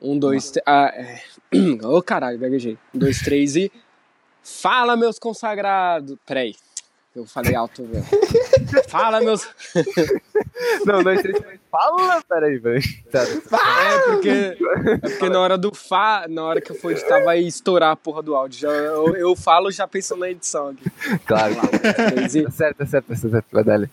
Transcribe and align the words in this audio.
Um, 0.00 0.18
dois, 0.18 0.50
três. 0.50 0.64
Ah, 0.66 0.92
é. 0.94 1.20
Ô 1.84 2.02
caralho, 2.02 2.38
gaguejei. 2.38 2.78
Um, 2.94 2.98
dois, 2.98 3.18
três 3.20 3.56
e. 3.56 3.70
Fala, 4.42 4.96
meus 4.96 5.18
consagrados! 5.18 6.16
Peraí. 6.24 6.54
Eu 7.16 7.26
falei 7.26 7.54
alto, 7.54 7.84
velho. 7.84 8.04
Fala, 8.88 9.20
meus. 9.20 9.46
Não, 10.86 11.02
dois, 11.02 11.20
três, 11.20 11.36
fala! 11.70 12.22
Peraí, 12.28 12.58
velho. 12.58 12.82
Tá. 13.10 13.22
É 13.22 13.98
porque, 14.06 14.28
é 14.28 15.08
porque 15.08 15.28
na 15.28 15.40
hora 15.40 15.58
do 15.58 15.74
Fá, 15.74 16.26
na 16.28 16.44
hora 16.44 16.60
que 16.60 16.70
eu 16.70 16.76
for 16.76 16.92
editar, 16.92 17.22
vai 17.24 17.40
estourar 17.40 17.90
a 17.92 17.96
porra 17.96 18.22
do 18.22 18.36
áudio. 18.36 18.60
Já, 18.60 18.68
eu, 18.68 19.16
eu 19.16 19.34
falo 19.36 19.70
já 19.70 19.86
pensando 19.88 20.20
na 20.20 20.30
edição 20.30 20.68
aqui. 20.68 21.18
Claro. 21.26 21.54
E- 22.34 22.42
Tá 22.44 22.50
certo, 22.50 22.76
tá 22.78 22.86
certo, 22.86 23.06
tá 23.06 23.16
certo. 23.16 23.46
Vai 23.52 23.64
dar 23.64 23.74
ali. 23.74 23.90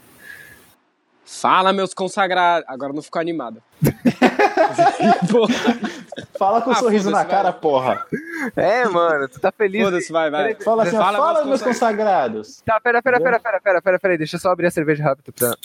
Fala, 1.26 1.74
meus 1.74 1.94
consagrados. 1.94 2.66
Agora 2.70 2.94
não 2.94 3.02
ficou 3.02 3.20
animado. 3.20 3.62
Fala 6.38 6.62
com 6.62 6.70
um 6.70 6.74
Ah, 6.74 6.76
sorriso 6.76 7.10
na 7.10 7.20
foda-se, 7.20 7.36
cara, 7.36 7.54
porra. 7.54 8.06
É, 8.56 8.86
mano, 8.86 9.28
tu 9.28 9.40
tá 9.40 9.52
feliz. 9.52 9.84
Foda-se, 9.84 10.12
vai, 10.12 10.30
vai. 10.30 10.56
Fala 10.56 10.84
assim, 10.84 10.98
Fala, 10.98 11.18
fala, 11.18 11.34
meus 11.40 11.48
meus 11.48 11.62
consagrados. 11.62 12.62
Tá, 12.66 12.80
pera, 12.80 13.02
pera, 13.02 13.20
pera, 13.20 13.40
pera, 13.40 13.60
pera, 13.62 13.82
pera, 13.82 14.00
pera, 14.00 14.18
deixa 14.18 14.36
eu 14.36 14.40
só 14.40 14.52
abrir 14.52 14.68
a 14.68 14.72
cerveja 14.72 15.04
rápido 15.04 15.32
pra... 15.34 15.56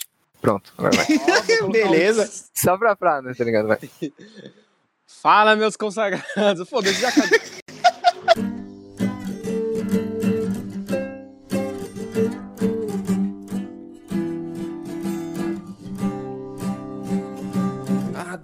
Pronto, 0.41 0.73
agora 0.77 0.93
vai. 0.95 1.05
Beleza. 1.71 2.29
Só 2.55 2.77
pra 2.77 2.95
pra, 2.95 3.21
né, 3.21 3.33
tá 3.37 3.43
ligado? 3.43 3.67
Vai. 3.67 3.77
Fala, 5.21 5.55
meus 5.55 5.75
consagrados. 5.75 6.67
Foda-se, 6.67 6.99
já 6.99 7.09
acabou. 7.09 7.39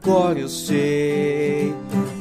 Agora 0.08 0.40
eu 0.40 0.48
sei 0.48 1.74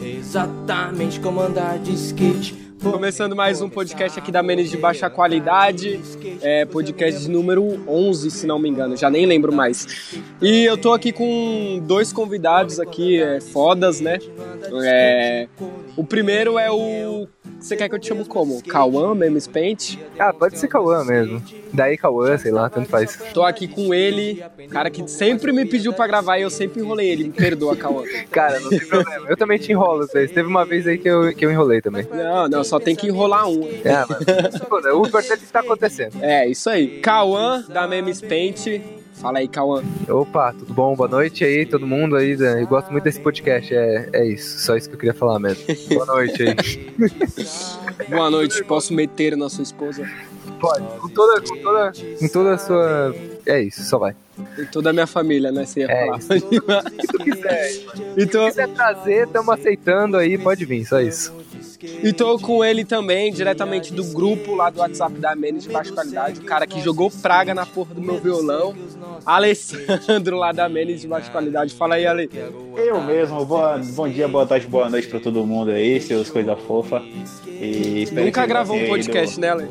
exatamente 0.02 1.20
como 1.20 1.40
andar 1.40 1.78
de 1.78 1.92
skate. 1.94 2.65
Começando 2.82 3.34
mais 3.34 3.60
um 3.60 3.68
podcast 3.68 4.18
aqui 4.18 4.30
da 4.30 4.42
Menes 4.42 4.70
de 4.70 4.76
Baixa 4.76 5.10
Qualidade, 5.10 6.00
é 6.40 6.64
podcast 6.64 7.28
número 7.28 7.82
11, 7.88 8.30
se 8.30 8.46
não 8.46 8.58
me 8.58 8.68
engano, 8.68 8.96
já 8.96 9.10
nem 9.10 9.26
lembro 9.26 9.52
mais. 9.52 10.14
E 10.40 10.64
eu 10.64 10.76
tô 10.76 10.92
aqui 10.92 11.10
com 11.12 11.80
dois 11.84 12.12
convidados 12.12 12.78
aqui, 12.78 13.20
é, 13.20 13.40
fodas, 13.40 14.00
né? 14.00 14.18
É, 14.84 15.48
o 15.96 16.04
primeiro 16.04 16.58
é 16.58 16.70
o. 16.70 17.26
Você 17.58 17.74
quer 17.74 17.88
que 17.88 17.94
eu 17.94 17.98
te 17.98 18.08
chamo 18.08 18.24
como? 18.26 18.62
Cauã, 18.62 19.14
Memes 19.14 19.46
Paint. 19.46 19.96
Ah, 20.18 20.32
pode 20.32 20.58
ser 20.58 20.68
Cauã 20.68 21.04
mesmo. 21.04 21.42
Daí 21.72 21.96
Cauã, 21.96 22.36
sei 22.36 22.52
lá, 22.52 22.68
tanto 22.68 22.88
faz. 22.88 23.18
Tô 23.32 23.42
aqui 23.42 23.66
com 23.66 23.94
ele, 23.94 24.42
cara 24.70 24.90
que 24.90 25.06
sempre 25.08 25.52
me 25.52 25.64
pediu 25.64 25.92
pra 25.92 26.06
gravar 26.06 26.38
e 26.38 26.42
eu 26.42 26.50
sempre 26.50 26.80
enrolei 26.80 27.08
ele. 27.08 27.24
Me 27.24 27.30
perdoa, 27.30 27.74
Cauã. 27.74 28.02
Cara, 28.30 28.60
não 28.60 28.68
tem 28.68 28.80
problema. 28.80 29.26
Eu 29.28 29.36
também 29.36 29.58
te 29.58 29.72
enrolo. 29.72 30.06
Teve 30.06 30.42
uma 30.42 30.64
vez 30.64 30.86
aí 30.86 30.98
que 30.98 31.08
eu, 31.08 31.34
que 31.34 31.44
eu 31.44 31.50
enrolei 31.50 31.80
também. 31.80 32.06
Não, 32.12 32.48
não, 32.48 32.62
só 32.62 32.75
tem 32.80 32.94
que 32.96 33.06
enrolar 33.06 33.48
um. 33.48 33.62
É, 33.84 34.04
mas... 34.08 34.94
O 34.94 35.06
importante 35.06 35.32
é 35.32 35.36
que 35.36 35.52
tá 35.52 35.60
acontecendo. 35.60 36.16
É, 36.22 36.46
isso 36.48 36.68
aí. 36.70 37.00
Cauã, 37.00 37.64
da 37.68 37.86
Memes 37.86 38.20
Paint. 38.20 38.66
Fala 39.14 39.38
aí, 39.38 39.48
Cauã. 39.48 39.82
Opa, 40.08 40.52
tudo 40.52 40.74
bom? 40.74 40.94
Boa 40.94 41.08
noite 41.08 41.42
aí, 41.42 41.64
todo 41.64 41.86
mundo 41.86 42.16
aí. 42.16 42.36
né? 42.36 42.60
Eu 42.62 42.66
gosto 42.66 42.92
muito 42.92 43.04
desse 43.04 43.18
podcast, 43.20 43.74
é, 43.74 44.10
é 44.12 44.26
isso. 44.26 44.58
Só 44.60 44.76
isso 44.76 44.88
que 44.90 44.94
eu 44.94 44.98
queria 44.98 45.14
falar 45.14 45.38
mesmo. 45.38 45.64
Boa 45.88 46.04
noite 46.06 46.42
aí. 46.42 46.54
Boa 48.10 48.30
noite, 48.30 48.62
posso 48.64 48.92
meter 48.92 49.34
na 49.36 49.48
sua 49.48 49.62
esposa? 49.62 50.06
Pode, 50.60 50.84
com 51.00 51.08
toda, 51.08 51.40
com 51.40 51.56
toda, 51.62 51.92
com 52.18 52.28
toda 52.28 52.54
a 52.54 52.58
sua... 52.58 53.14
É 53.46 53.60
isso, 53.60 53.82
só 53.84 53.98
vai. 53.98 54.14
E 54.58 54.66
toda 54.66 54.90
a 54.90 54.92
minha 54.92 55.06
família, 55.06 55.50
né? 55.50 55.64
Você 55.64 55.80
ia 55.80 55.86
É 55.90 56.06
falar. 56.06 56.20
Se 56.20 56.38
tu 57.08 57.18
quiser, 57.24 57.62
se 57.72 57.84
então, 58.18 58.46
quiser 58.46 58.68
trazer, 58.68 59.28
tamo 59.28 59.50
aceitando 59.52 60.16
aí, 60.16 60.36
pode 60.36 60.64
vir, 60.66 60.84
só 60.84 61.00
isso. 61.00 61.32
E 62.02 62.12
tô 62.12 62.38
com 62.38 62.64
ele 62.64 62.84
também, 62.84 63.32
diretamente 63.32 63.92
do 63.92 64.04
grupo 64.04 64.54
lá 64.54 64.70
do 64.70 64.80
WhatsApp 64.80 65.14
da 65.18 65.34
Menes 65.36 65.64
de 65.64 65.70
Baixa 65.70 65.92
Qualidade, 65.92 66.40
o 66.40 66.44
cara 66.44 66.66
que 66.66 66.80
jogou 66.80 67.10
praga 67.10 67.54
na 67.54 67.64
porra 67.66 67.94
do 67.94 68.00
meu 68.00 68.18
violão, 68.20 68.74
Alessandro 69.24 70.36
lá 70.36 70.52
da 70.52 70.68
Menes 70.68 71.00
de 71.00 71.08
Baixa 71.08 71.30
Qualidade. 71.30 71.74
Fala 71.74 71.96
aí, 71.96 72.06
Ale. 72.06 72.30
Eu 72.76 73.00
mesmo. 73.02 73.44
Boa, 73.44 73.78
bom 73.78 74.08
dia, 74.08 74.26
boa 74.28 74.46
tarde, 74.46 74.66
boa 74.66 74.88
noite 74.88 75.08
pra 75.08 75.20
todo 75.20 75.44
mundo 75.46 75.70
aí, 75.70 76.00
seus 76.00 76.30
coisa 76.30 76.56
fofa. 76.56 77.02
E 77.46 78.06
Nunca 78.12 78.46
gravou 78.46 78.76
um 78.76 78.86
podcast, 78.88 79.34
do- 79.36 79.40
né, 79.40 79.50
Ale? 79.50 79.68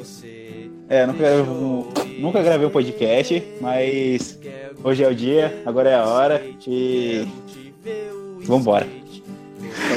É, 0.88 1.06
nunca 1.08 1.20
gravei, 1.20 1.42
um- 1.42 1.88
nunca 2.20 2.44
gravei 2.44 2.68
um 2.68 2.70
podcast, 2.70 3.44
mas 3.60 4.40
hoje 4.84 5.04
é 5.04 5.08
o 5.10 5.16
dia, 5.16 5.62
agora 5.66 5.90
é 5.90 5.96
a 5.96 6.06
hora 6.06 6.42
e. 6.68 7.28
Vambora. 8.44 8.88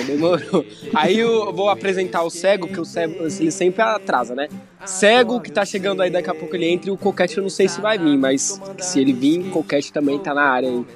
Demorou. 0.08 0.64
Aí 0.94 1.18
eu 1.18 1.52
vou 1.52 1.68
apresentar 1.68 2.22
o 2.22 2.30
cego, 2.30 2.66
que 2.66 2.80
o 2.80 2.84
cego 2.84 3.26
ele 3.26 3.50
sempre 3.50 3.82
atrasa, 3.82 4.34
né? 4.34 4.48
Cego 4.86 5.40
que 5.40 5.50
tá 5.50 5.64
chegando 5.64 6.02
aí, 6.02 6.10
daqui 6.10 6.30
a 6.30 6.34
pouco 6.34 6.54
ele 6.54 6.66
entra 6.68 6.88
e 6.88 6.92
o 6.92 6.96
Coquete 6.96 7.36
eu 7.36 7.42
não 7.42 7.50
sei 7.50 7.68
se 7.68 7.80
vai 7.80 7.98
vir, 7.98 8.16
mas 8.16 8.60
se 8.78 9.00
ele 9.00 9.12
vir, 9.12 9.40
o 9.40 9.50
Coquete 9.50 9.92
também 9.92 10.18
tá 10.18 10.32
na 10.32 10.42
área 10.42 10.68
aí. 10.68 10.86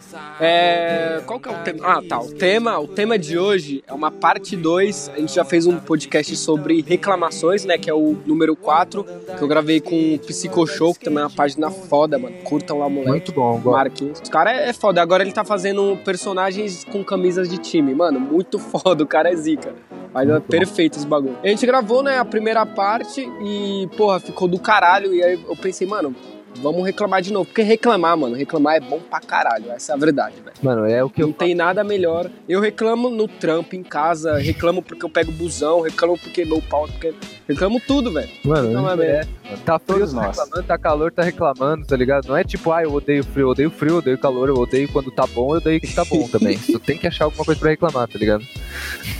É, 0.40 1.20
qual 1.26 1.38
que 1.38 1.48
é 1.48 1.52
o 1.52 1.62
tema? 1.62 1.78
Ah, 1.82 2.02
tá. 2.06 2.20
O 2.20 2.32
tema, 2.32 2.78
o 2.78 2.88
tema 2.88 3.18
de 3.18 3.38
hoje 3.38 3.82
é 3.86 3.92
uma 3.92 4.10
parte 4.10 4.56
2. 4.56 5.12
A 5.14 5.18
gente 5.18 5.34
já 5.34 5.44
fez 5.44 5.66
um 5.66 5.78
podcast 5.78 6.34
sobre 6.36 6.82
reclamações, 6.82 7.64
né? 7.64 7.78
Que 7.78 7.90
é 7.90 7.94
o 7.94 8.16
número 8.26 8.56
4, 8.56 9.04
que 9.04 9.42
eu 9.42 9.48
gravei 9.48 9.80
com 9.80 10.14
o 10.14 10.18
Psico 10.18 10.66
Show, 10.66 10.94
que 10.94 11.04
também 11.04 11.22
é 11.22 11.26
uma 11.26 11.30
página 11.34 11.70
foda, 11.70 12.18
mano. 12.18 12.36
Curtam 12.44 12.78
lá, 12.78 12.88
moleque. 12.88 13.10
Muito 13.10 13.32
bom, 13.32 13.52
gosto. 13.60 13.76
Marquinhos. 13.76 14.18
O 14.18 14.30
cara 14.30 14.52
é 14.52 14.72
foda. 14.72 15.02
Agora 15.02 15.22
ele 15.22 15.32
tá 15.32 15.44
fazendo 15.44 15.96
personagens 16.04 16.84
com 16.84 17.04
camisas 17.04 17.48
de 17.48 17.58
time. 17.58 17.94
Mano, 17.94 18.18
muito 18.20 18.58
foda. 18.60 19.02
O 19.02 19.06
cara 19.06 19.30
é 19.32 19.36
zica. 19.36 19.74
Mas 20.12 20.28
é 20.28 20.40
perfeito 20.40 20.98
esse 20.98 21.06
bagulho. 21.06 21.38
A 21.42 21.48
gente 21.48 21.64
gravou, 21.64 22.02
né, 22.02 22.18
a 22.18 22.24
primeira 22.24 22.66
parte 22.66 23.22
e, 23.42 23.71
porra, 23.96 24.20
ficou 24.20 24.48
do 24.48 24.58
caralho. 24.58 25.14
E 25.14 25.22
aí 25.22 25.40
eu 25.48 25.56
pensei, 25.56 25.86
mano, 25.86 26.14
vamos 26.56 26.84
reclamar 26.84 27.22
de 27.22 27.32
novo. 27.32 27.46
Porque 27.46 27.62
reclamar, 27.62 28.16
mano, 28.16 28.34
reclamar 28.34 28.76
é 28.76 28.80
bom 28.80 28.98
pra 28.98 29.20
caralho. 29.20 29.70
Essa 29.70 29.92
é 29.92 29.94
a 29.94 29.98
verdade, 29.98 30.36
velho. 30.42 30.56
Mano, 30.62 30.86
é 30.86 31.02
o 31.02 31.10
que 31.10 31.20
Não 31.20 31.28
eu 31.28 31.34
tem 31.34 31.54
nada 31.54 31.82
melhor. 31.84 32.30
Eu 32.48 32.60
reclamo 32.60 33.10
no 33.10 33.26
trampo, 33.28 33.74
em 33.74 33.82
casa, 33.82 34.36
reclamo 34.38 34.82
porque 34.82 35.04
eu 35.04 35.10
pego 35.10 35.32
busão, 35.32 35.80
reclamo 35.80 36.18
porque 36.18 36.44
meu 36.44 36.60
pau. 36.62 36.86
Porque... 36.86 37.14
Reclamo 37.48 37.80
tudo, 37.80 38.12
velho. 38.12 38.30
Mano, 38.44 38.70
Não 38.70 38.90
é 38.90 38.92
é, 39.02 39.26
tá 39.64 39.78
frio, 39.78 39.98
Todos 39.98 40.14
tá 40.14 40.22
reclamando, 40.22 40.62
tá 40.62 40.78
calor, 40.78 41.12
tá 41.12 41.22
reclamando, 41.22 41.86
tá 41.86 41.96
ligado? 41.96 42.28
Não 42.28 42.36
é 42.36 42.44
tipo, 42.44 42.70
ah, 42.72 42.82
eu 42.82 42.92
odeio 42.92 43.24
frio, 43.24 43.46
eu 43.46 43.48
odeio 43.50 43.70
frio, 43.70 43.90
eu 43.90 43.98
odeio 43.98 44.18
calor, 44.18 44.48
eu 44.48 44.56
odeio 44.56 44.88
quando 44.90 45.10
tá 45.10 45.26
bom, 45.26 45.50
eu 45.52 45.56
odeio 45.58 45.80
que 45.80 45.94
tá 45.94 46.04
bom 46.04 46.26
também. 46.30 46.58
Tu 46.58 46.78
tem 46.78 46.96
que 46.96 47.06
achar 47.06 47.24
alguma 47.24 47.44
coisa 47.44 47.58
pra 47.60 47.70
reclamar, 47.70 48.08
tá 48.08 48.18
ligado? 48.18 48.44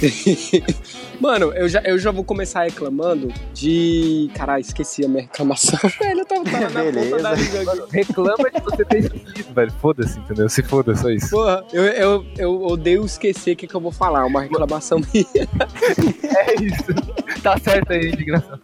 Mano, 1.21 1.53
eu 1.53 1.69
já, 1.69 1.81
eu 1.83 1.99
já 1.99 2.11
vou 2.11 2.25
começar 2.25 2.65
reclamando 2.65 3.29
de. 3.53 4.31
Caralho, 4.35 4.61
esqueci 4.61 5.05
a 5.05 5.09
minha 5.09 5.23
reclamação. 5.23 5.79
Velho, 6.01 6.21
eu 6.21 6.27
tava, 6.27 6.45
tava 6.45 6.71
na 6.71 6.83
Beleza. 6.83 7.22
Aqui. 7.31 7.43
Reclama 7.93 8.51
de 8.51 8.61
você 8.61 8.85
ter 8.85 8.99
esquecido, 8.99 9.55
velho. 9.55 9.73
Foda-se, 9.81 10.19
entendeu? 10.19 10.49
Se 10.49 10.63
foda, 10.63 10.95
só 10.95 11.11
isso. 11.11 11.31
Porra, 11.31 11.65
eu, 11.73 11.83
eu, 11.85 12.27
eu 12.37 12.63
odeio 12.65 13.05
esquecer 13.05 13.53
o 13.53 13.57
que, 13.57 13.67
que 13.67 13.75
eu 13.75 13.81
vou 13.81 13.93
falar. 13.93 14.25
Uma 14.27 14.43
reclamação 14.43 15.01
minha. 15.13 15.27
É 16.35 16.55
isso. 16.63 17.43
Tá 17.43 17.59
certo 17.59 17.93
aí, 17.93 18.09
indignação. 18.09 18.59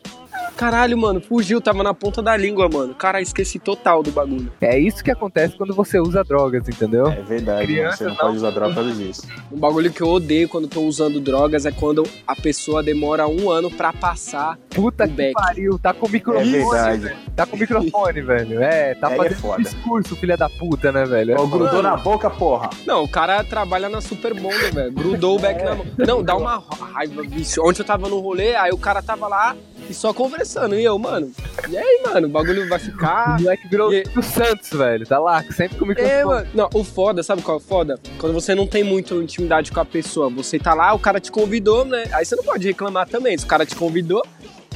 Caralho, 0.59 0.99
mano, 0.99 1.21
fugiu, 1.21 1.61
tava 1.61 1.85
na 1.85 1.95
ponta 1.95 2.21
da 2.21 2.37
língua, 2.37 2.69
mano. 2.69 2.93
Cara, 2.93 3.21
esqueci 3.21 3.61
total 3.61 4.03
do 4.03 4.11
bagulho. 4.11 4.53
É 4.61 4.77
isso 4.77 5.05
que 5.05 5.11
acontece 5.13 5.57
quando 5.57 5.73
você 5.73 6.01
usa 6.01 6.25
drogas, 6.25 6.69
entendeu? 6.69 7.07
É 7.07 7.23
verdade, 7.23 7.73
mano, 7.81 7.93
você 7.93 8.05
não 8.05 8.11
Crianças 8.11 8.17
pode 8.17 8.29
não- 8.31 8.37
usar 8.37 8.51
droga 8.51 8.75
por 8.75 8.83
causa 8.83 8.93
disso. 8.93 9.23
Um 9.53 9.57
bagulho 9.57 9.93
que 9.93 10.01
eu 10.01 10.09
odeio 10.09 10.49
quando 10.49 10.67
tô 10.67 10.81
usando 10.83 11.21
drogas 11.21 11.65
é 11.65 11.71
quando 11.71 12.03
a 12.27 12.35
pessoa 12.35 12.83
demora 12.83 13.29
um 13.29 13.49
ano 13.53 13.71
pra 13.71 13.93
passar. 13.93 14.59
Puta 14.71 15.05
O 15.05 15.09
que 15.09 15.15
Beck. 15.15 15.33
pariu, 15.35 15.79
tá 15.79 15.95
com 15.95 16.07
É 16.07 16.11
microfone, 16.11 16.51
verdade. 16.51 16.99
velho. 17.03 17.17
Tá 17.37 17.47
com 17.47 17.57
microfone, 17.57 18.21
velho. 18.21 18.61
É, 18.61 18.95
tá 18.97 19.13
é 19.13 19.17
fazendo 19.17 19.37
foda. 19.39 19.63
discurso, 19.63 20.17
filha 20.17 20.37
da 20.37 20.49
puta, 20.49 20.91
né, 20.91 21.05
velho? 21.05 21.33
É 21.33 21.35
Ó, 21.37 21.47
foda. 21.47 21.51
grudou 21.57 21.83
na 21.85 21.97
boca, 21.97 22.29
porra. 22.29 22.69
Não, 22.85 23.05
o 23.05 23.09
cara 23.09 23.45
trabalha 23.45 23.89
na 23.89 24.01
Super 24.01 24.35
Bonder, 24.35 24.75
velho. 24.75 24.93
Grudou 24.93 25.37
o 25.37 25.39
back 25.39 25.63
na 25.63 25.77
mão. 25.77 25.87
Não, 25.97 26.21
dá 26.21 26.35
uma 26.37 26.61
raiva, 26.93 27.23
bicho. 27.23 27.63
Ontem 27.65 27.83
eu 27.83 27.87
tava 27.87 28.09
no 28.09 28.19
rolê, 28.19 28.57
aí 28.57 28.73
o 28.73 28.79
cara 28.79 29.01
tava 29.01 29.29
lá 29.29 29.55
e 29.89 29.95
só 29.95 30.13
conversando. 30.13 30.48
E 30.79 30.85
eu, 30.85 30.99
mano, 30.99 31.31
e 31.69 31.77
aí, 31.77 32.03
mano, 32.07 32.27
o 32.27 32.31
bagulho 32.31 32.69
vai 32.69 32.79
ficar. 32.79 33.39
O 33.39 33.43
moleque 33.43 33.69
virou 33.69 33.93
E- 33.93 34.05
o 34.17 34.23
Santos, 34.23 34.71
velho. 34.71 35.07
Tá 35.07 35.19
lá, 35.19 35.43
sempre 35.53 35.77
com 35.79 35.85
o 35.85 35.89
microfone. 35.89 36.15
É, 36.15 36.25
mano. 36.25 36.47
Não, 36.55 36.69
o 36.75 36.83
foda, 36.83 37.23
sabe 37.23 37.43
qual 37.43 37.59
é 37.59 37.61
o 37.61 37.63
foda? 37.63 37.99
Quando 38.19 38.33
você 38.33 38.55
não 38.55 38.67
tem 38.67 38.83
muita 38.83 39.15
intimidade 39.15 39.71
com 39.71 39.81
a 39.81 39.85
pessoa, 39.85 40.31
você 40.31 40.59
tá 40.59 40.73
lá, 40.75 40.93
o 40.95 40.99
cara 40.99 41.21
te 41.21 41.31
convidou, 41.31 41.85
né? 41.85 42.05
Aí 42.13 42.25
você 42.25 42.35
não 42.37 42.43
pode 42.45 42.67
reclamar 42.67 43.09
também. 43.09 43.37
Se 43.37 43.45
o 43.45 43.49
cara 43.49 43.67
te 43.67 43.75
convidou, 43.77 44.25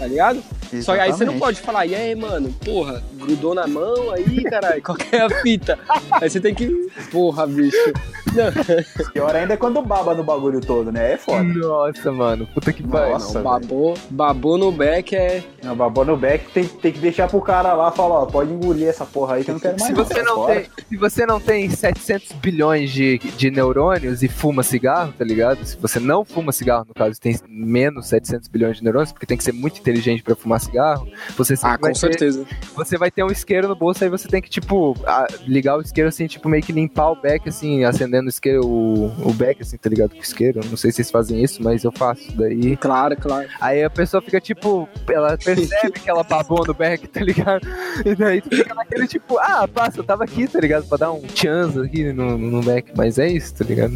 tá 0.03 0.09
ligado? 0.09 0.43
Só 0.83 0.95
que 0.95 1.01
aí 1.01 1.13
você 1.13 1.25
não 1.25 1.35
Exatamente. 1.35 1.39
pode 1.39 1.61
falar, 1.61 1.87
e 1.87 1.95
aí, 1.95 2.15
mano, 2.15 2.53
porra, 2.65 3.03
grudou 3.15 3.55
na 3.55 3.67
mão 3.67 4.11
aí, 4.11 4.43
caralho, 4.43 4.81
qual 4.83 4.97
que 4.97 5.15
é 5.15 5.21
a 5.21 5.31
fita? 5.43 5.79
Aí 6.11 6.29
você 6.29 6.41
tem 6.41 6.55
que. 6.55 6.91
Porra, 7.11 7.47
bicho. 7.47 7.77
Não, 8.35 8.51
Pior 9.13 9.37
ainda 9.37 9.55
é 9.55 9.57
quando 9.57 9.81
baba 9.83 10.15
no 10.15 10.25
bagulho 10.25 10.61
todo, 10.61 10.91
né? 10.91 11.13
É 11.13 11.17
foda. 11.17 11.45
Nossa, 11.45 12.11
mano. 12.11 12.47
Puta 12.47 12.73
que 12.73 12.83
pariu. 12.83 13.13
Nossa. 13.13 13.35
não, 13.35 13.43
babou, 13.43 13.95
babou 14.11 14.59
no 14.59 14.73
back 14.73 15.15
é. 15.15 15.45
Não, 15.63 15.77
babou 15.77 16.05
no 16.05 16.17
back 16.17 16.51
tem, 16.53 16.65
tem 16.65 16.93
que 16.93 16.99
deixar 16.99 17.29
pro 17.29 17.41
cara 17.41 17.75
lá 17.75 17.93
falar, 17.93 18.23
ó, 18.23 18.27
pode 18.27 18.53
engolir 18.53 18.89
essa 18.89 19.05
porra 19.05 19.37
aí 19.37 19.45
que 19.45 19.51
eu 19.51 19.55
não 19.55 19.61
quero 19.61 19.79
mais. 19.79 19.87
Se 19.87 19.93
você 19.93 20.23
não 20.23 20.47
tem, 20.47 20.67
se 20.89 20.97
você 20.97 21.27
não 21.27 21.41
tem 21.41 21.71
700 21.71 22.33
bilhões 22.33 22.91
de, 22.91 23.19
de 23.19 23.51
neurônios 23.51 24.23
e 24.23 24.29
fuma 24.29 24.63
cigarro, 24.63 25.13
tá 25.17 25.25
ligado? 25.25 25.65
Se 25.65 25.77
você 25.77 26.01
não 26.01 26.25
fuma 26.25 26.51
cigarro, 26.51 26.87
no 26.89 26.95
caso, 26.95 27.21
tem 27.21 27.39
menos 27.47 28.07
700 28.07 28.49
bilhões 28.49 28.79
de 28.79 28.85
neurônios, 28.85 29.13
porque 29.13 29.27
tem 29.27 29.37
que 29.37 29.45
ser 29.45 29.53
muito 29.53 29.79
inteligente 29.79 29.92
pra 30.25 30.35
fumar 30.37 30.61
cigarro, 30.61 31.07
você 31.37 31.55
Ah, 31.63 31.69
vai 31.71 31.79
com 31.79 31.87
ter, 31.89 31.95
certeza. 31.99 32.47
você 32.75 32.97
vai 32.97 33.11
ter 33.11 33.23
um 33.25 33.29
isqueiro 33.31 33.69
no 33.69 33.75
bolso, 33.77 34.03
aí 34.05 34.11
você 34.11 34.29
tem 34.29 34.41
que, 34.41 34.49
tipo, 34.51 34.97
ligar 35.47 35.77
o 35.77 35.81
isqueiro 35.83 36.09
assim, 36.09 36.27
tipo, 36.27 36.49
meio 36.49 36.63
que 36.63 36.73
limpar 36.73 37.11
o 37.11 37.17
beck, 37.17 37.49
assim, 37.49 37.85
acendendo 37.85 38.27
o 38.27 38.29
isqueiro, 38.31 38.65
o, 38.67 39.07
o 39.29 39.33
beck, 39.33 39.63
assim, 39.63 39.77
tá 39.77 39.89
ligado? 39.89 40.11
Com 40.11 40.19
o 40.21 40.23
isqueiro. 40.23 40.61
Não 40.71 40.77
sei 40.77 40.91
se 40.91 40.97
vocês 40.97 41.11
fazem 41.11 41.43
isso, 41.43 41.63
mas 41.63 41.85
eu 41.85 41.93
faço. 41.93 42.23
Daí 42.37 42.77
Claro, 42.77 43.17
claro. 43.17 43.49
Aí 43.61 43.83
a 43.83 43.91
pessoa 43.91 44.23
fica 44.23 44.41
tipo, 44.41 44.89
ela 45.11 45.37
percebe 45.37 45.93
que 46.01 46.09
ela 46.11 46.23
babou 46.23 46.67
no 46.67 46.75
back, 46.75 47.07
tá 47.09 47.21
ligado? 47.21 47.67
E 48.05 48.15
daí 48.15 48.41
tu 48.41 48.55
fica 48.55 48.75
naquele 48.75 49.07
tipo, 49.07 49.39
ah, 49.39 49.67
passa, 49.69 49.99
eu 50.01 50.05
tava 50.05 50.25
aqui, 50.25 50.47
tá 50.47 50.61
ligado? 50.61 50.87
Pra 50.87 50.99
dar 50.99 51.13
um 51.13 51.23
chance 51.35 51.79
aqui 51.81 52.13
no, 52.13 52.37
no 52.39 52.63
back, 52.63 52.93
mas 52.97 53.19
é 53.19 53.29
isso, 53.29 53.55
tá 53.55 53.65
ligado? 53.65 53.95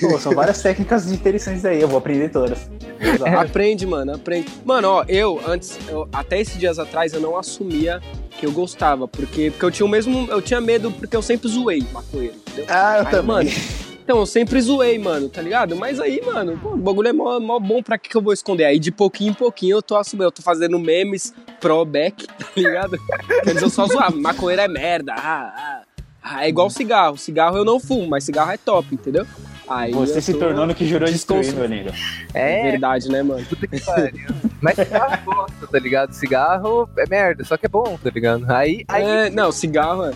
Pô, 0.00 0.18
são 0.18 0.32
várias 0.34 0.60
técnicas 0.62 1.10
interessantes 1.10 1.64
aí, 1.64 1.80
eu 1.80 1.88
vou 1.88 1.98
aprender 1.98 2.28
todas. 2.28 2.68
Exato. 3.00 3.24
Aprende, 3.38 3.86
mano, 3.86 4.14
aprende. 4.14 4.48
Mano, 4.64 4.88
ó, 4.88 5.04
eu 5.08 5.40
antes, 5.46 5.78
eu- 5.88 6.08
até 6.12 6.40
esses 6.40 6.58
dias 6.58 6.78
atrás, 6.78 7.12
eu 7.12 7.20
não 7.20 7.36
assumia 7.38 8.00
que 8.38 8.44
eu 8.46 8.52
gostava, 8.52 9.06
porque, 9.06 9.50
porque 9.50 9.64
eu 9.64 9.70
tinha 9.70 9.86
o 9.86 9.88
mesmo. 9.88 10.26
Eu 10.30 10.42
tinha 10.42 10.60
medo 10.60 10.90
porque 10.90 11.16
eu 11.16 11.22
sempre 11.22 11.48
zoei 11.48 11.84
maconheiro, 11.92 12.34
entendeu? 12.36 12.66
Ah, 12.68 12.98
eu 12.98 13.04
Aí, 13.06 13.10
também. 13.10 13.26
mano, 13.26 13.50
então, 14.02 14.18
eu 14.18 14.26
sempre 14.26 14.60
zoei, 14.60 14.98
mano, 14.98 15.28
tá 15.28 15.40
ligado? 15.40 15.76
Mas 15.76 16.00
aí, 16.00 16.20
mano, 16.24 16.58
pô, 16.60 16.70
o 16.70 16.76
bagulho 16.76 17.08
é 17.08 17.12
mó, 17.12 17.38
mó 17.38 17.58
bom, 17.60 17.82
pra 17.82 17.96
que, 17.96 18.08
que 18.08 18.16
eu 18.16 18.22
vou 18.22 18.32
esconder? 18.32 18.64
Aí 18.64 18.78
de 18.78 18.90
pouquinho 18.90 19.30
em 19.30 19.34
pouquinho 19.34 19.76
eu 19.76 19.82
tô 19.82 19.96
assumindo, 19.96 20.24
eu 20.24 20.32
tô 20.32 20.42
fazendo 20.42 20.78
memes 20.78 21.32
pro 21.60 21.84
back, 21.84 22.26
tá 22.38 22.46
ligado? 22.56 22.98
Antes 23.46 23.62
eu 23.62 23.70
só 23.70 23.86
zoava, 23.86 24.16
maconheiro 24.16 24.62
é 24.62 24.68
merda, 24.68 25.14
ah, 25.16 25.54
ah. 25.56 25.80
Ah, 26.22 26.44
é 26.44 26.48
igual 26.50 26.68
cigarro, 26.68 27.16
cigarro 27.16 27.56
eu 27.56 27.64
não 27.64 27.80
fumo, 27.80 28.06
mas 28.06 28.24
cigarro 28.24 28.50
é 28.50 28.58
top, 28.58 28.94
entendeu? 28.94 29.26
Aí 29.70 29.92
Você 29.92 30.20
se 30.20 30.32
tô- 30.32 30.40
tornou 30.40 30.66
no 30.66 30.74
que 30.74 30.84
jurou 30.84 31.08
destruir, 31.08 31.54
meu 31.54 31.64
lindo. 31.66 31.92
É 32.34 32.66
É, 32.66 32.70
verdade, 32.72 33.08
né, 33.08 33.22
mano? 33.22 33.44
puta 33.46 33.68
que 33.68 33.80
pariu. 33.80 34.26
Mas 34.60 34.74
cigarro 34.74 35.18
gosta, 35.24 35.66
tá 35.68 35.78
ligado? 35.78 36.12
Cigarro 36.12 36.88
é 36.98 37.08
merda, 37.08 37.44
só 37.44 37.56
que 37.56 37.66
é 37.66 37.68
bom, 37.68 37.96
tá 38.02 38.10
ligado? 38.10 38.44
Aí, 38.50 38.84
aí 38.88 39.02
É, 39.04 39.30
não, 39.30 39.52
cigarro 39.52 40.06
é. 40.06 40.12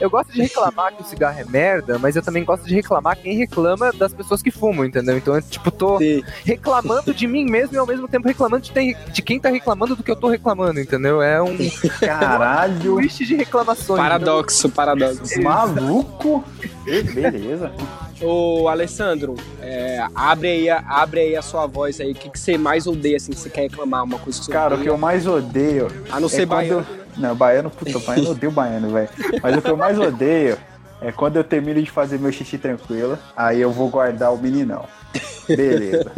eu 0.00 0.08
gosto 0.08 0.32
de 0.32 0.40
reclamar 0.40 0.94
que 0.96 1.02
o 1.02 1.04
cigarro 1.04 1.38
é 1.38 1.44
merda, 1.44 1.98
mas 1.98 2.16
eu 2.16 2.22
também 2.22 2.42
gosto 2.44 2.64
de 2.66 2.74
reclamar 2.74 3.16
quem 3.18 3.36
reclama 3.36 3.92
das 3.92 4.14
pessoas 4.14 4.40
que 4.42 4.50
fumam, 4.50 4.86
entendeu? 4.86 5.18
Então 5.18 5.34
eu, 5.36 5.42
tipo, 5.42 5.70
tô 5.70 5.98
Sim. 5.98 6.22
reclamando 6.44 7.12
de 7.12 7.26
mim 7.26 7.44
mesmo 7.44 7.74
e 7.74 7.78
ao 7.78 7.86
mesmo 7.86 8.08
tempo 8.08 8.26
reclamando 8.26 8.64
de, 8.64 8.96
de 9.12 9.22
quem 9.22 9.38
tá 9.38 9.50
reclamando 9.50 9.94
do 9.94 10.02
que 10.02 10.10
eu 10.10 10.16
tô 10.16 10.28
reclamando, 10.28 10.80
entendeu? 10.80 11.20
É 11.20 11.42
um 11.42 11.56
Caralho, 12.00 12.94
twist 12.96 13.24
de 13.26 13.36
reclamações. 13.36 14.00
Paradoxo, 14.00 14.68
paradoxo. 14.70 15.42
maluco. 15.42 16.42
Beleza. 16.84 17.70
Ô, 18.20 18.68
Alessandro, 18.68 19.34
é, 19.60 20.04
abre, 20.14 20.48
aí, 20.48 20.70
a- 20.70 20.84
abre 20.88 21.20
aí 21.20 21.36
a 21.36 21.42
sua 21.42 21.66
voz 21.66 22.00
aí. 22.00 22.12
O 22.12 22.14
que, 22.14 22.30
que 22.30 22.38
você 22.38 22.56
mais 22.56 22.86
odeia, 22.86 23.16
assim, 23.16 23.32
que 23.32 23.38
você 23.38 23.50
quer 23.50 23.62
reclamar? 23.62 24.04
Uma 24.04 24.18
coisa 24.18 24.38
que 24.38 24.44
você 24.46 24.52
Cara, 24.52 24.74
o 24.74 24.76
que 24.78 24.82
odeia? 24.82 24.92
eu 24.92 24.98
mais 24.98 25.26
odeio 25.26 25.88
A 26.10 26.20
não 26.20 26.28
ser 26.28 26.42
é 26.42 26.46
baiano. 26.46 26.86
Não, 27.16 27.34
baiano, 27.34 27.70
puta, 27.70 27.98
baiano, 28.00 28.26
eu 28.28 28.30
odeio 28.32 28.52
baiano, 28.52 28.90
velho. 28.90 29.08
Mas 29.42 29.56
o 29.56 29.62
que 29.62 29.70
eu 29.70 29.76
mais 29.76 29.98
odeio 29.98 30.56
é 31.00 31.12
quando 31.12 31.36
eu 31.36 31.44
termino 31.44 31.82
de 31.82 31.90
fazer 31.90 32.18
meu 32.18 32.32
xixi 32.32 32.56
tranquilo, 32.58 33.18
aí 33.36 33.60
eu 33.60 33.70
vou 33.70 33.88
guardar 33.88 34.32
o 34.32 34.38
meninão. 34.38 34.84
Beleza. 35.46 36.10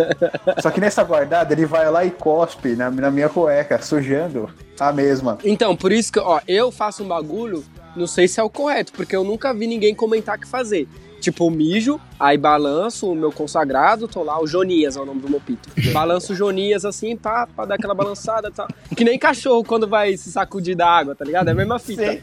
Só 0.62 0.70
que 0.70 0.80
nessa 0.80 1.02
guardada, 1.02 1.52
ele 1.52 1.66
vai 1.66 1.90
lá 1.90 2.04
e 2.04 2.10
cospe 2.10 2.76
na, 2.76 2.90
na 2.90 3.10
minha 3.10 3.28
cueca, 3.28 3.80
sujando 3.82 4.48
a 4.78 4.92
mesma. 4.92 5.38
Então, 5.44 5.74
por 5.76 5.90
isso 5.92 6.12
que, 6.12 6.18
ó, 6.20 6.40
eu 6.46 6.70
faço 6.70 7.02
um 7.02 7.08
bagulho, 7.08 7.64
não 7.96 8.06
sei 8.06 8.28
se 8.28 8.38
é 8.38 8.42
o 8.42 8.48
correto, 8.50 8.92
porque 8.92 9.16
eu 9.16 9.24
nunca 9.24 9.52
vi 9.52 9.66
ninguém 9.66 9.94
comentar 9.94 10.38
que 10.38 10.46
fazer. 10.46 10.86
Tipo, 11.26 11.50
mijo, 11.50 12.00
aí 12.20 12.38
balanço 12.38 13.10
o 13.10 13.14
meu 13.16 13.32
consagrado, 13.32 14.06
tô 14.06 14.22
lá, 14.22 14.40
o 14.40 14.46
Jonias 14.46 14.94
é 14.94 15.00
o 15.00 15.04
nome 15.04 15.20
do 15.20 15.28
meu 15.28 15.40
pito. 15.40 15.68
Balanço 15.92 16.32
o 16.32 16.36
Jonias 16.36 16.84
assim, 16.84 17.16
pá, 17.16 17.48
pra 17.48 17.64
dar 17.64 17.74
aquela 17.74 17.94
balançada 17.94 18.46
e 18.46 18.52
tal. 18.52 18.68
Que 18.96 19.02
nem 19.02 19.18
cachorro 19.18 19.64
quando 19.64 19.88
vai 19.88 20.16
se 20.16 20.30
sacudir 20.30 20.76
da 20.76 20.88
água, 20.88 21.16
tá 21.16 21.24
ligado? 21.24 21.48
É 21.48 21.50
a 21.50 21.54
mesma 21.54 21.80
fita. 21.80 22.22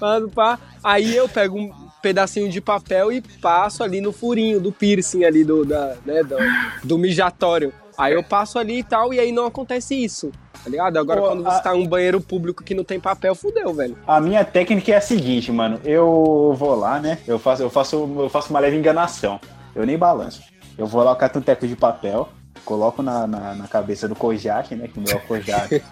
Pá, 0.00 0.18
pá. 0.34 0.58
Aí 0.82 1.14
eu 1.14 1.28
pego 1.28 1.58
um 1.58 1.70
pedacinho 2.00 2.48
de 2.48 2.58
papel 2.58 3.12
e 3.12 3.20
passo 3.20 3.84
ali 3.84 4.00
no 4.00 4.14
furinho 4.14 4.58
do 4.58 4.72
piercing 4.72 5.24
ali 5.24 5.44
do, 5.44 5.62
da, 5.62 5.94
né, 6.06 6.22
do, 6.22 6.36
do 6.82 6.96
mijatório. 6.96 7.70
Aí 7.98 8.12
eu 8.14 8.22
passo 8.22 8.58
ali 8.58 8.78
e 8.80 8.82
tal, 8.84 9.12
e 9.14 9.20
aí 9.20 9.32
não 9.32 9.46
acontece 9.46 9.94
isso, 9.94 10.30
tá 10.62 10.68
ligado? 10.68 10.98
Agora 10.98 11.20
Pô, 11.20 11.28
quando 11.28 11.42
você 11.44 11.56
a- 11.56 11.60
tá 11.60 11.76
em 11.76 11.82
um 11.82 11.86
banheiro 11.86 12.20
público 12.20 12.62
que 12.62 12.74
não 12.74 12.84
tem 12.84 13.00
papel, 13.00 13.34
fudeu, 13.34 13.72
velho. 13.72 13.96
A 14.06 14.20
minha 14.20 14.44
técnica 14.44 14.92
é 14.92 14.96
a 14.96 15.00
seguinte, 15.00 15.50
mano. 15.50 15.80
Eu 15.84 16.54
vou 16.58 16.74
lá, 16.74 16.98
né? 17.00 17.18
Eu 17.26 17.38
faço, 17.38 17.62
eu 17.62 17.70
faço, 17.70 17.96
eu 18.18 18.28
faço 18.28 18.50
uma 18.50 18.60
leve 18.60 18.76
enganação. 18.76 19.40
Eu 19.74 19.86
nem 19.86 19.96
balanço. 19.96 20.42
Eu 20.76 20.86
vou 20.86 21.02
lá, 21.02 21.12
eu 21.12 21.16
cato 21.16 21.38
um 21.38 21.42
teco 21.42 21.66
de 21.66 21.74
papel, 21.76 22.28
coloco 22.64 23.02
na, 23.02 23.26
na, 23.26 23.54
na 23.54 23.66
cabeça 23.68 24.06
do 24.06 24.14
Kojak, 24.14 24.74
né? 24.74 24.88
Que 24.88 24.98
o 24.98 25.02
meu 25.02 25.12
é 25.12 25.16
o 25.16 25.20
Kojak. 25.20 25.82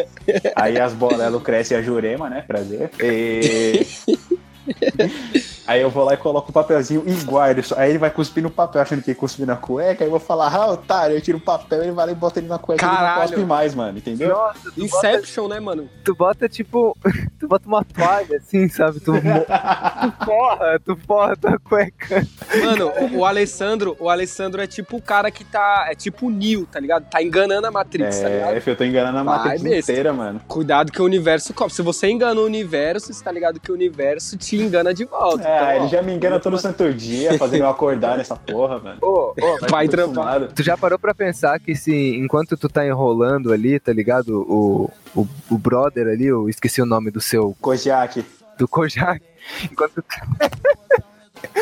Aí 0.54 0.78
as 0.78 0.92
bolelas 0.92 1.42
crescem 1.42 1.76
a 1.76 1.82
jurema, 1.82 2.28
né? 2.28 2.42
Prazer. 2.46 2.90
E... 3.00 3.86
Aí 5.66 5.80
eu 5.80 5.90
vou 5.90 6.04
lá 6.04 6.14
e 6.14 6.16
coloco 6.16 6.50
o 6.50 6.52
papelzinho 6.52 7.02
e 7.06 7.12
guardo. 7.24 7.62
Aí 7.76 7.90
ele 7.90 7.98
vai 7.98 8.10
cuspir 8.10 8.42
no 8.42 8.50
papel, 8.50 8.82
achando 8.82 9.02
que 9.02 9.10
ia 9.10 9.14
cuspir 9.14 9.46
na 9.46 9.56
cueca. 9.56 10.04
Aí 10.04 10.06
eu 10.06 10.10
vou 10.10 10.20
falar, 10.20 10.54
ah, 10.54 10.66
otário, 10.72 11.16
eu 11.16 11.20
tiro 11.20 11.38
o 11.38 11.40
papel, 11.40 11.82
ele 11.82 11.92
vai 11.92 12.06
lá 12.06 12.12
e 12.12 12.14
bota 12.14 12.38
ele 12.38 12.48
na 12.48 12.58
cueca 12.58 12.84
e 12.84 12.88
ele 12.88 12.96
Caralho. 12.96 13.20
não 13.20 13.28
cospe 13.28 13.44
mais, 13.44 13.74
mano, 13.74 13.98
entendeu? 13.98 14.28
Nossa, 14.28 14.70
tu 14.70 14.86
bota, 14.86 15.08
Inception, 15.08 15.48
né, 15.48 15.60
mano? 15.60 15.88
tu 16.04 16.14
bota 16.14 16.48
tipo. 16.48 16.96
Tu 17.44 17.48
bota 17.48 17.68
uma 17.68 17.84
toalha 17.84 18.38
assim, 18.38 18.68
sabe? 18.70 19.00
Tu, 19.00 19.12
tu 19.20 20.24
forra, 20.24 20.80
tu 20.82 20.96
forra 20.96 21.36
tua 21.36 21.58
cueca. 21.58 22.26
Mano, 22.62 22.90
o, 23.00 23.18
o 23.18 23.24
Alessandro, 23.26 23.94
o 24.00 24.08
Alessandro 24.08 24.62
é 24.62 24.66
tipo 24.66 24.96
o 24.96 25.02
cara 25.02 25.30
que 25.30 25.44
tá. 25.44 25.86
É 25.90 25.94
tipo 25.94 26.28
o 26.28 26.30
Neo, 26.30 26.64
tá 26.64 26.80
ligado? 26.80 27.04
Tá 27.10 27.22
enganando 27.22 27.66
a 27.66 27.70
Matrix, 27.70 28.20
tá 28.20 28.28
ligado? 28.28 28.54
É, 28.54 28.62
eu 28.64 28.76
tô 28.76 28.84
enganando 28.84 29.18
a 29.18 29.22
Vai, 29.22 29.36
Matrix 29.38 29.62
besta. 29.62 29.92
inteira, 29.92 30.12
mano. 30.14 30.40
Cuidado 30.48 30.90
que 30.90 31.02
o 31.02 31.04
universo 31.04 31.52
cobre. 31.52 31.74
Se 31.74 31.82
você 31.82 32.08
engana 32.08 32.40
o 32.40 32.44
universo, 32.46 33.12
você 33.12 33.22
tá 33.22 33.30
ligado 33.30 33.60
que 33.60 33.70
o 33.70 33.74
universo 33.74 34.38
te 34.38 34.53
engana 34.62 34.92
de 34.94 35.04
volta. 35.04 35.46
É, 35.46 35.56
Então, 35.56 35.66
ó, 35.66 35.72
ele 35.72 35.88
já 35.88 36.02
me 36.02 36.12
engana 36.12 36.38
todo 36.40 36.58
santo 36.58 36.92
dia, 36.92 37.36
fazendo 37.38 37.62
eu 37.62 37.68
acordar 37.68 38.16
nessa 38.18 38.36
porra, 38.36 38.78
mano. 38.78 38.98
Ô, 39.02 39.30
ô, 39.30 39.66
Vai 39.68 39.88
trampar. 39.88 40.48
Tu 40.48 40.62
já 40.62 40.76
parou 40.76 40.98
pra 40.98 41.14
pensar 41.14 41.58
que 41.60 41.74
se 41.74 41.94
enquanto 42.16 42.56
tu 42.56 42.68
tá 42.68 42.86
enrolando 42.86 43.52
ali, 43.52 43.78
tá 43.80 43.92
ligado? 43.92 44.40
O, 44.48 44.90
o, 45.14 45.26
o 45.50 45.58
brother 45.58 46.06
ali, 46.08 46.26
eu 46.26 46.48
esqueci 46.48 46.80
o 46.82 46.86
nome 46.86 47.10
do 47.10 47.20
seu, 47.20 47.56
Kojak. 47.60 48.24
do 48.58 48.66
Kojak. 48.68 49.22
Enquanto 49.70 49.94
tu... 50.02 50.04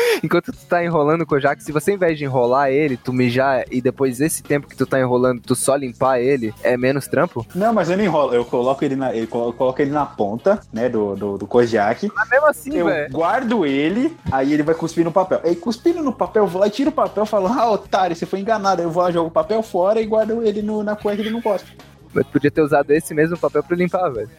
enquanto 0.23 0.51
tu 0.51 0.65
tá 0.67 0.83
enrolando 0.83 1.21
o 1.21 1.25
Kojak, 1.25 1.63
se 1.63 1.71
você 1.71 1.91
ao 1.91 1.95
invés 1.95 2.17
de 2.17 2.23
enrolar 2.25 2.69
ele, 2.69 2.97
tu 2.97 3.11
mijar 3.13 3.65
e 3.71 3.81
depois 3.81 4.19
esse 4.21 4.41
tempo 4.43 4.67
que 4.67 4.75
tu 4.75 4.85
tá 4.85 4.99
enrolando, 4.99 5.41
tu 5.41 5.55
só 5.55 5.75
limpar 5.75 6.19
ele, 6.19 6.53
é 6.63 6.75
menos 6.77 7.07
trampo? 7.07 7.45
Não, 7.55 7.73
mas 7.73 7.89
eu 7.89 7.97
não 7.97 8.03
enrolo. 8.03 8.33
Eu 8.33 8.45
coloco 8.45 8.83
ele 8.83 8.95
na, 8.95 9.15
eu 9.15 9.27
colo- 9.27 9.53
coloco 9.53 9.81
ele 9.81 9.91
na 9.91 10.05
ponta, 10.05 10.59
né, 10.71 10.89
do, 10.89 11.15
do, 11.15 11.37
do 11.37 11.47
Kojak. 11.47 12.11
Mas 12.15 12.29
mesmo 12.29 12.45
assim, 12.47 12.75
Eu 12.77 12.85
velho. 12.85 13.11
guardo 13.11 13.65
ele, 13.65 14.15
aí 14.31 14.53
ele 14.53 14.63
vai 14.63 14.75
cuspir 14.75 15.03
no 15.03 15.11
papel. 15.11 15.41
Aí 15.43 15.55
cuspindo 15.55 16.01
no 16.03 16.13
papel, 16.13 16.43
eu 16.43 16.47
vou 16.47 16.61
lá 16.61 16.67
e 16.67 16.71
tiro 16.71 16.89
o 16.89 16.93
papel, 16.93 17.25
falo, 17.25 17.47
ah, 17.47 17.69
otário, 17.71 18.15
você 18.15 18.25
foi 18.25 18.39
enganado. 18.39 18.81
Aí 18.81 18.87
eu 18.87 18.91
vou 18.91 19.03
lá, 19.03 19.11
jogo 19.11 19.27
o 19.27 19.31
papel 19.31 19.61
fora 19.63 19.99
e 20.01 20.05
guardo 20.05 20.43
ele 20.43 20.61
no, 20.61 20.83
na 20.83 20.95
cueca 20.95 21.21
e 21.21 21.25
ele 21.25 21.31
não 21.33 21.41
gosta. 21.41 21.67
Mas 22.13 22.25
podia 22.27 22.51
ter 22.51 22.61
usado 22.61 22.91
esse 22.91 23.13
mesmo 23.13 23.37
papel 23.37 23.63
pra 23.63 23.75
limpar, 23.75 24.07
velho. 24.09 24.29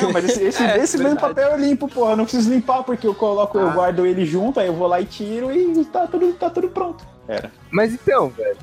Não, 0.00 0.12
mas 0.12 0.24
esse, 0.24 0.42
esse, 0.44 0.62
É, 0.64 0.78
esse 0.78 0.98
mesmo 0.98 1.18
papel 1.18 1.50
eu 1.50 1.58
limpo, 1.58 1.88
porra. 1.88 2.12
Eu 2.12 2.16
não 2.16 2.24
preciso 2.24 2.50
limpar 2.50 2.82
porque 2.84 3.06
eu 3.06 3.14
coloco, 3.14 3.58
eu 3.58 3.68
Ah. 3.70 3.72
guardo 3.72 4.06
ele 4.06 4.24
junto, 4.24 4.60
aí 4.60 4.66
eu 4.66 4.74
vou 4.74 4.86
lá 4.86 5.00
e 5.00 5.04
tiro 5.04 5.52
e 5.52 5.84
tá 5.86 6.06
tudo, 6.06 6.32
tá 6.34 6.48
tudo 6.50 6.68
pronto. 6.68 7.04
Era. 7.26 7.50
Mas 7.70 7.92
então, 7.92 8.28
velho. 8.30 8.56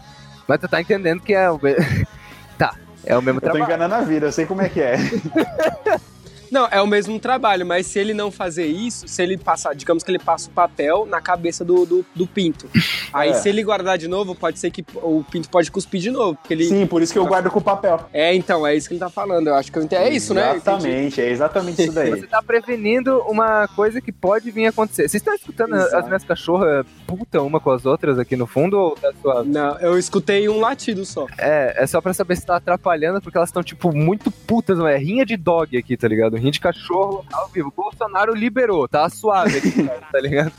Mas 0.48 0.60
tu 0.60 0.68
tá 0.68 0.80
entendendo 0.82 1.22
que 1.22 1.34
é 1.34 1.50
o. 1.50 1.60
tá, 2.58 2.76
é 3.06 3.18
o 3.18 3.22
mesmo 3.22 3.38
Eu 3.38 3.42
tô 3.42 3.50
trabalho. 3.52 3.64
enganando 3.66 3.96
a 3.96 4.02
vida, 4.02 4.28
eu 4.28 4.32
sei 4.32 4.46
como 4.46 4.62
é 4.62 4.70
que 4.70 4.82
é. 4.82 4.96
Não, 6.52 6.68
é 6.70 6.82
o 6.82 6.86
mesmo 6.88 7.18
trabalho, 7.20 7.66
mas 7.66 7.88
se 7.88 7.98
ele 7.98 8.14
não 8.14 8.30
fazer 8.30 8.66
isso, 8.66 9.08
se 9.08 9.24
ele 9.24 9.38
passar, 9.38 9.74
digamos 9.74 10.04
que 10.04 10.12
ele 10.12 10.20
passa 10.20 10.50
o 10.50 10.52
papel 10.52 11.06
na 11.10 11.22
cabeça 11.22 11.64
do, 11.64 11.86
do, 11.86 12.06
do 12.14 12.28
pinto. 12.28 12.68
Aí 13.14 13.30
É. 13.30 13.34
se 13.34 13.50
ele 13.50 13.64
guardar 13.64 13.98
de 13.98 14.08
novo, 14.08 14.36
pode 14.36 14.60
ser 14.60 14.70
que 14.72 14.84
o 14.96 15.24
pinto 15.32 15.50
pode 15.50 15.72
cuspir 15.72 16.02
de 16.02 16.12
novo. 16.12 16.38
Porque 16.38 16.54
ele. 16.54 16.66
Sim, 16.66 16.86
por 16.86 17.02
isso 17.02 17.12
que 17.14 17.20
eu 17.20 17.26
guardo 17.26 17.50
com 17.50 17.62
papel. 17.62 18.06
É, 18.14 18.34
então, 18.36 18.66
é 18.68 18.76
isso 18.76 18.88
que 18.88 18.94
ele 18.94 19.00
tá 19.00 19.10
falando. 19.10 19.48
Eu 19.48 19.56
acho 19.56 19.72
que 19.72 19.78
eu 19.78 19.84
entendi. 19.84 20.02
É 20.04 20.10
isso, 20.14 20.34
né? 20.34 20.52
Eu 20.52 20.58
entendi. 20.58 20.88
Exatamente, 20.88 21.22
é 21.22 21.30
exatamente 21.30 21.82
isso 21.84 21.92
daí. 21.94 22.10
Você 22.20 22.28
tá 22.28 22.42
prevenindo 22.42 23.20
uma 23.28 23.68
coisa 23.70 24.02
que 24.02 24.12
pode 24.12 24.52
vir 24.52 24.66
a 24.66 24.70
acontecer. 24.70 25.04
Vocês 25.04 25.16
estão 25.22 25.34
escutando 25.34 25.76
Exato. 25.76 25.96
as 25.98 26.06
minhas 26.08 26.24
cachorras 26.24 26.86
puta 27.08 27.42
uma 27.42 27.60
com 27.60 27.72
as 27.72 27.86
outras 27.86 28.18
aqui 28.20 28.36
no 28.36 28.46
fundo 28.48 28.78
ou 28.78 28.92
tá 28.96 29.12
suave? 29.22 29.50
Não, 29.50 29.78
eu 29.80 29.98
escutei 29.98 30.48
um 30.50 30.60
latido 30.60 31.06
só. 31.06 31.28
É, 31.38 31.84
é 31.84 31.88
só 31.88 32.02
pra 32.02 32.14
saber 32.14 32.36
se 32.36 32.46
tá 32.46 32.56
atrapalhando, 32.58 33.22
porque 33.22 33.38
elas 33.38 33.50
estão, 33.50 33.64
tipo, 33.64 33.94
muito 33.96 34.32
putas, 34.32 34.78
não 34.78 34.88
é? 34.88 34.98
Rinha 34.98 35.26
de 35.26 35.36
dog 35.38 35.78
aqui, 35.78 35.96
tá 35.98 36.08
ligado? 36.08 36.38
De 36.50 36.60
cachorro 36.60 37.24
ao 37.32 37.48
vivo. 37.50 37.72
Bolsonaro 37.76 38.34
liberou, 38.34 38.88
tá 38.88 39.10
suave 39.10 39.58
aqui, 39.60 39.84
tá 40.12 40.20
ligado? 40.20 40.52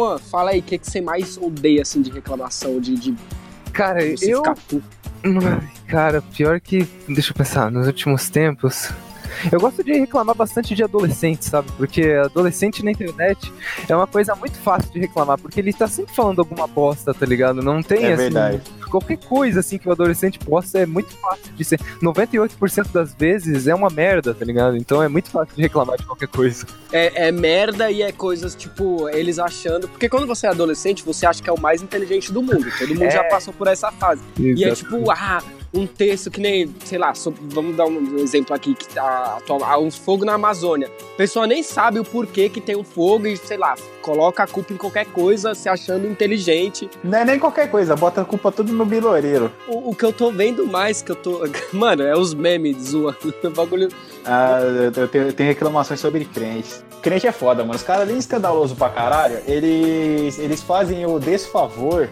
Cauã, 0.00 0.18
fala 0.18 0.50
aí, 0.52 0.60
o 0.60 0.62
que, 0.62 0.78
que 0.78 0.90
você 0.90 1.00
mais 1.00 1.36
odeia, 1.36 1.82
assim, 1.82 2.00
de 2.00 2.10
reclamação, 2.10 2.80
de, 2.80 2.96
de 2.96 3.14
Cara, 3.72 4.02
eu. 4.02 4.42
Cara, 5.86 6.22
pior 6.22 6.60
que. 6.60 6.88
Deixa 7.06 7.32
eu 7.32 7.36
pensar, 7.36 7.70
nos 7.70 7.86
últimos 7.86 8.30
tempos. 8.30 8.90
Eu 9.50 9.60
gosto 9.60 9.82
de 9.82 9.92
reclamar 9.92 10.34
bastante 10.34 10.74
de 10.74 10.82
adolescente, 10.82 11.44
sabe? 11.44 11.70
Porque 11.76 12.12
adolescente 12.12 12.84
na 12.84 12.90
internet 12.90 13.52
é 13.88 13.94
uma 13.96 14.06
coisa 14.06 14.34
muito 14.34 14.58
fácil 14.58 14.90
de 14.92 15.00
reclamar, 15.00 15.38
porque 15.38 15.60
ele 15.60 15.72
tá 15.72 15.86
sempre 15.88 16.14
falando 16.14 16.38
alguma 16.40 16.66
bosta, 16.66 17.12
tá 17.14 17.24
ligado? 17.26 17.62
Não 17.62 17.82
tem 17.82 18.04
É 18.04 18.12
assim. 18.12 18.22
verdade. 18.24 18.60
Qualquer 18.90 19.18
coisa 19.18 19.60
assim 19.60 19.78
que 19.78 19.88
o 19.88 19.92
adolescente 19.92 20.38
posta 20.40 20.78
é 20.80 20.86
muito 20.86 21.10
fácil 21.18 21.52
de 21.54 21.64
ser. 21.64 21.78
98% 22.02 22.90
das 22.92 23.14
vezes 23.14 23.68
é 23.68 23.74
uma 23.74 23.88
merda, 23.88 24.34
tá 24.34 24.44
ligado? 24.44 24.76
Então 24.76 25.00
é 25.02 25.08
muito 25.08 25.30
fácil 25.30 25.54
de 25.54 25.62
reclamar 25.62 25.96
de 25.96 26.04
qualquer 26.04 26.26
coisa. 26.28 26.66
É, 26.92 27.28
é 27.28 27.32
merda 27.32 27.90
e 27.90 28.02
é 28.02 28.10
coisas, 28.10 28.54
tipo, 28.54 29.08
eles 29.10 29.38
achando... 29.38 29.88
Porque 29.88 30.08
quando 30.08 30.26
você 30.26 30.46
é 30.46 30.50
adolescente, 30.50 31.04
você 31.04 31.24
acha 31.24 31.40
que 31.42 31.48
é 31.48 31.52
o 31.52 31.60
mais 31.60 31.82
inteligente 31.82 32.32
do 32.32 32.42
mundo. 32.42 32.66
Todo 32.78 32.88
mundo 32.88 33.04
É. 33.04 33.10
já 33.10 33.24
passou 33.24 33.54
por 33.54 33.68
essa 33.68 33.92
fase. 33.92 34.20
E 34.38 34.64
é 34.64 34.72
tipo, 34.74 35.08
ah, 35.10 35.40
um 35.72 35.86
texto 35.86 36.30
que 36.30 36.40
nem, 36.40 36.68
sei 36.84 36.98
lá, 36.98 37.14
so- 37.14 37.32
vamos 37.40 37.76
dar 37.76 37.86
um 37.86 38.16
exemplo 38.18 38.54
aqui, 38.54 38.74
que 38.74 38.88
tá 38.88 39.36
atual- 39.38 39.62
há 39.64 39.78
um 39.78 39.90
fogo 39.90 40.24
na 40.24 40.34
Amazônia. 40.34 40.90
A 41.14 41.16
pessoa 41.16 41.46
nem 41.46 41.62
sabe 41.62 42.00
o 42.00 42.04
porquê 42.04 42.48
que 42.48 42.60
tem 42.60 42.76
um 42.76 42.82
fogo 42.84 43.26
e, 43.26 43.36
sei 43.36 43.56
lá, 43.56 43.74
coloca 44.02 44.42
a 44.42 44.46
culpa 44.46 44.72
em 44.72 44.76
qualquer 44.76 45.06
coisa, 45.06 45.54
se 45.54 45.68
achando 45.68 46.06
inteligente. 46.08 46.90
Não 47.04 47.18
é 47.18 47.24
nem 47.24 47.38
qualquer 47.38 47.70
coisa, 47.70 47.94
bota 47.94 48.22
a 48.22 48.24
culpa 48.24 48.50
tudo 48.50 48.72
no 48.72 48.84
biloreiro. 48.84 49.52
O, 49.68 49.90
o 49.90 49.94
que 49.94 50.04
eu 50.04 50.12
tô 50.12 50.30
vendo 50.32 50.66
mais, 50.66 51.02
que 51.02 51.12
eu 51.12 51.16
tô. 51.16 51.40
Mano, 51.72 52.02
é 52.02 52.16
os 52.16 52.34
memes 52.34 52.76
zoando. 52.90 53.32
O 53.44 53.50
bagulho. 53.50 53.88
Ah, 54.24 54.58
eu 54.60 54.92
eu 55.02 55.08
tenho, 55.08 55.24
eu 55.28 55.32
tenho 55.32 55.48
reclamações 55.48 55.98
sobre 56.00 56.24
crentes. 56.24 56.84
Crente 57.02 57.26
é 57.26 57.32
foda, 57.32 57.62
mano. 57.62 57.74
Os 57.76 57.82
caras, 57.82 58.02
além 58.02 58.14
de 58.16 58.20
escandaloso 58.20 58.76
pra 58.76 58.90
caralho, 58.90 59.38
eles, 59.46 60.38
eles 60.38 60.60
fazem 60.62 61.06
o 61.06 61.18
desfavor 61.18 62.08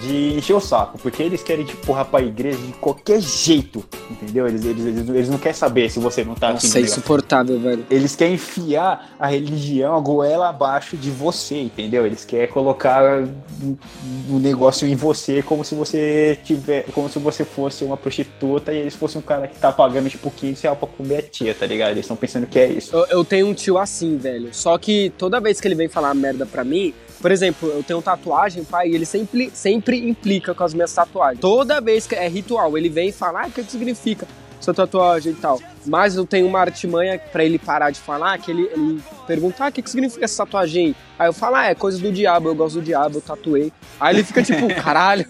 de 0.00 0.34
encher 0.34 0.54
o 0.54 0.60
saco, 0.60 0.98
porque 0.98 1.22
eles 1.22 1.42
querem 1.42 1.64
te 1.64 1.72
empurrar 1.74 2.06
pra 2.06 2.20
igreja 2.22 2.58
de 2.58 2.72
qualquer 2.74 3.20
jeito, 3.20 3.84
entendeu? 4.10 4.48
Eles, 4.48 4.64
eles, 4.64 4.86
eles, 4.86 5.08
eles 5.08 5.28
não 5.28 5.38
querem 5.38 5.56
saber 5.56 5.90
se 5.90 5.98
você 5.98 6.24
não 6.24 6.34
tá 6.34 6.52
Nossa, 6.52 6.66
no 6.66 6.76
é 6.76 6.80
insuportável, 6.80 7.60
velho. 7.60 7.84
Eles 7.90 8.16
querem 8.16 8.34
enfiar 8.34 9.14
a 9.18 9.26
religião, 9.26 9.94
a 9.94 10.00
goela 10.00 10.48
abaixo 10.48 10.96
de 10.96 11.10
você, 11.10 11.60
entendeu? 11.60 12.06
Eles 12.06 12.24
querem 12.24 12.48
colocar 12.48 13.22
o 14.30 14.38
negócio 14.38 14.88
em 14.88 14.94
você 14.94 15.42
como 15.42 15.64
se 15.64 15.74
você 15.74 16.38
tiver, 16.42 16.84
como 16.92 17.08
se 17.08 17.18
você 17.18 17.44
fosse 17.44 17.84
uma 17.84 17.96
prostituta 17.96 18.72
e 18.72 18.78
eles 18.78 18.94
fossem 18.94 19.18
um 19.18 19.22
cara 19.24 19.46
que 19.46 19.58
tá 19.58 19.70
pagando 19.70 20.08
tipo 20.08 20.30
15 20.30 20.62
reais 20.62 20.78
pra 20.78 20.88
comer 20.88 21.16
a 21.18 21.22
tia, 21.22 21.54
tá 21.54 21.66
ligado? 21.66 21.90
Eles 21.90 22.04
estão 22.04 22.16
pensando 22.16 22.46
que 22.46 22.58
é 22.58 22.66
isso. 22.66 22.96
Eu, 22.96 23.06
eu 23.06 23.24
tenho 23.24 23.46
um 23.46 23.54
tio 23.54 23.78
assim, 23.78 24.16
velho. 24.16 24.48
Só 24.52 24.76
que 24.78 25.12
toda 25.18 25.40
vez 25.40 25.60
que 25.60 25.68
ele 25.68 25.74
vem 25.74 25.88
falar 25.88 26.14
merda 26.14 26.46
pra 26.46 26.64
mim, 26.64 26.94
por 27.22 27.30
exemplo, 27.30 27.68
eu 27.68 27.84
tenho 27.84 28.02
tatuagem, 28.02 28.64
pai, 28.64 28.88
e 28.88 28.94
ele 28.96 29.06
sempre, 29.06 29.48
sempre 29.54 29.96
implica 30.08 30.52
com 30.52 30.64
as 30.64 30.74
minhas 30.74 30.92
tatuagens. 30.92 31.40
Toda 31.40 31.80
vez 31.80 32.04
que 32.04 32.16
é 32.16 32.26
ritual, 32.28 32.76
ele 32.76 32.88
vem 32.88 33.10
e 33.10 33.12
fala, 33.12 33.44
ah, 33.44 33.46
o 33.46 33.50
que, 33.50 33.62
que 33.62 33.70
significa 33.70 34.26
sua 34.60 34.74
tatuagem 34.74 35.32
e 35.32 35.36
tal. 35.36 35.60
Mas 35.86 36.16
eu 36.16 36.26
tenho 36.26 36.46
uma 36.46 36.60
artimanha 36.60 37.18
pra 37.18 37.44
ele 37.44 37.58
parar 37.58 37.90
de 37.90 38.00
falar, 38.00 38.38
que 38.38 38.50
ele, 38.50 38.62
ele 38.72 39.02
pergunta, 39.26 39.64
ah, 39.64 39.68
o 39.68 39.72
que, 39.72 39.82
que 39.82 39.90
significa 39.90 40.24
essa 40.24 40.44
tatuagem? 40.44 40.96
Aí 41.16 41.28
eu 41.28 41.32
falo, 41.32 41.56
ah, 41.56 41.66
é 41.66 41.74
coisa 41.76 41.98
do 41.98 42.10
diabo, 42.10 42.48
eu 42.48 42.54
gosto 42.56 42.80
do 42.80 42.82
diabo, 42.82 43.18
eu 43.18 43.22
tatuei. 43.22 43.72
Aí 44.00 44.16
ele 44.16 44.24
fica 44.24 44.42
tipo, 44.42 44.66
caralho. 44.82 45.24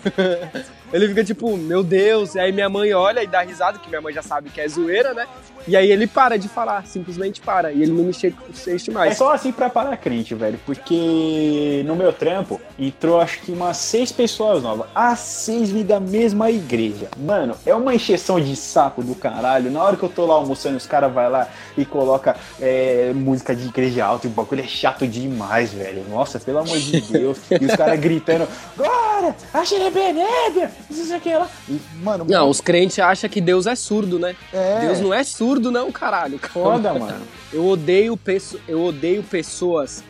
Ele 0.92 1.08
fica 1.08 1.24
tipo, 1.24 1.56
meu 1.56 1.82
Deus. 1.82 2.34
E 2.34 2.38
aí 2.38 2.52
minha 2.52 2.68
mãe 2.68 2.92
olha 2.92 3.22
e 3.22 3.26
dá 3.26 3.40
risada, 3.40 3.78
que 3.78 3.88
minha 3.88 4.00
mãe 4.00 4.12
já 4.12 4.22
sabe 4.22 4.50
que 4.50 4.60
é 4.60 4.68
zoeira, 4.68 5.14
né? 5.14 5.26
E 5.66 5.76
aí 5.76 5.90
ele 5.90 6.06
para 6.06 6.36
de 6.38 6.48
falar, 6.48 6.86
simplesmente 6.86 7.40
para. 7.40 7.72
E 7.72 7.82
ele 7.82 7.92
não 7.92 8.04
me 8.04 8.10
enche 8.10 8.34
enche 8.68 8.90
É 8.90 8.94
mais. 8.94 9.16
só 9.16 9.32
assim 9.32 9.52
pra 9.52 9.68
parar 9.70 9.96
crente, 9.96 10.34
velho, 10.34 10.58
porque 10.66 11.82
no 11.86 11.94
meu 11.96 12.12
trampo 12.12 12.60
entrou 12.78 13.20
acho 13.20 13.40
que 13.40 13.52
umas 13.52 13.76
seis 13.76 14.10
pessoas 14.12 14.62
novas. 14.62 14.86
As 14.94 15.18
seis 15.18 15.70
vêm 15.70 15.84
da 15.84 16.00
mesma 16.00 16.50
igreja. 16.50 17.08
Mano, 17.16 17.54
é 17.64 17.74
uma 17.74 17.94
encheção 17.94 18.40
de 18.40 18.54
saco 18.56 19.02
do 19.02 19.14
caralho. 19.14 19.70
Na 19.70 19.82
hora 19.82 19.96
que 19.96 20.02
eu 20.02 20.08
tô 20.08 20.26
lá 20.26 20.34
almoçando, 20.34 20.76
os 20.76 20.86
caras 20.86 21.12
vai 21.12 21.28
lá 21.30 21.48
e 21.76 21.84
coloca 21.84 22.36
é, 22.60 23.12
música 23.14 23.54
de 23.54 23.66
igreja 23.66 24.04
alta 24.04 24.26
e 24.26 24.30
o 24.30 24.32
bagulho 24.32 24.60
é 24.62 24.66
chato 24.66 25.06
demais, 25.06 25.72
velho. 25.72 26.04
Nossa, 26.08 26.38
pelo 26.40 26.58
amor 26.58 26.78
de 26.78 27.00
Deus. 27.12 27.38
e 27.50 27.64
os 27.64 27.74
caras 27.76 27.98
gritando, 28.00 28.48
glória, 28.76 29.34
achei 29.52 29.90
benébia, 29.90 30.70
não 30.90 31.04
sei 31.04 31.16
o 31.16 31.20
que 31.20 31.34
lá. 31.34 31.48
E, 31.68 31.80
mano, 32.02 32.24
Não, 32.28 32.48
os 32.48 32.60
crentes 32.60 32.98
acham 32.98 33.28
que 33.28 33.40
Deus 33.40 33.66
é 33.66 33.74
surdo, 33.74 34.18
né? 34.18 34.34
é, 34.52 34.80
Deus 34.80 35.00
não 35.00 35.12
é 35.12 35.22
surdo, 35.24 35.51
não, 35.60 35.90
caralho. 35.92 36.38
Calma. 36.40 36.70
foda, 36.72 36.94
mano. 36.94 37.22
Eu 37.52 37.66
odeio, 37.66 38.16
pesso- 38.16 38.60
eu 38.68 38.82
odeio 38.82 39.22
pessoas. 39.22 40.02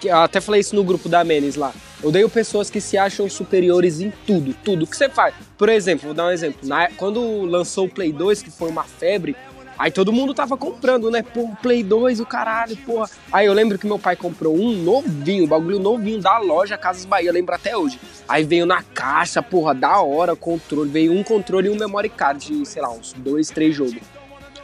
Que, 0.00 0.08
eu 0.08 0.16
até 0.18 0.40
falei 0.40 0.60
isso 0.60 0.74
no 0.76 0.84
grupo 0.84 1.08
da 1.08 1.24
Menes 1.24 1.56
lá. 1.56 1.72
Eu 2.02 2.08
odeio 2.10 2.28
pessoas 2.28 2.68
que 2.70 2.80
se 2.80 2.98
acham 2.98 3.28
superiores 3.30 4.00
em 4.00 4.12
tudo, 4.26 4.54
tudo 4.64 4.86
que 4.86 4.96
você 4.96 5.08
faz. 5.08 5.34
Por 5.56 5.68
exemplo, 5.68 6.06
vou 6.06 6.14
dar 6.14 6.26
um 6.26 6.30
exemplo. 6.30 6.60
Na- 6.68 6.88
quando 6.96 7.42
lançou 7.42 7.86
o 7.86 7.88
Play 7.90 8.12
2, 8.12 8.42
que 8.42 8.50
foi 8.50 8.68
uma 8.68 8.84
febre, 8.84 9.34
aí 9.78 9.90
todo 9.90 10.12
mundo 10.12 10.34
tava 10.34 10.56
comprando, 10.56 11.10
né? 11.10 11.22
Pô, 11.22 11.48
Play 11.62 11.82
2, 11.82 12.20
o 12.20 12.26
caralho, 12.26 12.76
porra. 12.78 13.08
Aí 13.32 13.46
eu 13.46 13.52
lembro 13.54 13.78
que 13.78 13.86
meu 13.86 13.98
pai 13.98 14.14
comprou 14.16 14.54
um 14.54 14.72
novinho, 14.72 15.46
bagulho 15.46 15.78
novinho 15.78 16.20
da 16.20 16.38
loja 16.38 16.76
Casas 16.76 17.04
Bahia, 17.06 17.32
lembro 17.32 17.54
até 17.54 17.74
hoje. 17.76 17.98
Aí 18.28 18.44
veio 18.44 18.66
na 18.66 18.82
caixa, 18.82 19.42
porra, 19.42 19.74
da 19.74 20.00
hora, 20.02 20.36
controle. 20.36 20.90
Veio 20.90 21.12
um 21.12 21.22
controle 21.22 21.68
e 21.68 21.70
um 21.70 21.76
memory 21.76 22.08
card 22.10 22.46
de, 22.46 22.66
sei 22.66 22.82
lá, 22.82 22.90
uns 22.90 23.12
dois, 23.14 23.48
três 23.48 23.74
jogos. 23.74 23.96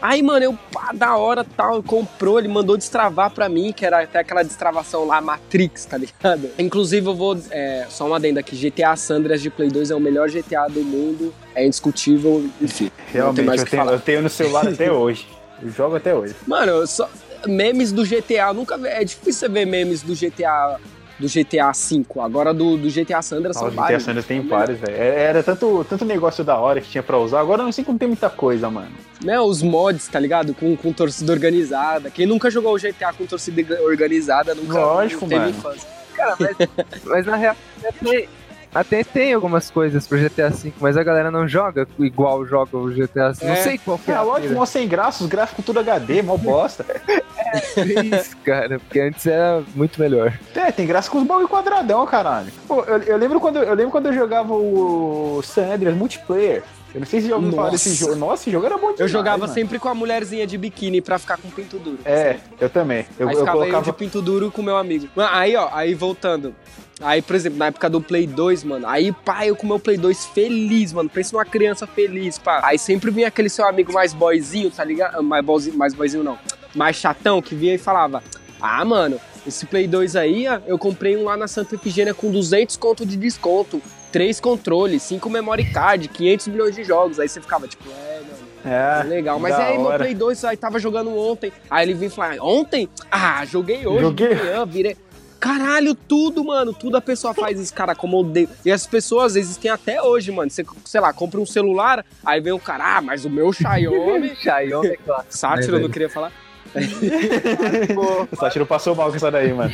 Aí, 0.03 0.23
mano, 0.23 0.45
eu, 0.45 0.59
pá, 0.73 0.93
da 0.95 1.17
hora 1.17 1.45
tal, 1.45 1.83
comprou, 1.83 2.39
ele 2.39 2.49
mandou 2.49 2.77
destravar 2.77 3.31
pra 3.31 3.49
mim, 3.49 3.73
que 3.73 3.85
era 3.85 4.03
até 4.03 4.19
aquela 4.21 4.43
destravação 4.43 5.05
lá, 5.05 5.21
Matrix, 5.21 5.85
tá 5.85 5.99
ligado? 5.99 6.49
Inclusive, 6.59 7.07
eu 7.07 7.15
vou, 7.15 7.39
é, 7.51 7.87
só 7.91 8.07
uma 8.07 8.17
adenda 8.17 8.41
aqui, 8.41 8.57
GTA 8.57 8.97
Sandras 8.97 9.43
de 9.43 9.51
Play 9.51 9.69
2 9.69 9.91
é 9.91 9.95
o 9.95 10.01
melhor 10.01 10.31
GTA 10.31 10.69
do 10.69 10.83
mundo, 10.83 11.35
é 11.55 11.67
indiscutível, 11.67 12.49
enfim. 12.61 12.91
tem 13.13 13.21
Realmente, 13.21 13.45
mais 13.47 13.61
eu 13.61 13.67
tenho, 13.67 13.83
falar. 13.83 13.93
eu 13.97 14.01
tenho 14.01 14.23
no 14.23 14.31
celular 14.31 14.67
até 14.67 14.91
hoje. 14.93 15.27
Eu 15.63 15.69
jogo 15.71 15.97
até 15.97 16.15
hoje. 16.15 16.35
Mano, 16.47 16.73
eu 16.73 16.87
só, 16.87 17.09
memes 17.47 17.93
do 17.93 18.03
GTA, 18.05 18.53
nunca 18.55 18.81
é 18.89 19.05
difícil 19.05 19.41
você 19.41 19.49
ver 19.49 19.67
memes 19.67 20.03
do 20.03 20.15
GTA, 20.15 20.79
do 21.21 21.27
GTA 21.29 21.71
V, 21.73 22.05
agora 22.21 22.53
do, 22.55 22.77
do 22.77 22.89
GTA 22.89 23.21
Sandras 23.23 23.57
são 23.57 23.65
Nossa, 23.65 23.75
GTA 23.77 23.83
vários. 23.83 24.03
Sanders 24.03 24.27
tem 24.27 24.41
vários, 24.41 24.79
velho. 24.81 24.97
É- 24.97 25.23
Era 25.25 25.43
tanto, 25.43 25.85
tanto 25.89 26.05
negócio 26.05 26.43
da 26.43 26.57
hora 26.57 26.81
que 26.81 26.89
tinha 26.89 27.03
pra 27.03 27.19
usar, 27.19 27.41
agora 27.41 27.61
eu 27.61 27.67
não 27.67 27.73
sei 27.73 27.85
como 27.85 27.99
tem 27.99 28.09
muita 28.09 28.31
coisa, 28.31 28.71
mano. 28.71 28.91
né, 29.23 29.39
os 29.39 29.63
mods, 29.63 30.09
tá 30.09 30.19
ligado? 30.19 30.55
Com, 30.55 30.75
com 30.77 30.93
torcida 30.93 31.31
organizada. 31.33 32.11
Quem 32.11 32.25
nunca 32.27 32.51
jogou 32.51 32.75
o 32.75 32.79
GTA 32.79 33.13
com 33.13 33.27
torcida 33.27 33.81
organizada 33.83 34.55
nunca 34.55 34.79
Lógico, 34.81 35.21
teve 35.29 35.37
mano. 35.37 35.51
infância. 35.51 35.87
Cara, 36.17 36.37
mas, 36.41 36.57
mas 37.05 37.27
na 37.27 37.37
real, 37.37 37.57
até- 37.87 38.29
Até 38.73 39.03
tem 39.03 39.33
algumas 39.35 39.69
coisas 39.69 40.07
pro 40.07 40.17
GTA 40.17 40.49
V, 40.49 40.73
mas 40.81 40.97
a 40.97 41.03
galera 41.03 41.29
não 41.31 41.47
joga 41.49 41.89
igual 41.99 42.47
joga 42.47 42.77
o 42.77 42.89
GTA 42.89 43.33
V. 43.33 43.45
Não 43.47 43.53
É. 43.53 43.57
sei 43.57 43.79
qual 43.79 43.99
que 43.99 44.11
é. 44.11 44.15
É, 44.15 44.17
a 44.17 44.23
lógico, 44.23 44.55
mó 44.55 44.65
sem 44.65 44.87
graça, 44.87 45.25
os 45.25 45.29
gráficos 45.29 45.65
tudo 45.65 45.81
HD, 45.81 46.23
mó 46.23 46.37
bosta. 46.37 46.87
É 47.55 48.17
isso, 48.21 48.37
cara, 48.45 48.79
porque 48.79 49.01
antes 49.01 49.27
era 49.27 49.63
muito 49.75 50.01
melhor. 50.01 50.33
É, 50.55 50.71
tem 50.73 50.87
graça 50.87 51.11
com 51.11 51.19
os 51.19 51.27
bagulho 51.27 51.49
quadradão, 51.49 52.05
caralho. 52.07 52.53
Pô, 52.67 52.83
eu, 52.85 52.99
eu 53.03 53.17
lembro 53.17 53.41
quando, 53.41 53.59
eu 53.59 53.75
lembro 53.75 53.91
quando 53.91 54.07
eu 54.07 54.13
jogava 54.13 54.53
o 54.55 55.41
San 55.43 55.73
Andreas 55.75 55.97
multiplayer. 55.97 56.63
Eu 56.93 57.01
não 57.01 57.07
sei 57.07 57.21
se 57.21 57.29
já 57.29 57.37
ouviu 57.37 57.53
falar 57.53 57.71
desse 57.71 57.95
jogo. 57.95 58.17
Nossa, 58.17 58.43
esse 58.43 58.51
jogo 58.51 58.67
era 58.67 58.75
bom 58.75 58.81
demais, 58.93 59.01
Eu 59.01 59.07
jogava 59.09 59.39
mano. 59.39 59.55
sempre 59.55 59.79
com 59.79 59.89
a 59.89 59.95
mulherzinha 59.95 60.45
de 60.45 60.59
biquíni 60.59 61.01
pra 61.01 61.19
ficar 61.21 61.37
com 61.37 61.49
pinto 61.49 61.79
duro. 61.79 61.99
É, 62.05 62.37
eu 62.61 62.69
também. 62.69 63.07
Eu, 63.17 63.29
aí 63.29 63.35
eu 63.35 63.39
ficava 63.41 63.59
eu 63.59 63.61
colocava. 63.63 63.85
de 63.85 63.93
pinto 63.93 64.21
duro 64.21 64.51
com 64.51 64.61
meu 64.61 64.77
amigo. 64.77 65.09
Mano, 65.15 65.31
Aí, 65.33 65.55
ó, 65.55 65.69
aí 65.73 65.95
voltando. 65.95 66.53
Aí, 67.01 67.23
por 67.23 67.35
exemplo, 67.37 67.59
na 67.59 67.67
época 67.69 67.89
do 67.89 68.01
Play 68.01 68.27
2, 68.27 68.63
mano, 68.65 68.87
aí, 68.87 69.11
pá, 69.25 69.47
eu 69.47 69.57
com 69.57 69.67
meu 69.67 69.79
Play 69.79 69.97
2 69.97 70.27
feliz, 70.27 70.93
mano. 70.93 71.09
Pensa 71.09 71.33
numa 71.35 71.45
criança 71.47 71.87
feliz, 71.87 72.37
pá. 72.39 72.61
Aí 72.65 72.77
sempre 72.79 73.11
vinha 73.11 73.29
aquele 73.29 73.49
seu 73.49 73.67
amigo 73.67 73.93
mais 73.93 74.13
boyzinho, 74.13 74.71
tá 74.71 74.85
ligado? 74.85 75.17
Ah, 75.17 75.23
Mais 75.23 75.43
boyzinho, 75.45 75.79
mais 75.79 75.95
boyzinho 75.95 76.23
não. 76.25 76.37
Mais 76.75 76.97
chatão, 76.97 77.41
que 77.43 77.55
vinha 77.55 77.75
e 77.75 77.79
falava: 77.79 78.23
Ah, 78.61 78.85
mano, 78.85 79.21
esse 79.47 79.67
Play 79.67 79.87
2 79.87 80.17
aí, 80.17 80.47
ó, 80.49 80.61
eu 80.67 80.79
comprei 80.79 81.17
um 81.17 81.25
lá 81.25 81.37
na 81.37 81.49
Santa 81.49 81.75
Efigênia 81.75 82.15
com 82.15 82.31
200 82.31 82.77
conto 82.77 83.05
de 83.07 83.17
desconto. 83.17 83.81
Três 84.13 84.41
controles, 84.41 85.03
cinco 85.05 85.31
memory 85.31 85.71
card, 85.73 86.09
500 86.09 86.49
milhões 86.49 86.75
de 86.75 86.83
jogos. 86.83 87.21
Aí 87.21 87.29
você 87.29 87.41
ficava 87.41 87.69
tipo, 87.69 87.85
é, 87.89 88.21
mano. 88.21 88.41
É, 88.65 89.03
Legal, 89.05 89.39
mas 89.39 89.55
aí 89.55 89.79
meu 89.79 89.87
hora. 89.87 89.99
Play 89.99 90.15
2 90.15 90.45
aí 90.45 90.57
tava 90.57 90.81
jogando 90.81 91.17
ontem. 91.17 91.53
Aí 91.71 91.87
ele 91.87 91.95
vinha 91.95 92.11
falar, 92.11 92.37
ontem? 92.41 92.89
Ah, 93.11 93.45
joguei 93.47 93.87
hoje 93.87 94.01
Joguei. 94.01 94.35
de 94.35 94.35
manhã, 94.35 94.67
virei. 94.67 94.97
Caralho, 95.39 95.95
tudo, 95.95 96.45
mano. 96.45 96.75
Tudo 96.75 96.97
a 96.97 97.01
pessoa 97.01 97.33
faz 97.33 97.59
isso, 97.59 97.73
cara, 97.73 97.95
como 97.95 98.17
eu 98.17 98.21
odeio. 98.21 98.49
E 98.65 98.71
as 98.71 98.87
pessoas 98.87 99.37
existem 99.37 99.71
até 99.71 100.03
hoje, 100.03 100.31
mano. 100.33 100.51
Você, 100.51 100.67
sei 100.85 101.01
lá, 101.01 101.13
compra 101.13 101.41
um 101.41 101.47
celular, 101.47 102.05
aí 102.27 102.41
vem 102.41 102.53
o 102.53 102.59
cara, 102.59 102.99
ah, 102.99 103.01
mas 103.01 103.25
o 103.25 103.31
meu 103.31 103.51
Xiaomi. 103.53 104.35
Xiaomi 104.43 104.89
é 104.89 104.97
clássico. 104.97 105.37
Sátiro, 105.39 105.63
É, 105.63 105.69
eu 105.69 105.73
não 105.73 105.79
velho. 105.83 105.93
queria 105.93 106.11
falar. 106.11 106.33
O 108.31 108.37
Sátiro 108.37 108.67
passou 108.67 108.95
mal 108.95 109.11
com 109.11 109.17
essa 109.17 109.31
daí, 109.31 109.53
mano. 109.53 109.73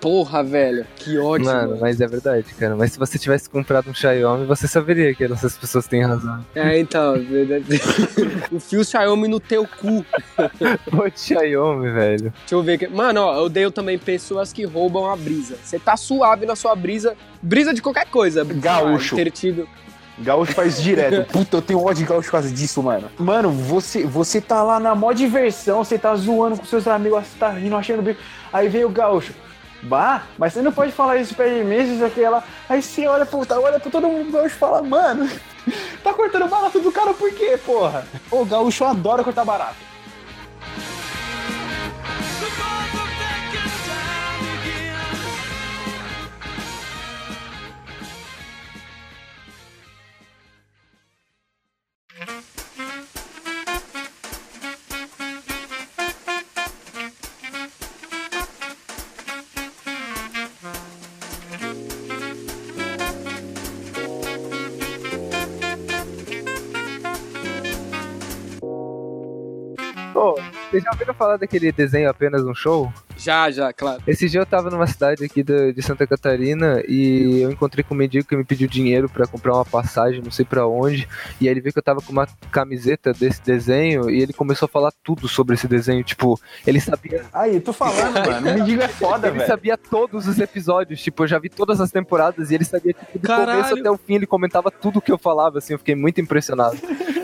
Porra, 0.00 0.44
velho. 0.44 0.86
Que 0.96 1.18
ódio. 1.18 1.46
Mano, 1.46 1.68
mano. 1.70 1.80
mas 1.80 2.00
é 2.00 2.06
verdade, 2.06 2.46
cara. 2.54 2.76
Mas 2.76 2.92
se 2.92 2.98
você 2.98 3.18
tivesse 3.18 3.50
comprado 3.50 3.90
um 3.90 3.94
Xiaomi, 3.94 4.46
você 4.46 4.68
saberia 4.68 5.12
que 5.12 5.24
essas 5.24 5.58
pessoas 5.58 5.86
têm 5.86 6.02
razão. 6.02 6.44
É, 6.54 6.78
então. 6.78 7.16
o 8.52 8.60
fio 8.60 8.84
Xiaomi 8.84 9.26
no 9.26 9.40
teu 9.40 9.66
cu. 9.66 10.04
Pô, 10.90 11.08
de 11.08 11.20
Xiaomi, 11.20 11.90
velho. 11.90 12.32
Deixa 12.32 12.54
eu 12.54 12.62
ver 12.62 12.74
aqui. 12.74 12.86
Mano, 12.86 13.22
ó, 13.22 13.36
eu 13.36 13.42
odeio 13.44 13.70
também 13.70 13.98
pessoas 13.98 14.52
que 14.52 14.64
roubam 14.64 15.10
a 15.10 15.16
brisa. 15.16 15.56
Você 15.62 15.78
tá 15.78 15.96
suave 15.96 16.46
na 16.46 16.54
sua 16.54 16.76
brisa. 16.76 17.16
Brisa 17.42 17.74
de 17.74 17.82
qualquer 17.82 18.06
coisa. 18.06 18.44
Gaúcho. 18.44 19.16
Ah. 19.16 19.87
Gaúcho 20.20 20.52
faz 20.52 20.80
direto. 20.82 21.28
Puta, 21.32 21.58
eu 21.58 21.62
tenho 21.62 21.82
ódio 21.82 22.04
de 22.04 22.08
gaúcho 22.08 22.26
por 22.26 22.32
causa 22.32 22.50
disso, 22.50 22.82
mano. 22.82 23.10
Mano, 23.18 23.50
você, 23.50 24.04
você 24.04 24.40
tá 24.40 24.62
lá 24.62 24.80
na 24.80 24.94
mó 24.94 25.12
diversão, 25.12 25.84
você 25.84 25.98
tá 25.98 26.14
zoando 26.16 26.56
com 26.56 26.64
seus 26.64 26.86
amigos, 26.86 27.24
você 27.24 27.38
tá 27.38 27.50
rindo, 27.50 27.76
achando 27.76 28.02
bico. 28.02 28.20
Aí 28.52 28.68
vem 28.68 28.84
o 28.84 28.90
gaúcho. 28.90 29.32
Bah, 29.82 30.22
mas 30.36 30.52
você 30.52 30.62
não 30.62 30.72
pode 30.72 30.90
falar 30.90 31.18
isso 31.18 31.34
perto 31.34 31.54
de 31.54 31.64
mim, 31.64 31.94
isso 31.94 32.04
aqui, 32.04 32.22
ela. 32.22 32.42
Aí 32.68 32.82
você 32.82 33.06
olha 33.06 33.24
pro, 33.24 33.46
tá, 33.46 33.60
olha 33.60 33.78
pro 33.78 33.90
todo 33.90 34.08
mundo, 34.08 34.28
o 34.28 34.32
gaúcho 34.32 34.56
e 34.56 34.58
fala, 34.58 34.82
mano, 34.82 35.28
tá 36.02 36.12
cortando 36.12 36.48
barato 36.48 36.80
do 36.80 36.90
cara 36.90 37.14
por 37.14 37.32
quê, 37.32 37.58
porra? 37.64 38.04
O 38.30 38.44
gaúcho 38.44 38.84
adora 38.84 39.22
cortar 39.22 39.44
barato. 39.44 39.87
Vocês 70.80 70.84
já 70.84 70.90
ouviram 70.92 71.14
falar 71.14 71.36
daquele 71.36 71.70
desenho 71.72 72.08
apenas 72.08 72.42
um 72.44 72.54
show? 72.54 72.92
Já, 73.16 73.50
já, 73.50 73.72
claro. 73.72 74.00
Esse 74.06 74.28
dia 74.28 74.40
eu 74.40 74.46
tava 74.46 74.70
numa 74.70 74.86
cidade 74.86 75.24
aqui 75.24 75.42
da- 75.42 75.72
de 75.72 75.82
Santa 75.82 76.06
Catarina 76.06 76.82
e 76.86 77.40
eu 77.42 77.50
encontrei 77.50 77.82
com 77.84 77.94
um 77.94 77.98
mendigo 77.98 78.26
que 78.26 78.36
me 78.36 78.44
pediu 78.44 78.68
dinheiro 78.68 79.08
pra 79.08 79.26
comprar 79.26 79.54
uma 79.54 79.64
passagem, 79.64 80.22
não 80.22 80.30
sei 80.30 80.44
pra 80.44 80.66
onde. 80.66 81.08
E 81.40 81.46
aí 81.48 81.52
ele 81.54 81.60
viu 81.60 81.72
que 81.72 81.78
eu 81.78 81.82
tava 81.82 82.00
com 82.00 82.12
uma 82.12 82.26
camiseta 82.50 83.12
desse 83.12 83.42
desenho 83.42 84.08
e 84.08 84.20
ele 84.22 84.32
começou 84.32 84.66
a 84.66 84.68
falar 84.68 84.92
tudo 85.02 85.26
sobre 85.28 85.54
esse 85.54 85.66
desenho. 85.66 86.02
Tipo, 86.04 86.40
ele 86.66 86.80
sabia, 86.80 87.24
Aí, 87.32 87.58
tô 87.60 87.72
falando, 87.72 88.14
mano, 88.26 88.50
o 88.50 88.54
mendigo 88.54 88.82
é 88.82 88.88
foda, 88.88 89.28
ele 89.28 89.38
velho. 89.38 89.48
sabia 89.48 89.76
todos 89.76 90.26
os 90.28 90.38
episódios. 90.38 91.00
Tipo, 91.02 91.24
eu 91.24 91.26
já 91.28 91.38
vi 91.38 91.48
todas 91.48 91.80
as 91.80 91.90
temporadas 91.90 92.50
e 92.50 92.54
ele 92.54 92.64
sabia 92.64 92.92
tipo, 92.92 93.18
do 93.18 93.26
Caralho. 93.26 93.62
começo 93.62 93.78
até 93.80 93.90
o 93.90 93.96
fim. 93.96 94.14
Ele 94.14 94.26
comentava 94.26 94.70
tudo 94.70 95.00
que 95.00 95.10
eu 95.10 95.18
falava, 95.18 95.58
assim. 95.58 95.72
Eu 95.72 95.78
fiquei 95.78 95.94
muito 95.94 96.20
impressionado. 96.20 96.76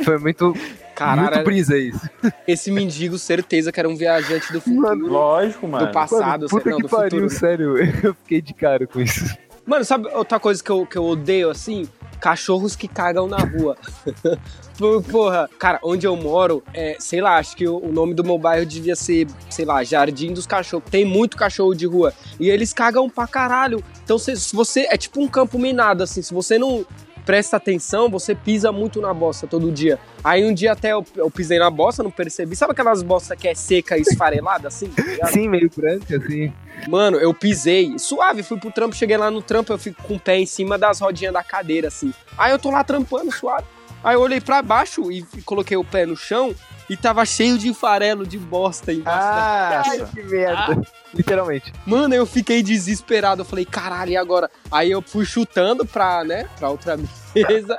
Foi 0.04 0.18
muito, 0.18 0.54
Caralho, 0.94 1.30
muito 1.32 1.44
brisa 1.44 1.76
isso. 1.76 2.00
esse 2.46 2.70
mendigo, 2.70 3.18
certeza 3.18 3.72
que 3.72 3.80
era 3.80 3.88
um 3.88 3.96
viajante 3.96 4.52
do 4.52 4.60
futuro. 4.60 4.82
Mano, 4.82 5.06
Lógico, 5.08 5.66
mano. 5.66 5.86
do 5.86 5.92
passado, 5.92 6.22
Mano, 6.42 6.48
puta 6.48 6.70
não, 6.70 6.76
que 6.76 6.82
do 6.82 6.88
pariu, 6.88 7.10
futuro. 7.10 7.30
sério. 7.30 7.76
Eu 8.04 8.14
fiquei 8.14 8.40
de 8.40 8.54
cara 8.54 8.86
com 8.86 9.00
isso. 9.00 9.24
Mano, 9.66 9.84
sabe 9.84 10.08
outra 10.08 10.38
coisa 10.38 10.62
que 10.62 10.70
eu, 10.70 10.84
que 10.84 10.98
eu 10.98 11.04
odeio, 11.04 11.48
assim? 11.48 11.88
Cachorros 12.20 12.76
que 12.76 12.86
cagam 12.86 13.26
na 13.26 13.38
rua. 13.38 13.78
Porra, 15.10 15.48
cara, 15.58 15.78
onde 15.82 16.06
eu 16.06 16.14
moro, 16.16 16.62
é, 16.74 16.96
sei 16.98 17.20
lá, 17.20 17.36
acho 17.36 17.56
que 17.56 17.66
o, 17.66 17.78
o 17.78 17.92
nome 17.92 18.12
do 18.12 18.22
meu 18.24 18.36
bairro 18.36 18.66
devia 18.66 18.94
ser, 18.96 19.26
sei 19.48 19.64
lá, 19.64 19.82
Jardim 19.84 20.32
dos 20.34 20.46
Cachorros. 20.46 20.90
Tem 20.90 21.04
muito 21.04 21.36
cachorro 21.36 21.74
de 21.74 21.86
rua. 21.86 22.12
E 22.38 22.50
eles 22.50 22.72
cagam 22.74 23.08
pra 23.08 23.26
caralho. 23.26 23.82
Então, 24.04 24.18
se, 24.18 24.36
se 24.36 24.54
você. 24.54 24.86
É 24.90 24.96
tipo 24.98 25.22
um 25.22 25.28
campo 25.28 25.58
minado, 25.58 26.02
assim. 26.02 26.20
Se 26.20 26.34
você 26.34 26.58
não 26.58 26.84
presta 27.24 27.56
atenção, 27.56 28.08
você 28.08 28.34
pisa 28.34 28.70
muito 28.70 29.00
na 29.00 29.12
bosta 29.12 29.46
todo 29.46 29.72
dia. 29.72 29.98
Aí 30.22 30.44
um 30.44 30.52
dia 30.52 30.72
até 30.72 30.92
eu, 30.92 31.04
eu 31.16 31.30
pisei 31.30 31.58
na 31.58 31.70
bosta, 31.70 32.02
não 32.02 32.10
percebi. 32.10 32.54
Sabe 32.54 32.72
aquelas 32.72 33.02
bostas 33.02 33.38
que 33.38 33.48
é 33.48 33.54
seca 33.54 33.96
e 33.96 34.02
esfarelada, 34.02 34.68
assim? 34.68 34.88
tá? 34.88 35.26
Sim, 35.28 35.48
meio 35.48 35.70
branca, 35.74 36.16
assim. 36.16 36.52
Mano, 36.88 37.16
eu 37.18 37.32
pisei, 37.32 37.98
suave, 37.98 38.42
fui 38.42 38.58
pro 38.58 38.70
trampo, 38.70 38.94
cheguei 38.94 39.16
lá 39.16 39.30
no 39.30 39.40
trampo, 39.40 39.72
eu 39.72 39.78
fico 39.78 40.02
com 40.02 40.14
o 40.14 40.20
pé 40.20 40.38
em 40.38 40.46
cima 40.46 40.76
das 40.76 41.00
rodinhas 41.00 41.32
da 41.32 41.42
cadeira, 41.42 41.88
assim. 41.88 42.12
Aí 42.36 42.52
eu 42.52 42.58
tô 42.58 42.70
lá 42.70 42.84
trampando, 42.84 43.32
suave. 43.32 43.66
Aí 44.02 44.16
eu 44.16 44.20
olhei 44.20 44.40
pra 44.40 44.60
baixo 44.60 45.10
e 45.10 45.24
coloquei 45.44 45.76
o 45.76 45.84
pé 45.84 46.04
no 46.04 46.16
chão 46.16 46.54
e 46.88 46.96
tava 46.96 47.24
cheio 47.24 47.56
de 47.58 47.72
farelo 47.74 48.26
de 48.26 48.38
bosta 48.38 48.92
embaixo. 48.92 49.18
da- 49.18 49.34
Ah, 49.34 49.82
Ai, 49.86 50.06
que 50.12 50.22
merda. 50.22 50.82
Literalmente. 51.12 51.72
Mano, 51.86 52.14
eu 52.14 52.26
fiquei 52.26 52.62
desesperado. 52.62 53.42
Eu 53.42 53.44
falei, 53.46 53.64
caralho, 53.64 54.10
e 54.10 54.16
agora? 54.16 54.50
Aí 54.70 54.90
eu 54.90 55.00
fui 55.00 55.24
chutando 55.24 55.86
pra, 55.86 56.24
né, 56.24 56.48
pra 56.58 56.68
outra 56.70 56.96
mesa 57.34 57.78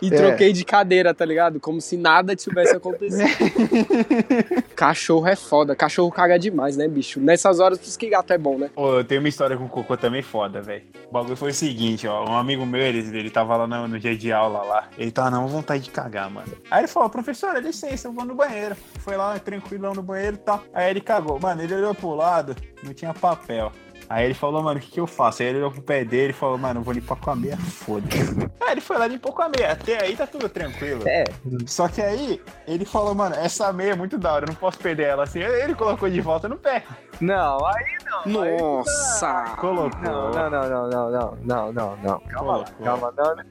e 0.00 0.08
É. 0.08 0.10
troquei 0.10 0.52
de 0.52 0.64
cadeira, 0.64 1.12
tá 1.14 1.24
ligado? 1.24 1.58
Como 1.60 1.80
se 1.80 1.96
nada 1.96 2.34
tivesse 2.36 2.74
acontecido. 2.76 3.24
Cachorro 4.74 5.26
é 5.26 5.36
foda. 5.36 5.74
Cachorro 5.76 6.10
caga 6.10 6.38
demais, 6.38 6.76
né, 6.76 6.88
bicho? 6.88 7.20
Nessas 7.20 7.60
horas, 7.60 7.78
por 7.78 7.86
isso 7.86 7.98
que 7.98 8.08
gato 8.08 8.32
é 8.32 8.38
bom, 8.38 8.58
né? 8.58 8.70
Pô, 8.74 8.98
eu 8.98 9.04
tenho 9.04 9.20
uma 9.20 9.28
história 9.28 9.56
com 9.56 9.64
o 9.64 9.68
Cocô 9.68 9.96
também 9.96 10.22
foda, 10.22 10.60
velho. 10.60 10.82
O 11.08 11.12
bagulho 11.12 11.36
foi 11.36 11.50
o 11.50 11.54
seguinte, 11.54 12.06
ó. 12.06 12.28
Um 12.28 12.36
amigo 12.36 12.64
meu, 12.66 12.80
ele, 12.80 12.98
ele 13.16 13.30
tava 13.30 13.56
lá 13.56 13.66
no, 13.66 13.88
no 13.88 13.98
dia 13.98 14.16
de 14.16 14.32
aula 14.32 14.62
lá. 14.62 14.88
Ele 14.98 15.10
tava 15.10 15.30
na 15.30 15.40
vontade 15.40 15.82
de 15.84 15.90
cagar, 15.90 16.30
mano. 16.30 16.52
Aí 16.70 16.80
ele 16.80 16.88
falou, 16.88 17.08
professora, 17.10 17.60
licença, 17.60 18.08
eu 18.08 18.12
vou 18.12 18.24
no 18.24 18.34
banheiro. 18.34 18.76
Foi 18.98 19.16
lá, 19.16 19.38
tranquilão 19.38 19.94
no 19.94 20.02
banheiro 20.02 20.36
e 20.36 20.38
tal. 20.38 20.62
Aí 20.72 20.90
ele 20.90 21.00
cagou. 21.00 21.38
Mano, 21.40 21.62
ele 21.62 21.74
olhou 21.74 21.94
pro 21.94 22.14
lado, 22.14 22.56
não 22.82 22.92
tinha 22.92 23.12
papel. 23.14 23.72
Aí 24.08 24.24
ele 24.24 24.34
falou, 24.34 24.62
mano, 24.62 24.78
o 24.78 24.82
que, 24.82 24.90
que 24.90 25.00
eu 25.00 25.06
faço? 25.06 25.42
Aí 25.42 25.48
ele 25.48 25.58
olhou 25.58 25.70
pro 25.70 25.82
pé 25.82 26.04
dele 26.04 26.30
e 26.30 26.34
falou, 26.34 26.58
mano, 26.58 26.80
eu 26.80 26.84
vou 26.84 26.94
limpar 26.94 27.16
com 27.16 27.30
a 27.30 27.32
é 27.32 27.36
meia, 27.36 27.56
foda-se. 27.56 28.50
aí 28.60 28.72
ele 28.72 28.80
foi 28.80 28.98
lá 28.98 29.06
e 29.06 29.10
limpou 29.10 29.32
com 29.32 29.42
a 29.42 29.48
meia. 29.48 29.72
Até 29.72 30.02
aí 30.02 30.16
tá 30.16 30.26
tudo 30.26 30.48
tranquilo. 30.48 31.02
É. 31.06 31.24
Só 31.66 31.88
que 31.88 32.00
aí 32.00 32.40
ele 32.66 32.84
falou, 32.84 33.14
mano, 33.14 33.34
essa 33.34 33.72
meia 33.72 33.92
é 33.92 33.96
muito 33.96 34.18
da 34.18 34.32
hora, 34.32 34.44
eu 34.44 34.48
não 34.48 34.54
posso 34.54 34.78
perder 34.78 35.04
ela 35.04 35.24
assim. 35.24 35.40
Ele 35.40 35.74
colocou 35.74 36.08
de 36.08 36.20
volta 36.20 36.48
no 36.48 36.56
pé. 36.56 36.84
Não, 37.20 37.64
aí 37.66 37.96
não. 38.04 38.24
Nossa! 38.26 39.42
Aí, 39.42 39.56
colocou. 39.56 40.00
Não, 40.00 40.30
não, 40.30 40.50
não, 40.50 40.68
não, 40.68 41.10
não, 41.10 41.38
não, 41.42 41.72
não, 41.72 41.96
não. 41.96 42.20
Calma, 42.20 42.56
lá, 42.58 42.64
calma, 42.82 43.14
não. 43.16 43.24
não. 43.24 43.36
Né? 43.36 43.46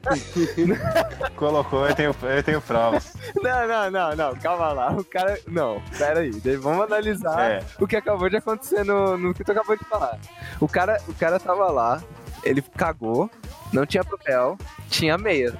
colocou, 1.36 1.88
eu 1.88 1.94
tenho, 1.94 2.16
eu 2.22 2.42
tenho 2.42 2.60
provas. 2.60 3.16
Não, 3.42 3.66
não, 3.66 3.90
não, 3.90 4.16
não, 4.16 4.34
calma 4.36 4.72
lá. 4.72 4.92
O 4.92 5.04
cara. 5.04 5.38
Não, 5.46 5.82
peraí, 5.96 6.30
aí. 6.44 6.56
Vamos 6.56 6.84
analisar 6.84 7.50
é. 7.50 7.62
o 7.80 7.86
que 7.86 7.96
acabou 7.96 8.28
de 8.28 8.36
acontecer 8.36 8.84
no, 8.84 9.16
no 9.16 9.34
que 9.34 9.44
tu 9.44 9.52
acabou 9.52 9.76
de 9.76 9.84
falar. 9.84 10.18
O 10.60 10.68
cara, 10.68 11.00
o 11.08 11.14
cara 11.14 11.38
tava 11.38 11.70
lá, 11.70 12.02
ele 12.42 12.62
cagou, 12.62 13.30
não 13.72 13.86
tinha 13.86 14.04
papel, 14.04 14.58
tinha 14.88 15.18
meia. 15.18 15.56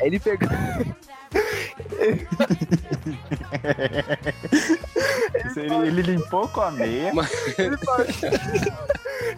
Aí 0.00 0.08
Ele 0.08 0.18
pegou. 0.18 0.48
Ele, 5.56 5.88
ele 5.88 6.02
limpou 6.02 6.46
com 6.48 6.60
a 6.60 6.70
meia. 6.70 7.12
Ele, 7.58 7.76
parou... 7.78 8.06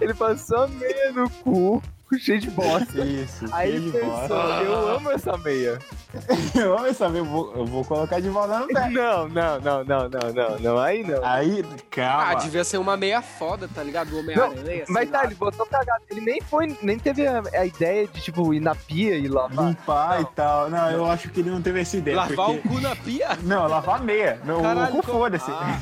Ele 0.00 0.14
passou 0.14 0.64
a 0.64 0.68
meia 0.68 1.12
no 1.12 1.28
cu, 1.30 1.82
cheio 2.18 2.40
de 2.40 2.50
bosta. 2.50 3.00
Isso, 3.04 3.44
Aí 3.52 3.74
ele 3.76 3.90
pensou, 3.92 4.08
bosta. 4.28 4.34
eu 4.62 4.88
amo 4.96 5.10
essa 5.10 5.36
meia. 5.38 5.78
Eu 6.54 6.74
amo 6.76 6.86
essa 6.86 7.06
meia, 7.06 7.20
eu 7.20 7.24
vou, 7.26 7.52
eu 7.54 7.66
vou 7.66 7.84
colocar 7.84 8.18
de 8.18 8.30
volta 8.30 8.60
no 8.60 8.66
pé. 8.68 8.88
Não, 8.88 9.28
não, 9.28 9.60
não, 9.60 9.84
não, 9.84 10.08
não, 10.08 10.32
não, 10.32 10.58
não, 10.58 10.78
aí 10.78 11.04
não. 11.06 11.22
Aí, 11.22 11.62
Ah, 11.62 11.76
calma. 11.90 12.34
devia 12.36 12.64
ser 12.64 12.78
uma 12.78 12.96
meia 12.96 13.20
foda, 13.20 13.68
tá 13.72 13.82
ligado? 13.82 14.08
Do 14.08 14.20
Homem-Aranha. 14.20 14.64
sei 14.64 14.84
Mas 14.88 15.10
tá, 15.10 15.18
lá. 15.18 15.24
ele 15.26 15.34
botou 15.34 15.66
cagado. 15.66 16.02
Ele 16.10 16.22
nem 16.22 16.40
foi, 16.40 16.74
nem 16.82 16.98
teve 16.98 17.26
a, 17.26 17.42
a 17.52 17.66
ideia 17.66 18.06
de, 18.08 18.22
tipo, 18.22 18.54
ir 18.54 18.60
na 18.60 18.74
pia 18.74 19.16
e 19.16 19.28
lavar. 19.28 19.66
Limpar 19.66 20.22
e 20.22 20.24
tal. 20.34 20.70
Não, 20.70 20.90
eu 20.90 21.04
acho 21.04 21.28
que 21.28 21.40
ele 21.40 21.50
não 21.50 21.60
teve 21.60 21.82
essa 21.82 21.98
ideia. 21.98 22.16
Lavar 22.16 22.46
porque... 22.46 22.68
o 22.68 22.70
cu 22.70 22.80
na 22.80 22.96
pia? 22.96 23.38
Não, 23.42 23.68
lavar 23.68 24.00
a 24.00 24.02
meia. 24.02 24.40
Meu, 24.44 24.62
Caralho, 24.62 24.88
o 24.94 24.96
cu 24.96 25.02
como- 25.06 25.18
foda-se. 25.18 25.50
Ah, 25.50 25.78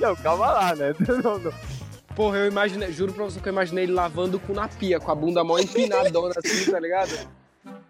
Não, 0.00 0.14
calma 0.14 0.46
lá, 0.46 0.74
né? 0.76 0.94
Não, 1.24 1.38
não. 1.40 1.52
Porra, 2.16 2.38
eu 2.38 2.46
imaginei, 2.46 2.90
juro 2.92 3.12
pra 3.12 3.24
você 3.24 3.38
que 3.38 3.48
eu 3.48 3.52
imaginei 3.52 3.84
ele 3.84 3.92
lavando 3.92 4.38
o 4.38 4.40
cu 4.40 4.52
na 4.52 4.66
pia, 4.66 4.98
com 4.98 5.10
a 5.12 5.14
bunda 5.14 5.44
mó 5.44 5.58
empinadona 5.58 6.34
assim, 6.42 6.70
tá 6.70 6.80
ligado? 6.80 7.10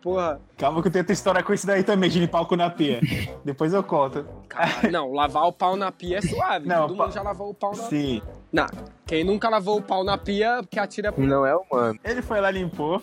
Porra, 0.02 0.40
Calma 0.56 0.80
que 0.82 0.88
eu 0.88 0.92
tenho 0.92 1.02
outra 1.02 1.12
história 1.12 1.42
com 1.42 1.52
isso 1.52 1.66
daí 1.66 1.82
também, 1.82 2.08
de 2.10 2.18
limpar 2.18 2.40
o 2.42 2.46
cu 2.46 2.56
na 2.56 2.68
pia. 2.70 3.00
Depois 3.44 3.72
eu 3.72 3.82
conto. 3.82 4.26
caralho. 4.48 4.90
Não, 4.92 5.12
lavar 5.12 5.44
o 5.44 5.52
pau 5.52 5.76
na 5.76 5.90
pia 5.92 6.18
é 6.18 6.20
suave. 6.20 6.66
Não, 6.68 6.86
Todo 6.88 6.96
pa- 6.96 7.04
mundo 7.04 7.14
já 7.14 7.22
lavou 7.22 7.50
o 7.50 7.54
pau 7.54 7.72
na 7.72 7.82
pia. 7.84 7.88
Sim. 7.88 8.22
Não, 8.52 8.66
quem 9.06 9.24
nunca 9.24 9.48
lavou 9.48 9.78
o 9.78 9.82
pau 9.82 10.02
na 10.04 10.16
pia, 10.16 10.62
que 10.70 10.78
atira. 10.78 11.12
Não 11.16 11.44
é 11.44 11.54
humano. 11.56 11.98
Ele 12.04 12.22
foi 12.22 12.40
lá, 12.40 12.50
limpou. 12.50 13.02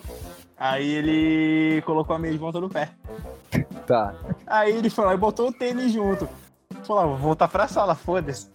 Aí 0.56 0.88
ele 0.94 1.82
colocou 1.82 2.14
a 2.16 2.18
meia 2.18 2.32
de 2.32 2.38
volta 2.38 2.60
no 2.60 2.68
pé. 2.70 2.90
Tá. 3.86 4.14
Aí 4.46 4.74
ele 4.74 4.88
foi 4.90 5.04
lá 5.04 5.14
e 5.14 5.18
botou 5.18 5.48
o 5.48 5.52
tênis 5.52 5.92
junto. 5.92 6.28
Falou, 6.84 7.02
ah, 7.02 7.06
vou 7.06 7.16
voltar 7.16 7.48
pra 7.48 7.66
sala, 7.66 7.94
foda-se. 7.94 8.48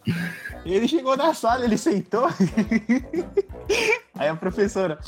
Ele 0.66 0.88
chegou 0.88 1.18
na 1.18 1.34
sala, 1.34 1.64
ele 1.64 1.78
sentou. 1.78 2.28
Aí 4.18 4.28
a 4.28 4.36
professora. 4.36 5.00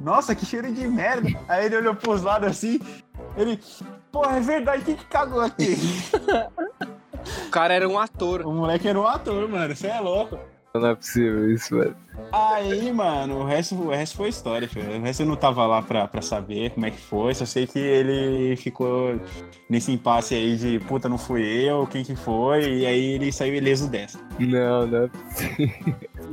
Nossa, 0.00 0.34
que 0.34 0.44
cheiro 0.44 0.72
de 0.72 0.86
merda. 0.86 1.28
Aí 1.48 1.66
ele 1.66 1.76
olhou 1.76 1.94
pros 1.94 2.22
lados 2.22 2.48
assim. 2.48 2.80
Ele. 3.36 3.60
Porra, 4.10 4.36
é 4.36 4.40
verdade, 4.40 4.84
quem 4.84 4.96
que 4.96 5.06
cagou 5.06 5.40
aqui? 5.40 5.76
O 7.46 7.50
cara 7.50 7.72
era 7.72 7.88
um 7.88 7.98
ator. 7.98 8.42
o 8.42 8.52
moleque 8.52 8.86
era 8.86 9.00
um 9.00 9.06
ator, 9.06 9.48
mano. 9.48 9.74
Você 9.74 9.86
é 9.86 9.98
louco. 9.98 10.38
Não 10.76 10.88
é 10.88 10.94
possível 10.96 11.52
isso, 11.52 11.78
velho. 11.78 11.94
Aí, 12.32 12.92
mano, 12.92 13.38
o 13.38 13.44
resto, 13.44 13.76
o 13.76 13.90
resto 13.90 14.16
foi 14.16 14.28
história, 14.28 14.68
filho. 14.68 14.98
O 14.98 15.02
resto 15.02 15.22
eu 15.22 15.26
não 15.26 15.36
tava 15.36 15.64
lá 15.68 15.80
pra, 15.80 16.08
pra 16.08 16.20
saber 16.20 16.70
como 16.70 16.84
é 16.84 16.90
que 16.90 17.00
foi, 17.00 17.32
só 17.32 17.46
sei 17.46 17.64
que 17.64 17.78
ele 17.78 18.56
ficou 18.56 19.20
nesse 19.70 19.92
impasse 19.92 20.34
aí 20.34 20.56
de 20.56 20.80
puta, 20.80 21.08
não 21.08 21.16
fui 21.16 21.42
eu, 21.42 21.86
quem 21.86 22.02
que 22.02 22.16
foi, 22.16 22.78
e 22.78 22.86
aí 22.86 23.12
ele 23.12 23.30
saiu 23.30 23.54
ileso 23.54 23.88
dessa. 23.88 24.18
Não, 24.40 24.84
não 24.84 25.04
é 25.04 25.10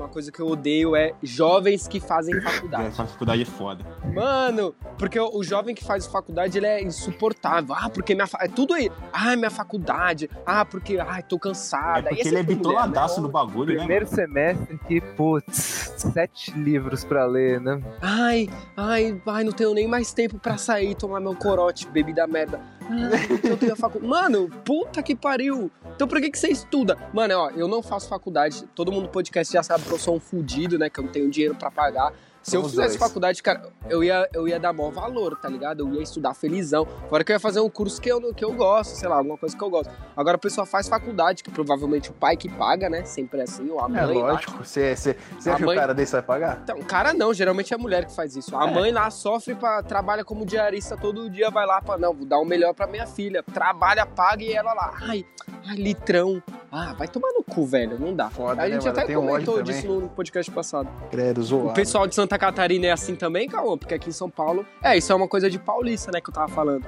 Uma 0.02 0.10
coisa 0.10 0.32
que 0.32 0.40
eu 0.40 0.48
odeio 0.48 0.96
é 0.96 1.14
jovens 1.22 1.88
que 1.88 2.00
fazem 2.00 2.42
faculdade. 2.42 2.88
A 2.88 2.92
faculdade 3.06 3.44
é 3.44 3.46
foda. 3.46 3.86
Mano, 4.12 4.74
porque 4.98 5.20
o, 5.20 5.44
jovem 5.44 5.76
que 5.76 5.84
faz 5.84 6.08
faculdade, 6.08 6.58
ele 6.58 6.66
é 6.66 6.82
insuportável. 6.82 7.76
Ah, 7.78 7.88
porque 7.88 8.16
minha 8.16 8.26
fa... 8.26 8.40
É 8.42 8.48
tudo 8.48 8.74
aí. 8.74 8.92
Ah, 9.14 9.36
minha 9.36 9.52
faculdade. 9.52 10.28
Ah, 10.44 10.66
porque... 10.66 10.98
Ai, 10.98 11.22
tô 11.22 11.36
É 11.36 11.40
cansada. 11.40 12.10
porque 12.10 12.24
E 12.24 12.28
ele 12.28 12.38
é 12.38 12.42
mulher, 12.42 12.58
bitoladaço 12.58 13.22
né? 13.22 13.28
no 13.28 13.32
bagulho, 13.32 13.74
né? 13.74 13.80
Primeiro 13.80 14.08
semestre 14.08 14.80
que, 14.88 15.00
putz, 15.00 15.94
sete 15.98 16.52
livros 16.52 17.04
pra 17.04 17.26
ler, 17.28 17.62
né? 17.62 17.80
Ai, 18.02 18.50
ai, 18.76 19.22
ai, 19.28 19.44
não 19.44 19.52
tenho 19.52 19.74
nem 19.76 19.88
mais 19.88 20.12
tempo 20.12 20.40
pra 20.40 20.58
sair 20.58 20.96
tomar 20.96 21.20
meu 21.20 21.36
corote, 21.36 21.88
bebida 21.88 22.26
merda. 22.26 22.60
Eu 23.44 23.58
tenho 23.58 23.76
faculdade. 23.76 24.10
Mano, 24.10 24.50
puta 24.66 25.02
que 25.02 25.16
pariu. 25.16 25.72
Então 25.96 26.08
por 26.08 26.20
que, 26.20 26.30
que 26.30 26.38
você 26.38 26.50
estuda? 26.50 26.98
Mano, 27.14 27.34
ó, 27.36 27.50
eu 27.52 27.68
não 27.68 27.82
faço 27.82 28.08
faculdade. 28.08 28.64
Todo 28.76 28.92
mundo 28.92 29.04
no 29.04 29.10
podcast 29.10 29.52
já 29.54 29.64
sabe 29.64 29.84
que 29.84 29.92
eu 29.92 30.00
sou 30.00 30.16
um 30.16 30.20
fudido, 30.20 30.78
né? 30.78 30.90
Que 30.90 31.00
eu 31.00 31.04
não 31.04 31.12
tenho 31.12 31.30
dinheiro 31.30 31.56
pra 31.56 31.72
pagar. 31.72 32.14
Se 32.42 32.56
eu 32.58 32.64
fizesse 32.64 32.88
dois. 32.90 32.96
faculdade, 32.98 33.42
cara, 33.44 33.62
eu 33.90 34.04
ia, 34.04 34.28
eu 34.34 34.48
ia 34.48 34.60
dar 34.60 34.74
maior 34.74 34.92
valor, 34.92 35.38
tá 35.40 35.48
ligado? 35.48 35.82
Eu 35.88 35.94
ia 35.94 36.02
estudar 36.02 36.34
felizão. 36.34 36.88
Fora 37.10 37.24
que 37.24 37.32
eu 37.32 37.36
ia 37.36 37.40
fazer 37.40 37.60
um 37.60 37.70
curso 37.70 38.02
que 38.02 38.10
eu, 38.12 38.34
que 38.34 38.44
eu 38.44 38.52
gosto, 38.54 38.96
sei 38.96 39.08
lá, 39.08 39.18
alguma 39.18 39.38
coisa 39.38 39.56
que 39.56 39.64
eu 39.64 39.70
gosto. 39.70 39.92
Agora 40.18 40.36
a 40.36 40.40
pessoa 40.40 40.66
faz 40.66 40.88
faculdade, 40.90 41.44
que 41.44 41.52
provavelmente 41.52 42.10
o 42.10 42.14
pai 42.14 42.36
que 42.36 42.50
paga, 42.50 42.90
né? 42.90 43.04
Sempre 43.06 43.40
é 43.42 43.44
assim, 43.44 43.70
ou 43.70 43.80
a 43.80 43.88
mãe. 43.88 44.00
É 44.02 44.06
lógico, 44.06 44.64
você, 44.64 44.88
acha 44.92 45.14
que 45.56 45.64
mãe- 45.66 45.78
o 45.78 45.80
cara 45.80 45.94
desse 45.94 46.14
vai 46.14 46.22
pagar? 46.22 46.60
Então, 46.64 46.80
cara 46.82 47.14
não, 47.14 47.34
geralmente 47.34 47.74
é 47.74 47.76
a 47.76 47.80
mulher 47.80 48.06
que 48.06 48.16
faz 48.16 48.36
isso. 48.36 48.56
A 48.58 48.68
É. 48.68 48.74
mãe 48.74 48.92
lá 48.92 49.10
sofre 49.12 49.54
para 49.56 49.84
trabalha 49.84 50.26
como 50.26 50.46
diarista 50.46 50.98
todo 50.98 51.30
dia, 51.30 51.50
vai 51.52 51.66
lá 51.66 51.82
para 51.82 51.98
não, 52.00 52.14
vou 52.14 52.26
dar 52.26 52.40
o 52.40 52.46
melhor 52.46 52.74
pra 52.74 52.88
minha 52.88 53.06
filha. 53.06 53.44
Trabalha, 53.44 54.06
paga 54.06 54.44
e 54.44 54.52
ela 54.52 54.74
lá, 54.74 54.94
ai, 55.02 55.26
ai, 55.68 55.76
litrão. 55.76 56.42
Ah, 56.72 56.94
vai 56.98 57.08
tomar 57.08 57.28
no 57.34 57.44
cu, 57.44 57.66
velho, 57.66 58.00
não 58.00 58.16
dá. 58.16 58.30
Foda, 58.30 58.54
a 58.62 58.66
né, 58.66 58.72
gente 58.72 58.86
mano? 58.88 59.00
até 59.00 59.14
comentou 59.14 59.62
disso 59.62 59.88
no 59.88 60.08
podcast 60.10 60.50
passado. 60.52 60.88
Credo, 61.10 61.44
zoado. 61.44 61.68
O 61.70 61.74
pessoal 61.74 62.08
de 62.08 62.16
Santa 62.16 62.31
Catarina 62.38 62.88
é 62.88 62.92
assim 62.92 63.16
também, 63.16 63.48
Cauã, 63.48 63.78
porque 63.78 63.94
aqui 63.94 64.10
em 64.10 64.14
São 64.14 64.30
Paulo, 64.30 64.66
é, 64.84 64.98
isso 64.98 65.12
é 65.12 65.16
uma 65.16 65.28
coisa 65.28 65.50
de 65.50 65.60
paulista, 65.60 66.12
né, 66.12 66.22
que 66.22 66.30
eu 66.30 66.34
tava 66.34 66.48
falando. 66.48 66.86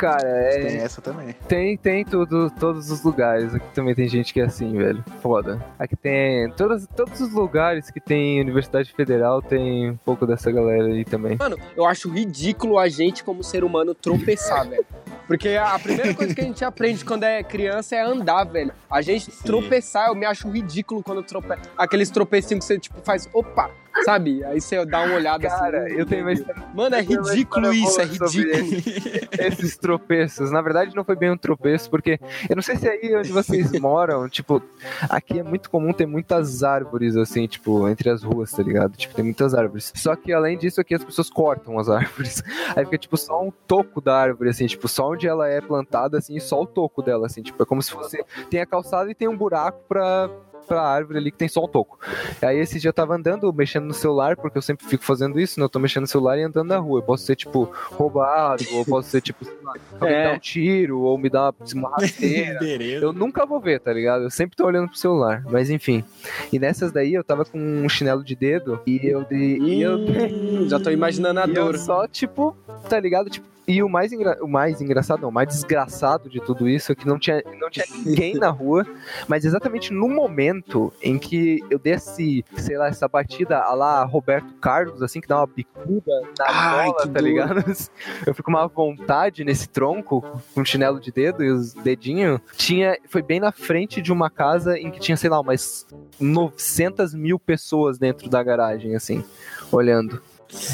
Cara, 0.00 0.26
é. 0.26 0.64
Tem 0.64 0.76
essa 0.78 1.02
também. 1.02 1.34
Tem, 1.46 1.76
tem 1.76 2.04
tudo, 2.06 2.50
todos 2.58 2.90
os 2.90 3.04
lugares. 3.04 3.54
Aqui 3.54 3.66
também 3.74 3.94
tem 3.94 4.08
gente 4.08 4.32
que 4.32 4.40
é 4.40 4.44
assim, 4.44 4.72
velho. 4.72 5.04
Foda. 5.20 5.62
Aqui 5.78 5.94
tem. 5.94 6.50
Todos, 6.52 6.86
todos 6.96 7.20
os 7.20 7.34
lugares 7.34 7.90
que 7.90 8.00
tem 8.00 8.40
Universidade 8.40 8.90
Federal 8.94 9.42
tem 9.42 9.90
um 9.90 9.96
pouco 9.98 10.26
dessa 10.26 10.50
galera 10.50 10.86
aí 10.86 11.04
também. 11.04 11.36
Mano, 11.36 11.58
eu 11.76 11.84
acho 11.84 12.08
ridículo 12.08 12.78
a 12.78 12.88
gente, 12.88 13.22
como 13.22 13.44
ser 13.44 13.62
humano, 13.62 13.94
tropeçar, 13.94 14.66
velho. 14.66 14.86
Porque 15.26 15.50
a 15.50 15.78
primeira 15.78 16.14
coisa 16.14 16.34
que 16.34 16.40
a 16.40 16.44
gente 16.44 16.64
aprende 16.64 17.04
quando 17.04 17.24
é 17.24 17.42
criança 17.42 17.94
é 17.94 18.00
andar, 18.00 18.44
velho. 18.44 18.72
A 18.90 19.02
gente 19.02 19.30
tropeçar, 19.42 20.08
eu 20.08 20.14
me 20.14 20.24
acho 20.24 20.48
ridículo 20.48 21.02
quando 21.02 21.22
tropeça. 21.22 21.60
Aqueles 21.76 22.08
tropecinhos 22.08 22.64
que 22.64 22.68
você, 22.68 22.78
tipo, 22.78 23.02
faz, 23.02 23.28
opa, 23.34 23.70
sabe? 24.04 24.44
Aí 24.44 24.60
você 24.60 24.84
dá 24.84 25.02
uma 25.02 25.14
olhada 25.16 25.48
Cara, 25.48 25.84
assim. 25.84 25.94
eu 25.94 26.06
tenho 26.06 26.22
uma 26.22 26.32
história. 26.32 26.62
Mano, 26.74 26.96
é 26.96 27.00
ridículo 27.00 27.72
isso, 27.72 28.00
é 28.00 28.04
ridículo. 28.04 28.30
Esses 29.38 29.76
tropeços. 29.76 30.50
Na 30.50 30.60
verdade, 30.60 30.94
não 30.94 31.04
foi 31.04 31.16
bem 31.16 31.30
um 31.30 31.36
tropeço, 31.36 31.90
porque 31.90 32.18
eu 32.48 32.56
não 32.56 32.62
sei 32.62 32.76
se 32.76 32.88
aí 32.88 33.14
onde 33.16 33.32
vocês 33.32 33.70
moram, 33.80 34.28
tipo, 34.28 34.62
aqui 35.08 35.38
é 35.40 35.42
muito 35.42 35.70
comum 35.70 35.92
ter 35.92 36.06
muitas 36.06 36.62
árvores, 36.62 37.16
assim, 37.16 37.46
tipo, 37.46 37.88
entre 37.88 38.10
as 38.10 38.22
ruas, 38.22 38.50
tá 38.52 38.62
ligado? 38.62 38.96
Tipo, 38.96 39.14
tem 39.14 39.24
muitas 39.24 39.54
árvores. 39.54 39.92
Só 39.96 40.14
que 40.16 40.32
além 40.32 40.56
disso, 40.58 40.80
aqui 40.80 40.94
as 40.94 41.04
pessoas 41.04 41.30
cortam 41.30 41.78
as 41.78 41.88
árvores. 41.90 42.42
Aí 42.76 42.84
fica, 42.84 42.98
tipo, 42.98 43.16
só 43.16 43.42
um 43.42 43.50
toco 43.66 44.00
da 44.00 44.16
árvore, 44.16 44.50
assim, 44.50 44.66
tipo, 44.66 44.88
só 44.88 45.10
onde 45.10 45.26
ela 45.26 45.48
é 45.48 45.60
plantada, 45.60 46.18
assim, 46.18 46.38
só 46.38 46.60
o 46.62 46.66
toco 46.66 47.02
dela, 47.02 47.26
assim, 47.26 47.42
tipo, 47.42 47.62
é 47.62 47.66
como 47.66 47.82
se 47.82 47.90
fosse. 47.90 48.24
Tem 48.48 48.60
a 48.60 48.66
calçada 48.66 49.10
e 49.10 49.14
tem 49.14 49.28
um 49.28 49.36
buraco 49.36 49.80
pra. 49.88 50.30
Pra 50.66 50.82
árvore 50.82 51.18
ali 51.18 51.30
que 51.30 51.36
tem 51.38 51.48
só 51.48 51.64
um 51.64 51.68
toco. 51.68 51.98
Aí 52.42 52.58
esse 52.58 52.78
dia 52.78 52.88
eu 52.90 52.92
tava 52.94 53.14
andando, 53.16 53.52
mexendo 53.52 53.84
no 53.86 53.94
celular, 53.94 54.36
porque 54.36 54.56
eu 54.58 54.62
sempre 54.62 54.86
fico 54.86 55.02
fazendo 55.04 55.38
isso, 55.40 55.58
né? 55.58 55.64
Eu 55.64 55.68
tô 55.68 55.78
mexendo 55.78 56.02
no 56.02 56.06
celular 56.06 56.38
e 56.38 56.42
andando 56.42 56.68
na 56.68 56.78
rua. 56.78 56.98
Eu 57.00 57.02
posso 57.02 57.24
ser, 57.24 57.34
tipo, 57.36 57.70
roubado, 57.92 58.64
ou 58.72 58.84
posso 58.84 59.08
ser, 59.10 59.20
tipo, 59.20 59.44
sei 59.44 59.54
lá, 59.64 59.74
É. 60.06 60.24
dar 60.30 60.34
um 60.36 60.38
tiro, 60.38 61.00
ou 61.00 61.18
me 61.18 61.28
dar 61.28 61.52
uma 61.74 61.90
rasteira. 61.98 62.58
Beleza. 62.60 63.04
Eu 63.04 63.12
nunca 63.12 63.44
vou 63.44 63.60
ver, 63.60 63.80
tá 63.80 63.92
ligado? 63.92 64.22
Eu 64.24 64.30
sempre 64.30 64.56
tô 64.56 64.64
olhando 64.66 64.88
pro 64.88 64.96
celular. 64.98 65.42
Mas 65.50 65.70
enfim. 65.70 66.04
E 66.52 66.58
nessas 66.58 66.92
daí 66.92 67.14
eu 67.14 67.24
tava 67.24 67.44
com 67.44 67.58
um 67.58 67.88
chinelo 67.88 68.22
de 68.24 68.34
dedo 68.36 68.80
e 68.86 69.00
eu. 69.06 69.24
De, 69.24 69.36
e 69.36 69.82
eu 69.82 70.68
já 70.68 70.78
tô 70.78 70.90
imaginando 70.90 71.40
a 71.40 71.46
dor. 71.50 71.76
só, 71.78 72.06
tipo, 72.06 72.56
tá 72.88 72.98
ligado? 73.00 73.28
Tipo, 73.28 73.46
e 73.66 73.82
o 73.82 73.88
mais, 73.88 74.12
o 74.40 74.46
mais 74.46 74.80
engraçado, 74.80 75.22
não, 75.22 75.28
o 75.28 75.32
mais 75.32 75.48
desgraçado 75.48 76.28
de 76.28 76.40
tudo 76.40 76.68
isso 76.68 76.92
é 76.92 76.94
que 76.94 77.06
não 77.06 77.18
tinha, 77.18 77.42
não 77.58 77.70
tinha 77.70 77.86
ninguém 78.04 78.34
na 78.34 78.50
rua, 78.50 78.86
mas 79.28 79.44
exatamente 79.44 79.92
no 79.92 80.08
momento 80.08 80.92
em 81.02 81.18
que 81.18 81.60
eu 81.70 81.78
desse, 81.78 82.44
sei 82.56 82.76
lá, 82.76 82.88
essa 82.88 83.06
batida 83.08 83.58
a 83.58 83.74
lá 83.74 84.04
Roberto 84.04 84.52
Carlos, 84.54 85.02
assim, 85.02 85.20
que 85.20 85.28
dá 85.28 85.38
uma 85.38 85.46
bicuda 85.46 86.12
na 86.38 86.46
Ai, 86.46 86.86
bola, 86.86 86.98
tá 86.98 87.04
dor. 87.06 87.22
ligado? 87.22 87.60
Eu 88.26 88.34
fico 88.34 88.50
com 88.50 88.50
uma 88.50 88.66
vontade 88.66 89.44
nesse 89.44 89.68
tronco, 89.68 90.24
com 90.54 90.64
chinelo 90.64 91.00
de 91.00 91.12
dedo 91.12 91.42
e 91.44 91.50
os 91.50 91.72
dedinhos. 91.74 92.40
Tinha, 92.56 92.96
foi 93.08 93.22
bem 93.22 93.40
na 93.40 93.52
frente 93.52 94.00
de 94.02 94.12
uma 94.12 94.30
casa 94.30 94.78
em 94.78 94.90
que 94.90 94.98
tinha, 94.98 95.16
sei 95.16 95.30
lá, 95.30 95.40
umas 95.40 95.86
900 96.18 97.14
mil 97.14 97.38
pessoas 97.38 97.98
dentro 97.98 98.28
da 98.28 98.42
garagem, 98.42 98.94
assim, 98.94 99.24
olhando. 99.70 100.22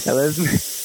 Elas, 0.07 0.37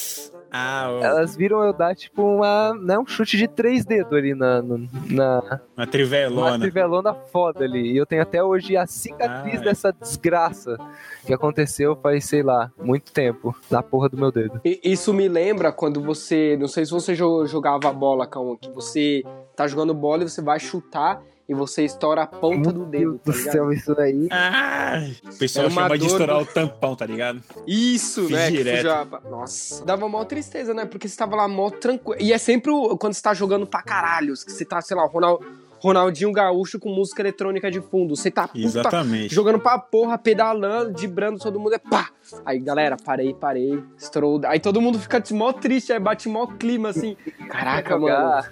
Ah, 0.51 0.87
ó, 0.89 0.99
elas 1.03 1.35
viram 1.35 1.63
eu 1.63 1.71
dar, 1.71 1.95
tipo, 1.95 2.21
uma, 2.21 2.73
né, 2.73 2.99
um 2.99 3.05
chute 3.05 3.37
de 3.37 3.47
três 3.47 3.85
dedos 3.85 4.11
ali 4.11 4.35
na, 4.35 4.61
na, 4.61 4.79
uma 5.09 5.61
uma 5.77 5.87
trivelona. 5.87 6.59
trivelona 6.59 7.13
foda 7.13 7.63
ali. 7.63 7.93
E 7.93 7.97
eu 7.97 8.05
tenho 8.05 8.21
até 8.21 8.43
hoje 8.43 8.75
a 8.75 8.85
cicatriz 8.85 9.59
Ai. 9.59 9.63
dessa 9.63 9.93
desgraça 9.93 10.77
que 11.25 11.33
aconteceu 11.33 11.95
faz, 11.95 12.25
sei 12.25 12.43
lá, 12.43 12.69
muito 12.77 13.11
tempo, 13.13 13.55
na 13.69 13.81
porra 13.81 14.09
do 14.09 14.17
meu 14.17 14.31
dedo. 14.31 14.59
E- 14.65 14.79
Isso 14.83 15.13
me 15.13 15.27
lembra 15.29 15.71
quando 15.71 16.01
você. 16.01 16.57
Não 16.59 16.67
sei 16.67 16.85
se 16.85 16.91
você 16.91 17.15
jo- 17.15 17.45
jogava 17.45 17.91
bola, 17.93 18.27
Cauã, 18.27 18.55
que 18.59 18.69
você 18.71 19.23
tá 19.55 19.67
jogando 19.67 19.93
bola 19.93 20.23
e 20.23 20.29
você 20.29 20.41
vai 20.41 20.59
chutar 20.59 21.21
e 21.49 21.53
você 21.53 21.83
estoura 21.83 22.23
a 22.23 22.27
ponta 22.27 22.71
do 22.71 22.85
dedo, 22.85 23.19
tá 23.23 23.31
do 23.31 23.37
céu, 23.37 23.71
isso 23.71 23.93
daí. 23.95 24.27
Ah, 24.31 25.01
o 25.25 25.37
pessoal 25.37 25.67
uma 25.67 25.83
chama 25.83 25.97
de 25.97 26.05
dor 26.05 26.11
estourar 26.11 26.37
do- 26.37 26.43
o 26.43 26.45
tampão, 26.45 26.95
tá 26.95 27.05
ligado? 27.05 27.41
Isso, 27.67 28.21
Fiz 28.23 28.31
né? 28.31 28.51
direto. 28.51 28.77
sujava. 28.81 29.21
Nossa. 29.29 29.85
Dava 29.85 30.07
mó 30.07 30.23
tristeza, 30.23 30.73
né? 30.73 30.85
Porque 30.85 31.07
você 31.07 31.17
tava 31.17 31.35
lá 31.35 31.47
mó 31.47 31.69
tranquilo. 31.69 32.21
E 32.21 32.31
é 32.33 32.37
sempre 32.37 32.71
quando 32.99 33.13
você 33.13 33.21
tá 33.21 33.33
jogando 33.33 33.65
pra 33.67 33.81
caralho. 33.81 34.33
Que 34.33 34.51
você 34.51 34.63
tá, 34.65 34.81
sei 34.81 34.95
lá, 34.95 35.03
o 35.05 35.09
Ronaldo. 35.09 35.45
Ronaldinho 35.83 36.31
Gaúcho 36.31 36.79
com 36.79 36.89
música 36.93 37.23
eletrônica 37.23 37.71
de 37.71 37.81
fundo. 37.81 38.15
Você 38.15 38.29
tá 38.29 38.47
puta, 38.47 38.59
Exatamente. 38.59 39.33
jogando 39.33 39.57
pra 39.57 39.79
porra, 39.79 40.15
pedalando, 40.15 40.95
vibrando, 40.95 41.39
todo 41.39 41.59
mundo 41.59 41.73
é 41.73 41.79
pá. 41.79 42.11
Aí, 42.45 42.59
galera, 42.59 42.95
parei, 43.03 43.33
parei, 43.33 43.83
estourou. 43.97 44.39
Aí 44.45 44.59
todo 44.59 44.79
mundo 44.79 44.99
fica 44.99 45.23
mó 45.31 45.51
triste, 45.51 45.91
aí 45.91 45.99
bate 45.99 46.29
mó 46.29 46.45
clima 46.45 46.89
assim. 46.89 47.17
Caraca, 47.49 47.97
mano. 47.97 48.43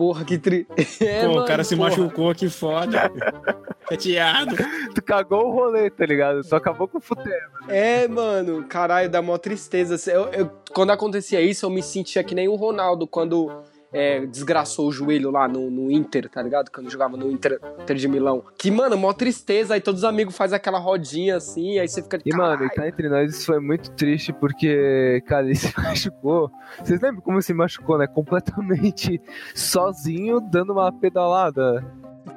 Porra, 0.00 0.24
que 0.24 0.38
tri. 0.38 0.66
É, 0.98 1.24
Pô, 1.26 1.32
o 1.32 1.34
mano, 1.34 1.46
cara 1.46 1.62
se 1.62 1.76
porra. 1.76 1.90
machucou, 1.90 2.34
que 2.34 2.48
foda. 2.48 3.12
Chateado. 3.90 4.56
Tu 4.94 5.02
cagou 5.02 5.48
o 5.48 5.50
rolê, 5.52 5.90
tá 5.90 6.06
ligado? 6.06 6.42
Só 6.42 6.56
acabou 6.56 6.88
com 6.88 6.96
o 6.96 7.00
futebol. 7.02 7.30
É, 7.68 8.08
mano, 8.08 8.64
caralho, 8.64 9.10
dá 9.10 9.20
mó 9.20 9.36
tristeza. 9.36 10.10
Eu, 10.10 10.28
eu- 10.28 10.50
quando 10.72 10.88
acontecia 10.90 11.42
isso, 11.42 11.66
eu 11.66 11.70
me 11.70 11.82
sentia 11.82 12.24
que 12.24 12.34
nem 12.34 12.48
o 12.48 12.54
Ronaldo 12.54 13.06
quando 13.06 13.50
é, 13.92 14.24
desgraçou 14.26 14.88
o 14.88 14.92
joelho 14.92 15.30
lá 15.30 15.48
no, 15.48 15.70
no 15.70 15.90
Inter, 15.90 16.28
tá 16.28 16.42
ligado? 16.42 16.70
Quando 16.70 16.90
jogava 16.90 17.16
no 17.16 17.30
Inter, 17.30 17.60
Inter 17.80 17.96
de 17.96 18.08
Milão. 18.08 18.44
Que, 18.56 18.70
mano, 18.70 18.96
mó 18.96 19.12
tristeza. 19.12 19.74
Aí 19.74 19.80
todos 19.80 20.02
os 20.02 20.04
amigos 20.04 20.36
fazem 20.36 20.56
aquela 20.56 20.78
rodinha 20.78 21.36
assim, 21.36 21.78
aí 21.78 21.88
você 21.88 22.02
fica. 22.02 22.18
E, 22.24 22.34
mano, 22.34 22.64
e 22.64 22.70
cá 22.70 22.86
entre 22.86 23.08
nós, 23.08 23.34
isso 23.34 23.46
foi 23.46 23.60
muito 23.60 23.90
triste 23.92 24.32
porque, 24.32 25.22
cara, 25.26 25.44
ele 25.46 25.54
se 25.56 25.72
machucou. 25.76 26.50
Vocês 26.82 27.00
lembram 27.00 27.20
como 27.20 27.36
ele 27.36 27.42
se 27.42 27.52
machucou, 27.54 27.98
né? 27.98 28.06
Completamente 28.06 29.20
sozinho, 29.54 30.40
dando 30.40 30.72
uma 30.72 30.92
pedalada. 30.92 31.84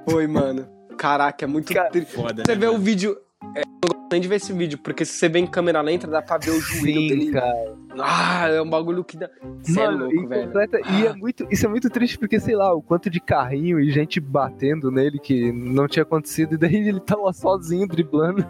Foi, 0.10 0.28
mano. 0.28 0.68
Caraca, 0.98 1.44
é 1.44 1.48
muito 1.48 1.74
Cara, 1.74 1.90
triste. 1.90 2.14
Foda, 2.14 2.44
Você 2.46 2.54
né, 2.54 2.60
vê 2.60 2.68
o 2.68 2.74
mano? 2.74 2.84
vídeo. 2.84 3.18
É, 3.56 3.62
eu 3.62 3.64
não 3.84 3.90
gosto 3.90 4.08
nem 4.12 4.22
de 4.22 4.28
ver 4.28 4.36
esse 4.36 4.54
vídeo, 4.54 4.78
porque 4.78 5.04
se 5.06 5.14
você 5.14 5.28
vê 5.30 5.40
em 5.40 5.48
câmera 5.48 5.82
lenta, 5.82 6.08
dá 6.08 6.22
pra 6.22 6.38
ver 6.38 6.52
o 6.52 6.60
joelho 6.60 6.84
Sim, 7.02 7.08
dele. 7.08 7.32
cara. 7.32 7.76
Ah, 8.00 8.48
é 8.48 8.62
um 8.62 8.70
bagulho 8.70 9.04
que 9.04 9.16
dá. 9.18 9.30
Você 9.62 9.80
é 9.80 9.86
Mano, 9.86 10.00
louco, 10.06 10.16
e, 10.16 10.26
velho. 10.28 10.46
completa- 10.48 10.80
e 10.92 11.06
é 11.06 11.14
muito, 11.14 11.48
isso 11.52 11.66
é 11.66 11.70
muito 11.70 11.90
triste 11.90 12.18
porque, 12.18 12.40
sei 12.40 12.56
lá, 12.56 12.74
o 12.74 12.82
quanto 12.82 13.10
de 13.10 13.20
carrinho 13.20 13.80
e 13.80 13.92
gente 13.92 14.20
batendo 14.20 14.90
nele 14.92 15.20
que 15.20 15.52
não 15.52 15.88
tinha 15.88 16.04
acontecido, 16.04 16.56
e 16.56 16.58
daí 16.58 16.76
ele 16.88 17.00
tá 17.00 17.16
lá 17.16 17.32
sozinho 17.34 17.88
driblando. 17.88 18.46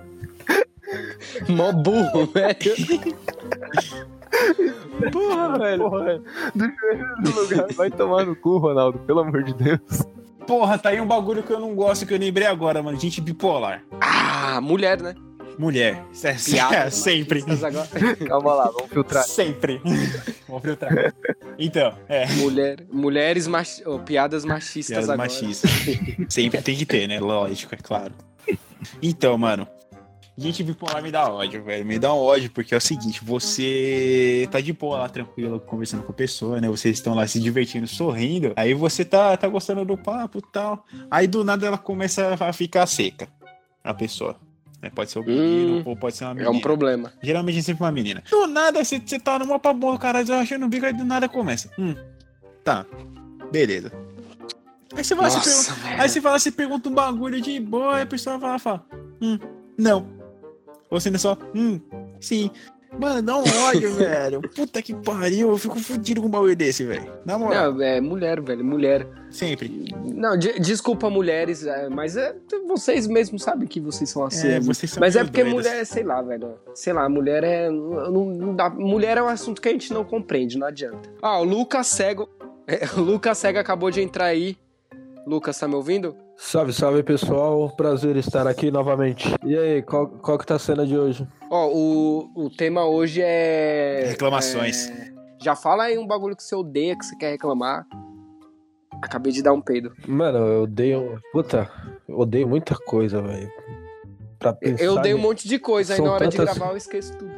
Mó 1.50 1.72
burro, 1.72 2.26
velho. 2.32 3.16
Porra, 5.12 5.58
velho. 5.60 5.90
Porra, 5.90 6.22
do 7.24 7.42
lugar. 7.42 7.68
Vai 7.76 7.90
tomar 7.92 8.26
no 8.26 8.36
cu, 8.36 8.58
Ronaldo, 8.58 9.00
pelo 9.00 9.20
amor 9.22 9.44
de 9.44 9.54
Deus. 9.54 9.80
Porra, 10.48 10.78
tá 10.78 10.90
aí 10.90 11.00
um 11.00 11.08
bagulho 11.08 11.44
que 11.44 11.52
eu 11.52 11.60
não 11.60 11.74
gosto, 11.76 12.06
que 12.06 12.14
eu 12.14 12.18
lembrei 12.20 12.48
agora, 12.48 12.82
mano. 12.84 13.00
Gente 13.00 13.22
bipolar. 13.22 13.84
Ah, 14.02 14.60
mulher, 14.62 15.02
né? 15.02 15.16
Mulher. 15.58 16.04
É, 16.24 16.34
Piadas 16.44 16.96
sempre. 16.96 17.42
machistas 17.42 17.64
agora. 17.64 18.16
Calma 18.28 18.54
lá, 18.54 18.66
vamos 18.66 18.90
filtrar. 18.92 19.24
Sempre. 19.24 19.82
Vou 20.48 20.60
filtrar. 20.60 21.14
Então, 21.58 21.94
é. 22.10 22.26
Mulher, 22.34 22.86
mulheres 22.92 23.48
machi... 23.48 23.84
oh, 23.86 24.00
piadas 24.00 24.44
machistas 24.46 24.88
Piadas 24.88 25.10
agora. 25.10 25.18
machistas. 25.30 25.70
Sempre 26.30 26.62
tem 26.62 26.76
que 26.76 26.86
ter, 26.86 27.08
né? 27.08 27.20
Lógico, 27.20 27.74
é 27.76 27.78
claro. 27.78 28.14
Então, 29.02 29.38
mano. 29.38 29.68
Gente 30.36 30.64
bipolar 30.64 31.02
me 31.04 31.12
dá 31.12 31.30
ódio, 31.32 31.64
velho. 31.64 31.86
Me 31.86 32.00
dá 32.00 32.12
um 32.14 32.18
ódio, 32.18 32.50
porque 32.50 32.74
é 32.74 32.78
o 32.78 32.82
seguinte, 32.82 33.24
você 33.24 34.48
tá 34.52 34.60
de 34.60 34.74
boa 34.74 34.98
lá, 35.00 35.10
tranquilo, 35.10 35.60
conversando 35.60 36.02
com 36.04 36.12
a 36.12 36.16
pessoa, 36.16 36.60
né? 36.60 36.68
Vocês 36.68 36.98
estão 36.98 37.14
lá 37.14 37.28
se 37.28 37.40
divertindo, 37.40 37.86
sorrindo. 37.88 38.52
Aí 38.56 38.74
você 38.74 39.06
tá, 39.06 39.38
tá 39.38 39.48
gostando 39.48 39.86
do 39.86 39.96
papo 39.96 40.40
e 40.40 40.52
tal. 40.52 40.86
Aí 41.12 41.28
do 41.28 41.44
nada 41.44 41.68
ela 41.68 41.78
começa 41.78 42.36
a 42.40 42.52
ficar 42.52 42.88
seca. 42.88 43.28
A 43.84 43.94
pessoa. 43.94 44.36
né? 44.82 44.90
Pode 44.90 45.12
ser 45.12 45.20
um 45.20 45.24
menino 45.24 45.78
Hum, 45.78 45.84
ou 45.86 45.96
pode 45.96 46.16
ser 46.18 46.24
uma 46.24 46.32
É 46.32 46.36
menina. 46.36 46.52
um 46.52 46.60
problema. 46.62 47.14
Geralmente 47.22 47.60
é 47.60 47.62
sempre 47.62 47.84
uma 47.84 47.92
menina. 47.92 48.24
Do 48.30 48.48
nada, 48.48 48.84
você, 48.84 49.00
tá 49.20 49.38
numa 49.38 49.60
boa, 49.60 50.00
caralho, 50.00 50.34
achando 50.34 50.66
o 50.66 50.70
bico, 50.70 50.86
aí 50.86 50.94
do 50.94 51.06
nada 51.06 51.30
começa. 51.30 51.70
Hum, 51.78 51.94
tá. 52.64 52.86
Beleza. 53.52 53.92
Aí 54.96 55.04
você 55.04 55.14
vai 55.14 55.30
se. 55.30 55.38
Nossa, 55.38 55.74
velho. 55.76 56.02
Aí 56.02 56.10
você 56.10 56.20
fala, 56.22 56.40
você 56.40 56.52
pergunta 56.52 56.90
um 56.90 56.94
bagulho 56.94 57.40
de 57.40 57.60
boa, 57.60 57.98
aí 57.98 58.02
a 58.04 58.06
pessoa 58.08 58.38
vai 58.40 58.50
lá 58.52 58.56
e 58.56 58.60
fala, 58.60 58.84
hum, 59.22 59.38
não. 59.78 60.23
Ou 60.94 61.00
você 61.00 61.10
ainda 61.10 61.18
só, 61.18 61.36
hum, 61.56 61.80
sim. 62.22 62.52
Mano, 63.00 63.24
dá 63.24 63.36
um 63.38 63.44
ódio, 63.70 63.92
velho. 63.98 64.40
Puta 64.56 64.80
que 64.80 64.94
pariu, 64.94 65.50
eu 65.50 65.58
fico 65.58 65.80
fudido 65.80 66.22
com 66.22 66.28
um 66.28 66.30
bagulho 66.30 66.56
desse, 66.56 66.86
velho. 66.86 67.12
Na 67.26 67.40
moral, 67.40 67.74
Não, 67.74 67.82
é 67.82 68.00
mulher, 68.00 68.40
velho, 68.40 68.64
mulher. 68.64 69.08
sempre. 69.32 69.92
Não, 70.14 70.38
de- 70.38 70.60
desculpa, 70.60 71.10
mulheres, 71.10 71.66
é, 71.66 71.90
mas 71.90 72.16
é, 72.16 72.36
vocês 72.68 73.08
mesmos 73.08 73.42
sabem 73.42 73.68
que 73.68 73.80
vocês 73.80 74.08
são 74.12 74.24
assim. 74.24 74.48
É, 74.48 74.52
né? 74.52 74.60
vocês 74.60 74.92
são 74.92 75.02
Mas 75.02 75.16
é 75.16 75.24
porque 75.24 75.44
doidas. 75.44 75.66
mulher, 75.66 75.86
sei 75.88 76.04
lá, 76.04 76.22
velho. 76.22 76.54
Sei 76.76 76.94
lá, 76.94 77.10
mulher 77.10 77.44
é. 77.44 77.68
Não, 77.68 78.26
não 78.26 78.56
dá, 78.56 78.70
mulher 78.70 79.18
é 79.18 79.24
um 79.24 79.28
assunto 79.28 79.60
que 79.60 79.70
a 79.70 79.72
gente 79.72 79.92
não 79.92 80.06
compreende, 80.06 80.60
não 80.60 80.68
adianta. 80.68 81.10
Ah, 81.20 81.40
o 81.40 81.44
Lucas 81.44 81.88
Cego. 81.88 82.30
é, 82.68 82.86
o 82.96 83.02
Lucas 83.02 83.40
Cego 83.40 83.58
acabou 83.58 83.90
de 83.90 84.02
entrar 84.02 84.26
aí. 84.26 84.56
Lucas, 85.26 85.58
tá 85.58 85.68
me 85.68 85.74
ouvindo? 85.74 86.16
Salve, 86.46 86.74
salve 86.74 87.02
pessoal, 87.04 87.70
prazer 87.70 88.18
estar 88.18 88.46
aqui 88.46 88.70
novamente. 88.70 89.34
E 89.46 89.58
aí, 89.58 89.82
qual, 89.82 90.08
qual 90.08 90.38
que 90.38 90.46
tá 90.46 90.56
a 90.56 90.60
cena 90.60 90.86
de 90.86 90.96
hoje? 90.98 91.26
Ó, 91.50 91.70
o, 91.74 92.46
o 92.46 92.50
tema 92.50 92.86
hoje 92.86 93.22
é. 93.24 94.04
Reclamações. 94.10 94.90
é, 94.90 95.12
já 95.42 95.56
fala 95.56 95.84
aí 95.86 95.98
um 95.98 96.06
bagulho 96.06 96.36
que 96.36 96.44
você 96.44 96.54
odeia, 96.54 96.98
que 96.98 97.06
você 97.06 97.16
quer 97.16 97.32
reclamar. 97.32 97.88
Acabei 99.02 99.32
de 99.32 99.42
dar 99.42 99.54
um 99.54 99.62
peido. 99.62 99.94
Mano, 100.06 100.38
eu 100.40 100.64
odeio. 100.64 101.20
Puta, 101.32 101.72
eu 102.08 102.20
odeio 102.20 102.48
muita 102.48 102.76
coisa, 102.76 103.22
velho. 103.22 103.50
Pra 104.38 104.54
pensar. 104.54 104.84
Eu 104.84 104.94
odeio 104.96 105.16
um 105.16 105.20
em- 105.20 105.24
monte 105.24 105.48
de 105.48 105.58
coisa, 105.58 105.94
aí 105.94 105.98
São 105.98 106.06
na 106.06 106.12
hora 106.14 106.28
de 106.28 106.38
tantas- 106.38 106.58
gravar 106.58 106.72
eu 106.74 106.78
esqueço 106.78 107.18
tudo. 107.18 107.32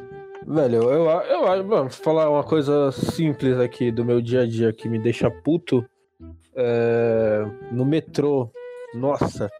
Velho, 0.48 0.82
eu, 0.82 0.90
eu, 1.08 1.46
eu, 1.46 1.64
mano, 1.64 1.82
vou 1.84 1.90
falar 1.90 2.28
uma 2.28 2.44
coisa 2.44 2.90
simples 2.92 3.58
aqui 3.58 3.90
do 3.92 4.04
meu 4.04 4.20
dia 4.20 4.42
a 4.42 4.46
dia 4.46 4.72
que 4.72 4.88
me 4.88 4.98
deixa 4.98 5.30
puto. 5.30 5.84
É, 6.54 7.44
no 7.70 7.84
metrô. 7.84 8.50
Nossa, 8.96 9.50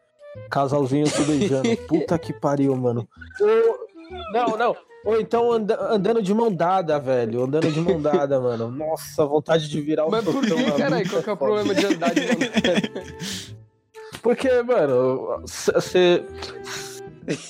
casalzinho 0.51 1.07
se 1.07 1.23
beijando. 1.23 1.77
Puta 1.89 2.19
que 2.19 2.33
pariu, 2.33 2.75
mano. 2.77 3.07
Ou- 3.41 3.87
não, 4.33 4.57
não. 4.57 4.77
Ou 5.05 5.21
então 5.21 5.53
anda- 5.53 5.93
andando 5.93 6.21
de 6.23 6.33
mão 6.35 6.53
dada, 6.53 6.99
velho. 6.99 7.45
Andando 7.45 7.71
de 7.71 7.81
mão 7.81 8.01
dada, 8.01 8.41
mano. 8.41 8.71
Nossa, 8.71 9.25
vontade 9.25 9.69
de 9.69 9.81
virar 9.81 10.07
o 10.07 10.11
Mas 10.11 10.25
por 10.25 10.41
que, 10.41 10.73
caralho? 10.73 11.05
nuca, 11.05 11.11
Qual 11.11 11.23
que 11.23 11.31
é 11.31 11.33
o 11.33 11.37
problema 11.37 11.75
de 11.75 11.87
andar 11.87 12.13
de 12.15 12.21
mão? 12.23 12.37
Porque, 14.23 14.63
mano, 14.63 15.43
você. 15.47 16.25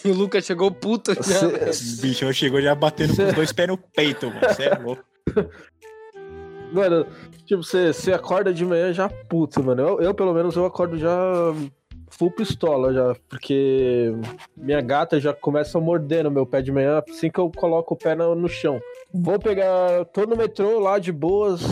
O 0.07 0.09
Lucas 0.11 0.42
chegou 0.46 0.70
puto 0.70 1.12
já. 1.14 1.46
velho. 1.46 1.70
O 1.70 2.01
bicho 2.01 2.33
chegou 2.33 2.62
já 2.62 2.75
batendo 2.75 3.14
com 3.14 3.25
os 3.27 3.35
dois 3.35 3.53
pés 3.53 3.68
no 3.68 3.77
peito, 3.77 4.29
mano. 4.29 4.40
Você 4.40 4.62
é 4.62 4.75
louco. 4.79 5.05
Mano, 6.72 7.07
tipo, 7.44 7.62
você, 7.62 7.92
você 7.92 8.11
acorda 8.14 8.55
de 8.55 8.64
manhã 8.64 8.90
já 8.94 9.07
puto, 9.29 9.62
mano. 9.62 9.83
Eu, 9.83 10.01
eu, 10.01 10.14
pelo 10.14 10.33
menos, 10.33 10.57
eu 10.57 10.64
acordo 10.64 10.96
já 10.99 11.14
full 12.11 12.31
pistola 12.31 12.92
já, 12.92 13.16
porque 13.29 14.12
minha 14.57 14.81
gata 14.81 15.21
já 15.21 15.33
começa 15.33 15.79
a 15.79 15.81
morder 15.81 16.25
no 16.25 16.31
meu 16.31 16.47
pé 16.47 16.62
de 16.62 16.73
manhã 16.73 17.03
assim 17.09 17.31
que 17.31 17.38
eu 17.38 17.51
coloco 17.51 17.95
o 17.95 17.97
pé 17.97 18.14
no, 18.14 18.35
no 18.35 18.49
chão. 18.49 18.81
Vou 19.12 19.38
pegar, 19.38 20.05
tô 20.07 20.25
no 20.27 20.37
metrô 20.37 20.79
lá 20.79 20.99
de 20.99 21.12
boas, 21.12 21.62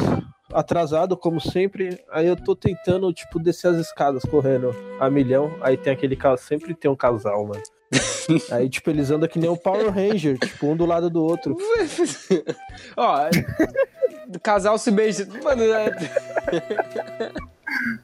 atrasado 0.52 1.16
como 1.16 1.40
sempre, 1.40 1.98
aí 2.10 2.26
eu 2.26 2.36
tô 2.36 2.54
tentando, 2.54 3.12
tipo, 3.12 3.38
descer 3.38 3.68
as 3.68 3.78
escadas 3.78 4.22
correndo 4.22 4.74
a 5.00 5.10
milhão, 5.10 5.52
aí 5.60 5.76
tem 5.76 5.92
aquele 5.92 6.16
casal, 6.16 6.38
sempre 6.38 6.74
tem 6.74 6.90
um 6.90 6.96
casal, 6.96 7.46
mano. 7.46 7.62
Aí, 8.50 8.68
tipo, 8.68 8.90
eles 8.90 9.10
andam 9.10 9.28
que 9.28 9.38
nem 9.38 9.48
um 9.48 9.56
Power 9.56 9.92
Ranger, 9.92 10.36
tipo, 10.38 10.66
um 10.66 10.76
do 10.76 10.84
lado 10.84 11.08
do 11.08 11.22
outro. 11.22 11.56
Ó, 12.96 13.28
casal 14.42 14.78
se 14.78 14.90
beija. 14.90 15.28
Mano, 15.42 15.62
é... 15.62 15.90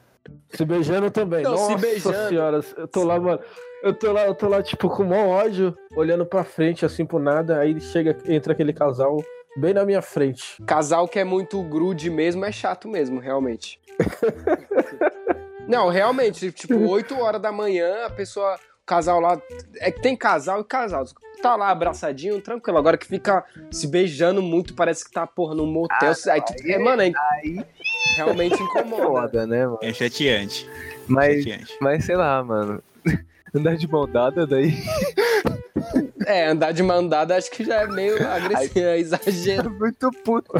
Se 0.51 0.65
beijando 0.65 1.11
também. 1.11 1.43
Não, 1.43 1.57
se 1.57 1.73
Nossa 1.73 1.79
beijando. 1.79 2.29
senhora, 2.29 2.61
eu 2.77 2.89
tô 2.89 3.05
lá, 3.05 3.19
mano. 3.21 3.41
Eu 3.83 3.95
tô 3.95 4.13
lá, 4.13 4.27
eu 4.27 4.35
tô 4.35 4.47
lá, 4.49 4.63
tipo, 4.63 4.89
com 4.91 5.05
maior 5.05 5.29
ódio, 5.47 5.75
olhando 5.97 6.27
pra 6.27 6.45
frente, 6.45 6.85
assim, 6.85 7.07
por 7.07 7.21
nada. 7.21 7.59
Aí 7.61 7.81
chega, 7.81 8.17
entra 8.27 8.53
aquele 8.53 8.73
casal 8.75 9.17
bem 9.57 9.73
na 9.73 9.85
minha 9.87 10.03
frente. 10.03 10.63
casal 10.67 11.09
que 11.09 11.19
é 11.19 11.25
muito 11.25 11.63
grude 11.63 12.11
mesmo 12.11 12.45
é 12.45 12.53
chato 12.53 12.87
mesmo, 12.89 13.19
realmente. 13.21 13.81
Não, 15.67 15.89
realmente, 15.89 16.51
tipo, 16.51 16.75
8 16.89 17.17
horas 17.19 17.41
da 17.41 17.53
manhã, 17.53 18.05
a 18.07 18.11
pessoa, 18.11 18.59
casal 18.91 19.21
lá. 19.21 19.41
É 19.79 19.91
que 19.91 20.01
tem 20.03 20.17
casal 20.17 20.61
e 20.61 20.65
casal. 20.65 21.05
Tá 21.41 21.55
lá 21.57 21.71
abraçadinho, 21.71 22.41
tranquilo. 22.41 22.77
Agora 22.79 22.99
que 22.99 23.07
fica 23.07 23.45
se 23.71 23.87
beijando 23.87 24.43
muito, 24.43 24.75
parece 24.75 25.05
que 25.05 25.11
tá, 25.13 25.27
porra, 25.27 25.55
num 25.55 25.67
motel. 25.67 26.13
aí, 26.31 26.41
tu- 26.43 26.55
é, 26.67 26.79
mano, 26.79 27.01
aí, 27.03 27.13
Aí 27.33 27.65
realmente 28.17 28.55
incomoda. 28.63 29.03
foda, 29.07 29.47
né, 29.47 29.65
mano? 29.65 29.79
É 29.81 29.93
chateante. 29.93 30.69
Mas, 31.07 31.45
chateante. 31.45 31.77
mas 31.81 32.05
sei 32.05 32.17
lá, 32.17 32.43
mano. 32.43 32.83
Andar 33.55 33.77
de 33.77 33.89
mão 33.89 34.07
dada 34.11 34.47
daí. 34.47 34.73
É, 36.27 36.47
andar 36.47 36.73
de 36.73 36.83
mão 36.83 37.07
dada 37.07 37.37
acho 37.37 37.51
que 37.51 37.65
já 37.65 37.83
é 37.83 37.87
meio 37.87 38.15
agressivo, 38.29 38.87
é 38.87 38.99
exagero. 38.99 39.71
Muito 39.71 40.11
puto. 40.25 40.53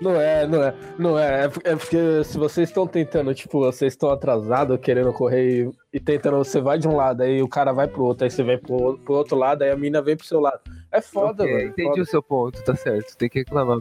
Não 0.00 0.20
é, 0.20 0.46
não 0.46 0.62
é, 0.62 0.74
não 0.98 1.18
é. 1.18 1.44
É 1.44 1.72
é 1.72 1.76
porque 1.76 2.24
se 2.24 2.38
vocês 2.38 2.68
estão 2.68 2.86
tentando, 2.86 3.34
tipo, 3.34 3.60
vocês 3.60 3.92
estão 3.92 4.10
atrasados, 4.10 4.78
querendo 4.80 5.12
correr 5.12 5.64
e, 5.92 5.96
e 5.96 6.00
tentando, 6.00 6.38
você 6.38 6.60
vai 6.60 6.78
de 6.78 6.86
um 6.86 6.96
lado, 6.96 7.22
aí 7.22 7.42
o 7.42 7.48
cara 7.48 7.72
vai 7.72 7.88
pro 7.88 8.04
outro, 8.04 8.24
aí 8.24 8.30
você 8.30 8.42
vai 8.42 8.56
pro, 8.56 8.98
pro 8.98 9.14
outro 9.14 9.36
lado, 9.36 9.62
aí 9.62 9.70
a 9.70 9.76
mina 9.76 10.00
vem 10.00 10.16
pro 10.16 10.26
seu 10.26 10.40
lado. 10.40 10.60
É 10.90 11.00
foda, 11.00 11.42
Ok, 11.42 11.54
velho. 11.54 11.68
entendi 11.70 11.88
foda. 11.88 12.02
o 12.02 12.06
seu 12.06 12.22
ponto, 12.22 12.62
tá 12.62 12.76
certo. 12.76 13.16
Tem 13.16 13.28
que 13.28 13.40
reclamar. 13.40 13.78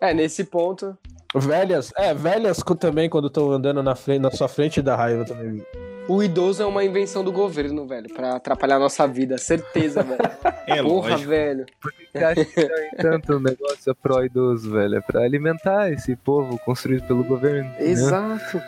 É, 0.00 0.14
nesse 0.14 0.44
ponto. 0.44 0.96
Velhas, 1.34 1.92
é, 1.96 2.12
velhas 2.12 2.58
também, 2.78 3.08
quando 3.08 3.28
estão 3.28 3.50
andando 3.50 3.82
na, 3.82 3.94
frente, 3.94 4.20
na 4.20 4.30
sua 4.30 4.48
frente 4.48 4.82
da 4.82 4.94
raiva 4.94 5.24
também. 5.24 5.64
O 6.08 6.22
idoso 6.22 6.62
é 6.62 6.66
uma 6.66 6.84
invenção 6.84 7.22
do 7.22 7.30
governo, 7.32 7.86
velho, 7.86 8.12
pra 8.12 8.36
atrapalhar 8.36 8.76
a 8.76 8.80
nossa 8.80 9.06
vida, 9.06 9.38
certeza, 9.38 10.02
velho. 10.02 10.18
É 10.66 10.80
Porra, 10.82 11.10
lógico. 11.10 11.30
velho. 11.30 11.66
Você 12.12 12.24
acha 12.24 12.44
que 12.44 12.68
tanto 12.98 13.40
negócio 13.40 13.94
pró-idoso, 13.96 14.70
velho? 14.70 14.96
É 14.96 15.00
pra 15.00 15.22
alimentar 15.22 15.90
esse 15.90 16.14
povo 16.14 16.56
construído 16.64 17.04
pelo 17.06 17.24
governo. 17.24 17.68
entendeu? 17.70 17.90
Exato. 17.92 18.62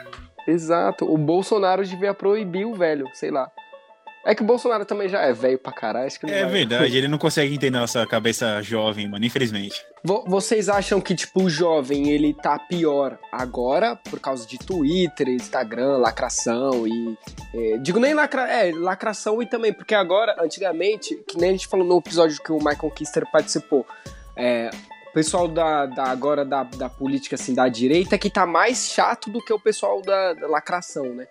Exato. 0.47 1.13
O 1.13 1.17
Bolsonaro 1.17 1.85
devia 1.85 2.13
proibir 2.13 2.67
o 2.67 2.75
velho, 2.75 3.07
sei 3.15 3.31
lá. 3.31 3.49
É 4.27 4.35
que 4.35 4.43
o 4.43 4.47
Bolsonaro 4.47 4.87
também 4.87 5.07
já 5.09 5.21
é 5.21 5.33
velho 5.35 5.59
pra 5.59 5.71
caralho, 5.71 6.07
acho 6.07 6.19
que 6.19 6.27
não 6.27 6.33
É 6.33 6.45
vai. 6.45 6.51
verdade, 6.53 6.97
ele 6.97 7.09
não 7.09 7.19
consegue 7.19 7.55
entender 7.55 7.79
nossa 7.79 8.07
cabeça 8.07 8.63
jovem, 8.63 9.07
mano, 9.07 9.23
infelizmente. 9.25 9.85
Vo- 10.03 10.25
Vocês 10.27 10.69
acham 10.71 10.99
que, 11.01 11.15
tipo, 11.15 11.43
o 11.45 11.51
jovem, 11.51 12.09
ele 12.11 12.33
tá 12.33 12.59
pior 12.59 13.19
agora 13.31 13.97
por 13.97 14.19
causa 14.19 14.47
de 14.47 14.57
Twitter, 14.59 15.29
Instagram, 15.29 15.99
lacração 15.99 16.87
e... 16.89 17.19
é, 17.55 17.77
digo 17.79 18.01
nem 18.01 18.15
lacra... 18.15 18.51
É, 18.51 18.73
lacração 18.73 19.43
e 19.43 19.47
também, 19.47 19.75
porque 19.75 19.95
agora, 19.95 20.35
antigamente, 20.43 21.15
que 21.29 21.37
nem 21.37 21.51
a 21.51 21.53
gente 21.53 21.67
falou 21.69 21.87
no 21.87 21.99
episódio 21.99 22.43
que 22.43 22.51
o 22.51 22.57
Michael 22.59 22.91
Kister 22.95 23.31
participou, 23.31 23.87
é, 24.35 24.71
o 25.11 25.13
pessoal 25.13 25.47
da, 25.47 25.85
da- 25.85 26.05
agora 26.11 26.47
da, 26.47 26.63
da 26.63 26.89
política, 26.89 27.35
assim, 27.37 27.55
da 27.55 27.69
direita, 27.69 28.17
que 28.17 28.31
tá 28.31 28.47
mais 28.47 28.89
chato 28.89 29.29
do 29.29 29.39
que 29.45 29.53
o 29.53 29.61
pessoal 29.61 30.01
da, 30.01 30.33
da 30.33 30.47
lacração, 30.49 31.05
né? 31.15 31.27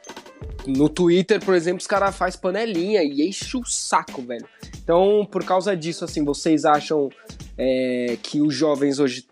No 0.65 0.87
Twitter, 0.87 1.43
por 1.43 1.53
exemplo, 1.53 1.79
os 1.79 1.87
caras 1.87 2.15
fazem 2.15 2.39
panelinha 2.39 3.03
e 3.03 3.27
enche 3.27 3.57
o 3.57 3.65
saco, 3.65 4.21
velho. 4.21 4.47
Então, 4.81 5.27
por 5.29 5.43
causa 5.43 5.75
disso, 5.75 6.05
assim, 6.05 6.23
vocês 6.23 6.65
acham 6.65 7.09
é, 7.57 8.17
que 8.21 8.41
os 8.41 8.53
jovens 8.53 8.99
hoje 8.99 9.25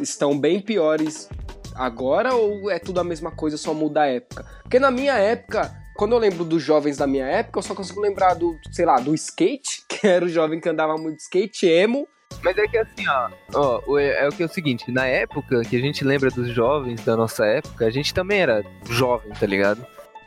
estão 0.00 0.38
bem 0.38 0.60
piores 0.60 1.28
agora 1.74 2.34
ou 2.34 2.70
é 2.70 2.78
tudo 2.78 3.00
a 3.00 3.04
mesma 3.04 3.30
coisa, 3.30 3.56
só 3.56 3.74
muda 3.74 4.02
a 4.02 4.06
época? 4.06 4.44
Porque 4.62 4.78
na 4.78 4.90
minha 4.90 5.14
época, 5.14 5.74
quando 5.96 6.12
eu 6.12 6.18
lembro 6.18 6.44
dos 6.44 6.62
jovens 6.62 6.96
da 6.96 7.06
minha 7.06 7.26
época, 7.26 7.58
eu 7.58 7.62
só 7.62 7.74
consigo 7.74 8.00
lembrar 8.00 8.34
do, 8.34 8.56
sei 8.70 8.84
lá, 8.84 8.98
do 9.00 9.14
skate, 9.14 9.82
que 9.88 10.06
era 10.06 10.24
o 10.24 10.28
jovem 10.28 10.60
que 10.60 10.68
andava 10.68 10.96
muito 10.96 11.16
de 11.16 11.22
skate, 11.22 11.66
emo. 11.66 12.06
Mas 12.42 12.56
é 12.58 12.66
que 12.66 12.76
assim, 12.76 13.08
ó, 13.08 13.30
ó, 13.54 13.98
é 13.98 14.28
o 14.28 14.32
que 14.32 14.42
é 14.42 14.46
o 14.46 14.48
seguinte, 14.48 14.90
na 14.90 15.06
época 15.06 15.62
que 15.62 15.76
a 15.76 15.80
gente 15.80 16.04
lembra 16.04 16.30
dos 16.30 16.48
jovens 16.48 17.02
da 17.04 17.16
nossa 17.16 17.46
época, 17.46 17.86
a 17.86 17.90
gente 17.90 18.12
também 18.12 18.40
era 18.40 18.64
jovem, 18.90 19.32
tá 19.32 19.46
ligado? 19.46 19.86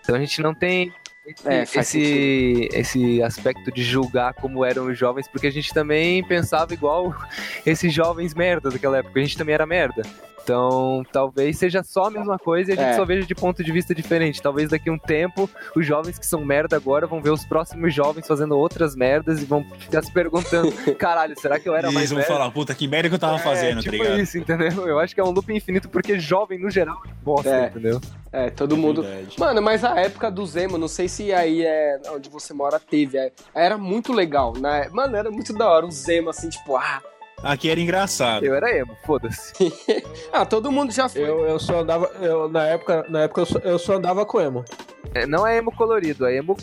Então 0.10 0.18
a 0.18 0.20
gente 0.20 0.42
não 0.42 0.56
tem 0.56 0.92
esse, 1.24 1.48
É, 1.48 1.62
esse, 1.62 2.70
esse 2.74 3.22
aspecto 3.22 3.72
de 3.72 3.84
julgar 3.84 4.34
como 4.34 4.66
eram 4.66 4.88
os 4.88 4.98
jovens, 4.98 5.28
porque 5.28 5.46
a 5.46 5.52
gente 5.52 5.72
também 5.72 6.24
pensava 6.24 6.74
igual 6.74 7.16
esses 7.64 7.94
jovens 7.94 8.34
merda 8.34 8.72
daquela 8.72 8.98
época, 8.98 9.20
a 9.20 9.24
gente 9.24 9.38
também 9.38 9.54
era 9.54 9.68
merda. 9.68 10.02
Então, 10.44 11.04
talvez 11.12 11.58
seja 11.58 11.84
só 11.84 12.06
a 12.06 12.10
mesma 12.12 12.38
coisa 12.40 12.72
e 12.72 12.74
a 12.74 12.78
gente 12.78 12.90
É. 12.90 12.96
só 12.96 13.06
veja 13.06 13.26
de 13.26 13.36
ponto 13.36 13.64
de 13.64 13.72
vista 13.72 13.94
diferente. 13.94 14.42
Talvez 14.42 14.70
daqui 14.70 14.90
a 14.90 14.94
um 14.94 14.98
tempo, 14.98 15.50
os 15.76 15.86
jovens 15.86 16.18
que 16.18 16.26
são 16.26 16.44
merda 16.44 16.76
agora 16.76 17.06
vão 17.08 17.22
ver 17.22 17.30
os 17.32 17.46
próximos 17.46 17.94
jovens 17.94 18.26
fazendo 18.28 18.58
outras 18.58 18.96
merdas 18.96 19.42
e 19.42 19.46
vão 19.46 19.64
ficar 19.78 20.02
se 20.04 20.12
perguntando: 20.12 20.72
caralho, 20.98 21.40
será 21.40 21.60
que 21.60 21.68
eu 21.70 21.76
era 21.76 21.90
E 21.90 21.94
mais 21.94 21.98
eles 21.98 22.10
vão 22.12 22.18
merda? 22.20 22.34
falar, 22.34 22.52
puta, 22.52 22.74
que 22.74 22.88
merda 22.88 23.10
que 23.10 23.16
eu 23.16 23.20
tava 23.20 23.38
fazendo, 23.40 23.80
é, 23.80 23.82
tipo 23.82 23.98
tá 23.98 24.04
ligado? 24.04 24.20
isso, 24.22 24.38
entendeu? 24.38 24.88
Eu 24.88 25.00
acho 25.00 25.14
que 25.14 25.22
é 25.22 25.24
um 25.24 25.32
loop 25.32 25.54
infinito 25.54 25.88
porque 25.90 26.20
jovem, 26.20 26.58
no 26.60 26.70
geral, 26.70 26.98
é 27.06 27.10
bosta, 27.24 27.50
É. 27.50 27.68
entendeu? 27.68 28.00
É, 28.32 28.50
todo 28.50 28.78
mundo. 28.78 29.02
Verdade. 29.04 29.40
Mano, 29.40 29.62
mas 29.62 29.84
a 29.84 30.00
época 30.00 30.30
do 30.30 30.46
Zemo, 30.46 30.78
não 30.78 30.88
sei 30.88 31.08
se 31.08 31.34
aí 31.34 31.64
é 31.66 32.00
onde 32.12 32.30
você 32.30 32.54
mora 32.54 32.80
teve, 32.80 33.18
é, 33.18 33.32
era 33.56 33.78
muito 33.78 34.14
legal, 34.14 34.54
né? 34.58 34.88
Mano, 34.92 35.16
era 35.16 35.32
muito 35.32 35.52
da 35.54 35.68
hora 35.68 35.86
o 35.86 35.92
Zemo, 35.92 36.30
assim, 36.30 36.48
tipo, 36.50 36.76
ah, 36.76 37.02
Aqui 37.44 37.70
era 37.70 37.80
engraçado. 37.80 38.46
Eu 38.46 38.54
era 38.54 38.78
emo, 38.78 38.96
foda-se. 39.06 39.54
ah 40.32 40.46
todo 40.46 40.72
mundo 40.72 40.92
já 40.92 41.08
foi. 41.08 41.22
Eu, 41.22 41.46
eu 41.46 41.60
só 41.60 41.80
andava. 41.80 42.08
Eu, 42.22 42.50
na 42.50 42.66
época, 42.66 43.06
na 43.10 43.22
época 43.22 43.42
eu, 43.42 43.46
só, 43.46 43.60
eu 43.60 43.80
só 43.80 43.94
andava 43.94 44.26
com 44.26 44.42
emo. 44.42 44.66
É, 45.14 45.26
Não 45.26 45.46
é 45.48 45.58
emo 45.58 45.72
colorido, 45.72 46.26
é 46.26 46.36
emo 46.36 46.58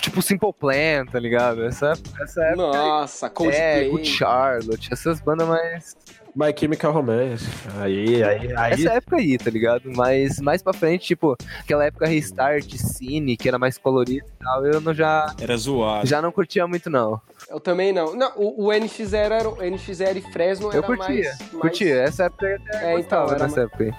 tipo 0.00 0.20
Simple 0.22 0.52
Plan, 0.52 1.04
tá 1.10 1.18
ligado? 1.18 1.64
Essa, 1.64 1.92
essa 2.20 2.42
época. 2.44 2.56
Nossa, 2.78 3.26
É, 3.26 3.30
Coldplay. 3.30 3.88
Good 3.90 4.06
Charlotte, 4.08 4.88
essas 4.92 5.20
bandas 5.20 5.46
mais. 5.48 5.96
My 6.36 6.54
Chemical 6.56 6.92
Romance. 6.92 7.44
Aí, 7.80 8.22
aí, 8.22 8.54
aí. 8.56 8.72
Essa 8.74 8.92
época 8.92 9.16
aí, 9.16 9.36
tá 9.38 9.50
ligado? 9.50 9.90
Mas 9.96 10.38
mais 10.38 10.62
pra 10.62 10.72
frente, 10.72 11.06
tipo, 11.06 11.36
aquela 11.58 11.84
época 11.86 12.06
Restart, 12.06 12.76
Cine, 12.76 13.36
que 13.36 13.48
era 13.48 13.58
mais 13.58 13.76
colorido 13.76 14.24
e 14.26 14.44
tal, 14.44 14.64
eu 14.64 14.80
não 14.80 14.94
já, 14.94 15.34
Era 15.40 15.56
zoado. 15.56 16.06
já 16.06 16.22
não 16.22 16.30
curtia 16.30 16.64
muito, 16.68 16.88
não. 16.88 17.20
Eu 17.48 17.58
também 17.58 17.92
não. 17.92 18.14
Não, 18.14 18.30
o, 18.36 18.66
o 18.66 18.68
NX0 18.68 19.14
era 19.32 19.48
o 19.48 19.56
NX0 19.56 20.16
e 20.18 20.32
Fresno 20.32 20.66
Eu 20.68 20.78
era 20.78 20.82
curtia, 20.86 21.06
mais, 21.06 21.38
mais... 21.38 21.50
curtia. 21.60 21.94
Essa 22.02 22.24
época 22.24 22.46
eu 22.46 22.56
até 22.56 22.92
É, 22.94 23.00
então, 23.00 23.26
era 23.26 23.38
nessa 23.38 23.62
época 23.62 23.84
aí. 23.84 23.92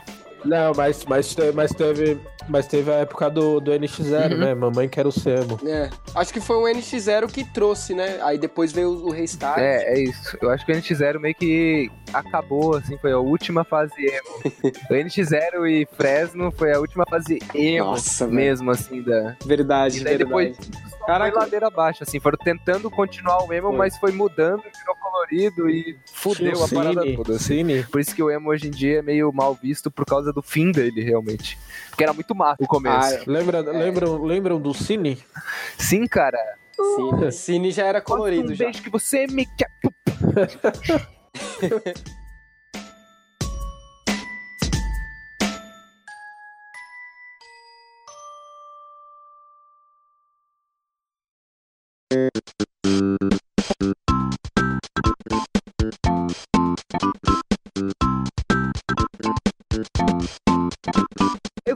Não, 0.45 0.71
mas, 0.73 1.03
mas, 1.05 1.35
mas 1.53 1.71
teve. 1.73 2.17
Mas 2.49 2.65
teve 2.67 2.91
a 2.91 2.95
época 2.95 3.29
do, 3.29 3.59
do 3.59 3.71
NX0, 3.71 4.31
Uhum. 4.31 4.37
né? 4.39 4.53
Mamãe 4.55 4.89
quer 4.89 5.05
o 5.05 5.11
Semo. 5.11 5.59
É, 5.65 5.89
acho 6.15 6.33
que 6.33 6.41
foi 6.41 6.55
o 6.57 6.63
NX0 6.63 7.27
que 7.31 7.43
trouxe, 7.43 7.93
né? 7.93 8.19
Aí 8.23 8.37
depois 8.37 8.71
veio 8.71 8.89
o 8.89 9.11
Restart. 9.11 9.59
É, 9.59 9.93
é 9.93 9.99
isso. 10.03 10.37
Eu 10.41 10.49
acho 10.49 10.65
que 10.65 10.71
o 10.71 10.75
NX0 10.75 11.19
meio 11.19 11.35
que 11.35 11.89
acabou, 12.11 12.75
assim, 12.75 12.97
foi 12.97 13.11
a 13.11 13.19
última 13.19 13.63
fase 13.63 13.93
emo. 13.97 14.53
o 14.89 14.93
NX0 14.93 15.67
e 15.69 15.87
Fresno 15.95 16.51
foi 16.51 16.73
a 16.73 16.79
última 16.79 17.05
fase 17.09 17.39
emo 17.53 17.85
Nossa, 17.85 18.25
velho. 18.25 18.35
mesmo, 18.35 18.71
assim, 18.71 19.01
da. 19.03 19.35
Verdade, 19.45 19.99
E 19.99 20.03
daí 20.03 20.17
verdade. 20.17 20.25
depois 20.25 20.57
Caraca. 21.11 21.31
foi 21.31 21.39
ladeira 21.41 21.67
abaixo, 21.67 22.03
assim, 22.03 22.19
foram 22.19 22.37
tentando 22.37 22.89
continuar 22.89 23.43
o 23.43 23.53
emo, 23.53 23.69
Foi. 23.69 23.77
mas 23.77 23.97
foi 23.97 24.11
mudando, 24.11 24.61
virou 24.61 24.95
colorido 25.01 25.69
e 25.69 25.97
fudeu 26.11 26.63
a 26.63 26.67
parada 26.67 27.15
toda. 27.15 27.35
assim. 27.35 27.59
Cine. 27.59 27.83
Por 27.83 27.99
isso 27.99 28.13
que 28.15 28.21
o 28.21 28.29
emo 28.29 28.49
hoje 28.49 28.67
em 28.67 28.71
dia 28.71 28.99
é 28.99 29.01
meio 29.01 29.31
mal 29.33 29.55
visto 29.55 29.89
por 29.89 30.05
causa 30.05 30.31
do 30.31 30.41
fim 30.41 30.71
dele, 30.71 31.03
realmente. 31.03 31.57
Porque 31.89 32.03
era 32.03 32.13
muito 32.13 32.35
massa 32.35 32.57
no 32.59 32.67
começo. 32.67 33.15
Ah, 33.19 33.23
Lembra, 33.25 33.61
lembram, 33.61 34.23
lembram 34.23 34.61
do 34.61 34.73
Cine? 34.73 35.17
Sim, 35.77 36.05
cara. 36.05 36.37
Cine. 36.95 37.31
Cine 37.31 37.71
já 37.71 37.85
era 37.85 38.01
colorido 38.01 38.51
um 38.51 38.55
já. 38.55 38.65
beijo 38.65 38.83
que 38.83 38.89
você 38.89 39.25
me 39.27 39.45
quer. 39.45 39.69
Eu 52.11 52.29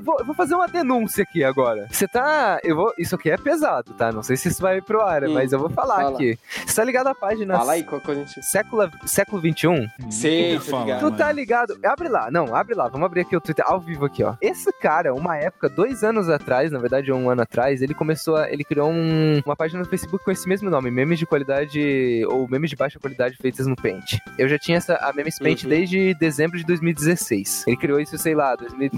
vou, 0.03 0.17
eu 0.19 0.25
vou 0.25 0.35
fazer 0.35 0.55
uma 0.55 0.67
denúncia 0.67 1.23
aqui 1.23 1.43
agora. 1.43 1.87
Você 1.91 2.07
tá. 2.07 2.59
Eu 2.63 2.75
vou. 2.75 2.93
Isso 2.97 3.15
aqui 3.15 3.29
é 3.31 3.37
pesado, 3.37 3.93
tá? 3.93 4.11
Não 4.11 4.21
sei 4.23 4.35
se 4.37 4.47
isso 4.49 4.61
vai 4.61 4.81
pro 4.81 5.01
ar, 5.01 5.23
Hum, 5.23 5.33
mas 5.33 5.51
eu 5.51 5.59
vou 5.59 5.69
falar 5.69 5.95
fala. 6.01 6.15
aqui. 6.15 6.37
Você 6.65 6.75
tá 6.75 6.83
ligado 6.83 7.07
à 7.07 7.15
página 7.15 7.57
Fala 7.57 7.73
aí, 7.73 7.83
qual 7.83 8.01
coisa 8.01 8.21
a 8.21 8.25
gente... 8.25 8.43
século, 8.43 8.89
século 9.05 9.41
XXI? 9.41 9.89
Sei, 10.09 10.53
Nunca 10.55 10.65
tô 10.71 10.79
ligado. 10.83 10.99
Tu 11.11 11.17
tá 11.17 11.31
ligado? 11.31 11.79
Abre 11.85 12.07
lá, 12.09 12.29
não, 12.31 12.55
abre 12.55 12.75
lá. 12.75 12.87
Vamos 12.87 13.05
abrir 13.05 13.21
aqui 13.21 13.35
o 13.35 13.41
Twitter 13.41 13.63
ao 13.67 13.79
vivo 13.79 14.05
aqui, 14.05 14.23
ó. 14.23 14.35
Esse 14.41 14.71
cara, 14.73 15.13
uma 15.13 15.37
época, 15.37 15.69
dois 15.69 16.03
anos 16.03 16.29
atrás, 16.29 16.71
na 16.71 16.79
verdade, 16.79 17.11
um 17.11 17.29
ano 17.29 17.41
atrás, 17.41 17.81
ele 17.81 17.93
começou 17.93 18.35
a. 18.35 18.51
Ele 18.51 18.63
criou 18.63 18.89
um- 18.89 19.41
uma 19.45 19.55
página 19.55 19.79
no 19.79 19.85
Facebook 19.85 20.23
com 20.23 20.31
esse 20.31 20.47
mesmo 20.47 20.69
nome, 20.69 20.91
memes 20.91 21.19
de 21.19 21.25
qualidade 21.25 22.23
ou 22.29 22.47
memes 22.49 22.69
de 22.69 22.75
baixa 22.75 22.99
qualidade 22.99 23.35
feitas 23.37 23.67
no 23.67 23.75
Paint. 23.75 24.17
Eu 24.37 24.47
já 24.47 24.57
tinha 24.59 24.77
essa, 24.77 24.95
a 24.95 25.11
Memes 25.13 25.39
Paint 25.39 25.63
Uhum. 25.63 25.69
desde 25.69 26.13
dezembro 26.15 26.57
de 26.57 26.65
2016. 26.65 27.63
Ele 27.67 27.77
criou 27.77 27.99
isso, 27.99 28.17
sei 28.17 28.35
lá, 28.35 28.55
2000 28.55 28.89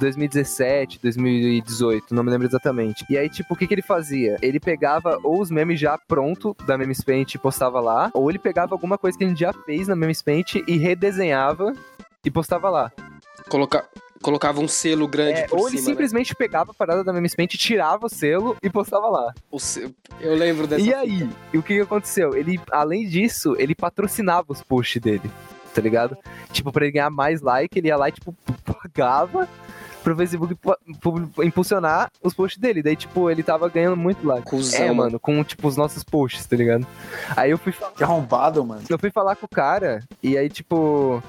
2017, 1.02 1.66
2018, 1.66 2.16
não 2.16 2.24
me 2.24 2.32
lembro 2.32 2.48
exatamente. 2.48 3.06
E 3.10 3.18
aí, 3.18 3.30
tipo, 3.30 3.54
o 3.54 3.58
que, 3.58 3.68
que 3.68 3.74
ele 3.74 3.82
fazia? 3.82 4.38
Ele 4.42 4.60
pegava 4.60 5.20
ou 5.24 5.42
os 5.42 5.50
memes 5.52 5.80
já 5.80 5.98
pronto 5.98 6.56
da 6.66 6.78
Memes 6.78 7.04
Paint 7.04 7.36
e 7.36 7.38
postava 7.38 7.80
lá, 7.80 8.12
ou 8.14 8.30
ele 8.30 8.40
pegava 8.40 8.74
alguma 8.74 8.98
coisa 8.98 9.18
que 9.18 9.24
a 9.24 9.28
gente 9.28 9.40
já 9.40 9.54
fez 9.54 9.88
na 9.88 9.96
Memes 9.96 10.22
Paint 10.22 10.56
e 10.68 10.78
redesenhava 10.78 11.74
e 12.24 12.32
postava 12.32 12.70
lá. 12.70 12.92
Coloca... 13.50 13.88
Colocava 14.22 14.60
um 14.60 14.68
selo 14.68 15.08
grande 15.08 15.42
É, 15.42 15.48
por 15.48 15.60
ou 15.60 15.68
ele 15.68 15.78
cima, 15.78 15.82
né? 15.82 15.94
simplesmente 15.94 16.34
pegava 16.36 16.72
a 16.72 16.74
parada 16.74 17.04
da 17.04 17.14
Memes 17.14 17.36
Paint, 17.36 17.52
tirava 17.58 18.08
o 18.08 18.10
selo 18.10 18.56
e 18.64 18.70
postava 18.72 19.08
lá. 19.08 19.32
O 19.52 19.60
se- 19.60 19.94
Eu 20.20 20.34
lembro 20.34 20.66
dessa 20.66 20.82
e 20.84 20.92
aí, 20.92 21.30
e 21.54 21.58
o 21.60 21.62
que, 21.62 21.76
que 21.76 21.82
aconteceu? 21.82 22.34
Ele, 22.36 22.60
além 22.72 23.08
disso, 23.08 23.56
ele 23.60 23.76
patrocinava 23.76 24.46
os 24.52 24.64
posts 24.64 25.00
dele, 25.00 25.30
tá 25.76 25.82
ligado? 25.82 26.18
Tipo, 26.52 26.72
pra 26.72 26.86
ele 26.86 26.94
ganhar 26.94 27.10
mais 27.10 27.42
like, 27.42 27.78
ele 27.78 27.90
ia 27.90 27.98
lá 27.98 28.10
e, 28.10 28.14
tipo, 28.14 28.34
pagava 28.82 29.48
pro 30.04 30.16
Facebook 30.16 30.54
pu- 30.56 30.78
pu- 31.02 31.44
impulsionar 31.44 32.10
os 32.24 32.34
posts 32.34 32.60
dele. 32.62 32.82
Daí, 32.84 32.96
tipo, 32.96 33.30
ele 33.30 33.42
tava 33.44 33.68
ganhando 33.70 33.98
muito 33.98 34.26
like. 34.26 34.48
Cusão, 34.48 34.80
é, 34.80 34.88
mano. 34.88 34.96
mano, 35.02 35.20
com, 35.20 35.44
tipo, 35.44 35.68
os 35.68 35.76
nossos 35.76 36.04
posts, 36.04 36.46
tá 36.46 36.56
ligado? 36.56 36.86
Aí 37.36 37.52
eu 37.52 37.58
fui 37.58 37.72
falar. 37.72 37.92
Que 37.94 38.04
arrombado, 38.04 38.64
mano. 38.64 38.82
Eu 38.90 39.00
fui 39.00 39.10
falar 39.12 39.36
com 39.36 39.46
o 39.46 39.50
cara, 39.50 40.02
e 40.24 40.38
aí, 40.38 40.48
tipo. 40.50 41.22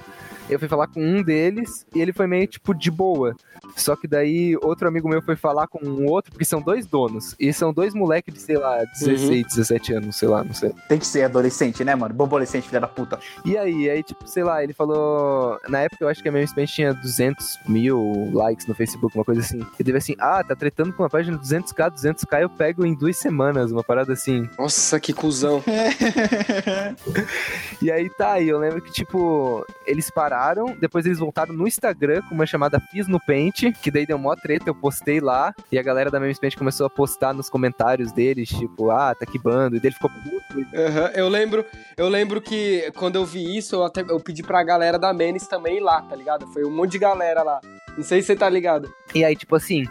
Eu 0.48 0.58
fui 0.58 0.68
falar 0.68 0.86
com 0.86 1.00
um 1.00 1.22
deles 1.22 1.86
e 1.94 2.00
ele 2.00 2.12
foi 2.12 2.26
meio 2.26 2.46
tipo 2.46 2.74
de 2.74 2.90
boa. 2.90 3.34
Só 3.76 3.96
que 3.96 4.06
daí 4.06 4.56
outro 4.62 4.86
amigo 4.88 5.08
meu 5.08 5.20
foi 5.20 5.36
falar 5.36 5.66
com 5.66 5.84
um 5.84 6.06
outro, 6.06 6.30
porque 6.30 6.44
são 6.44 6.60
dois 6.60 6.86
donos. 6.86 7.34
E 7.38 7.52
são 7.52 7.72
dois 7.72 7.94
moleques 7.94 8.32
de, 8.34 8.40
sei 8.40 8.56
lá, 8.56 8.84
16, 9.00 9.46
17 9.48 9.94
anos, 9.94 10.16
sei 10.16 10.28
lá, 10.28 10.44
não 10.44 10.54
sei. 10.54 10.72
Tem 10.88 10.98
que 10.98 11.06
ser 11.06 11.24
adolescente, 11.24 11.84
né, 11.84 11.94
mano? 11.94 12.14
Bobolescente, 12.14 12.68
filha 12.68 12.80
da 12.80 12.88
puta. 12.88 13.18
E 13.44 13.56
aí, 13.56 13.90
aí, 13.90 14.02
tipo, 14.02 14.26
sei 14.26 14.44
lá, 14.44 14.62
ele 14.62 14.72
falou. 14.72 15.58
Na 15.68 15.80
época 15.80 16.04
eu 16.04 16.08
acho 16.08 16.22
que 16.22 16.28
a 16.28 16.32
minha 16.32 16.46
Spence 16.46 16.74
tinha 16.74 16.94
200 16.94 17.58
mil 17.68 18.30
likes 18.32 18.66
no 18.66 18.74
Facebook, 18.74 19.16
uma 19.16 19.24
coisa 19.24 19.40
assim. 19.40 19.60
E 19.78 19.84
teve 19.84 19.98
assim, 19.98 20.14
ah, 20.18 20.42
tá 20.44 20.54
tretando 20.54 20.92
com 20.92 21.02
uma 21.02 21.10
página 21.10 21.36
de 21.36 21.44
200k, 21.44 21.90
200k, 21.92 22.42
eu 22.42 22.50
pego 22.50 22.84
em 22.86 22.94
duas 22.94 23.16
semanas, 23.16 23.72
uma 23.72 23.82
parada 23.82 24.12
assim. 24.12 24.48
Nossa, 24.58 25.00
que 25.00 25.12
cuzão. 25.12 25.62
E 27.82 27.90
aí 27.90 28.08
tá, 28.08 28.40
e 28.40 28.48
eu 28.48 28.58
lembro 28.58 28.80
que, 28.80 28.90
tipo, 28.90 29.64
eles 29.86 30.10
pararam, 30.10 30.35
depois 30.80 31.06
eles 31.06 31.18
voltaram 31.18 31.54
no 31.54 31.66
Instagram 31.66 32.22
com 32.22 32.34
uma 32.34 32.46
chamada 32.46 32.80
Fiz 32.90 33.08
no 33.08 33.20
Pente, 33.20 33.72
que 33.72 33.90
daí 33.90 34.06
deu 34.06 34.18
mó 34.18 34.34
treta, 34.34 34.68
eu 34.68 34.74
postei 34.74 35.20
lá, 35.20 35.54
e 35.70 35.78
a 35.78 35.82
galera 35.82 36.10
da 36.10 36.20
Memes 36.20 36.38
Pente 36.38 36.56
começou 36.56 36.86
a 36.86 36.90
postar 36.90 37.32
nos 37.32 37.48
comentários 37.48 38.12
deles, 38.12 38.48
tipo, 38.48 38.90
ah, 38.90 39.14
tá 39.14 39.26
que 39.26 39.38
bando, 39.38 39.76
e 39.76 39.80
daí 39.80 39.88
ele 39.88 39.94
ficou 39.94 40.10
puto. 40.10 40.66
Aham, 40.74 41.10
Eu 41.14 41.28
lembro, 41.28 41.64
eu 41.96 42.08
lembro 42.08 42.40
que 42.40 42.90
quando 42.96 43.16
eu 43.16 43.24
vi 43.24 43.56
isso, 43.56 43.76
eu 43.76 43.84
até 43.84 44.02
eu 44.02 44.20
pedi 44.20 44.42
pra 44.42 44.62
galera 44.62 44.98
da 44.98 45.12
Menes 45.12 45.46
também 45.46 45.78
ir 45.78 45.80
lá, 45.80 46.02
tá 46.02 46.14
ligado? 46.14 46.46
Foi 46.48 46.64
um 46.64 46.70
monte 46.70 46.92
de 46.92 46.98
galera 46.98 47.42
lá. 47.42 47.60
Não 47.96 48.04
sei 48.04 48.20
se 48.20 48.26
você 48.26 48.36
tá 48.36 48.48
ligado. 48.48 48.92
E 49.14 49.24
aí, 49.24 49.34
tipo 49.34 49.56
assim, 49.56 49.86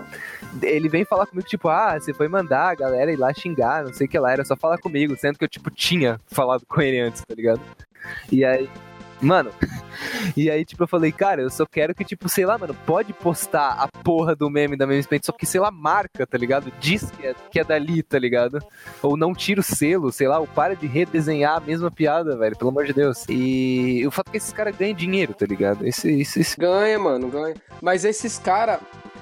ele 0.62 0.88
vem 0.88 1.04
falar 1.04 1.26
comigo, 1.26 1.48
tipo, 1.48 1.68
ah, 1.70 2.00
você 2.00 2.14
foi 2.14 2.28
mandar 2.28 2.70
a 2.70 2.76
galera 2.76 3.12
ir 3.12 3.18
lá 3.18 3.34
xingar, 3.34 3.84
não 3.84 3.94
sei 3.94 4.06
o 4.06 4.10
que 4.10 4.20
lá, 4.20 4.32
era 4.32 4.46
só 4.46 4.56
falar 4.56 4.78
comigo, 4.78 5.16
sendo 5.18 5.40
que 5.40 5.44
eu, 5.44 5.50
tipo, 5.50 5.72
tinha 5.72 6.20
falado 6.28 6.64
com 6.68 6.82
ele 6.82 7.00
antes, 7.00 7.24
tá 7.26 7.34
ligado? 7.34 7.62
E 8.32 8.46
aí, 8.46 8.70
mano, 9.22 9.52
e 10.36 10.50
aí, 10.50 10.66
tipo, 10.66 10.84
eu 10.84 10.88
falei, 10.88 11.12
cara, 11.12 11.42
eu 11.42 11.50
só 11.50 11.66
quero 11.66 11.94
que, 11.94 12.04
tipo, 12.04 12.28
sei 12.28 12.46
lá, 12.46 12.58
mano, 12.58 12.76
pode 12.86 13.14
postar 13.14 13.72
a 13.72 13.88
porra 14.04 14.36
do 14.36 14.50
meme 14.50 14.78
da 14.78 14.86
Memes 14.86 15.08
Paint, 15.08 15.26
só 15.26 15.32
que, 15.32 15.46
sei 15.46 15.60
lá, 15.60 15.72
marca, 15.72 16.26
tá 16.26 16.38
ligado? 16.38 16.72
Diz 16.80 17.10
que 17.12 17.28
é, 17.28 17.36
que 17.52 17.60
é 17.60 17.64
dali, 17.64 18.04
tá 18.04 18.20
ligado? 18.20 18.60
Ou 19.02 19.18
não 19.18 19.34
tira 19.34 19.60
o 19.60 19.64
selo, 19.64 20.12
sei 20.12 20.28
lá, 20.28 20.40
ou 20.40 20.48
para 20.48 20.76
de 20.76 20.88
redesenhar 20.88 21.58
a 21.58 21.60
mesma 21.60 21.90
piada, 21.90 22.38
velho, 22.38 22.58
pelo 22.58 22.70
amor 22.70 22.86
de 22.86 22.94
Deus. 22.94 23.26
E 23.30 24.04
o 24.06 24.12
fato 24.12 24.28
é 24.28 24.32
que 24.32 24.38
esses 24.38 24.54
caras 24.54 24.76
ganham 24.76 24.94
dinheiro, 24.96 25.34
tá 25.34 25.46
ligado? 25.46 25.86
Esse, 25.86 26.12
esse, 26.22 26.42
esse... 26.42 26.58
Ganha, 26.58 27.00
mano, 27.00 27.30
ganha. 27.30 27.56
Mas 27.82 28.06
esses 28.06 28.38
caras. 28.38 28.80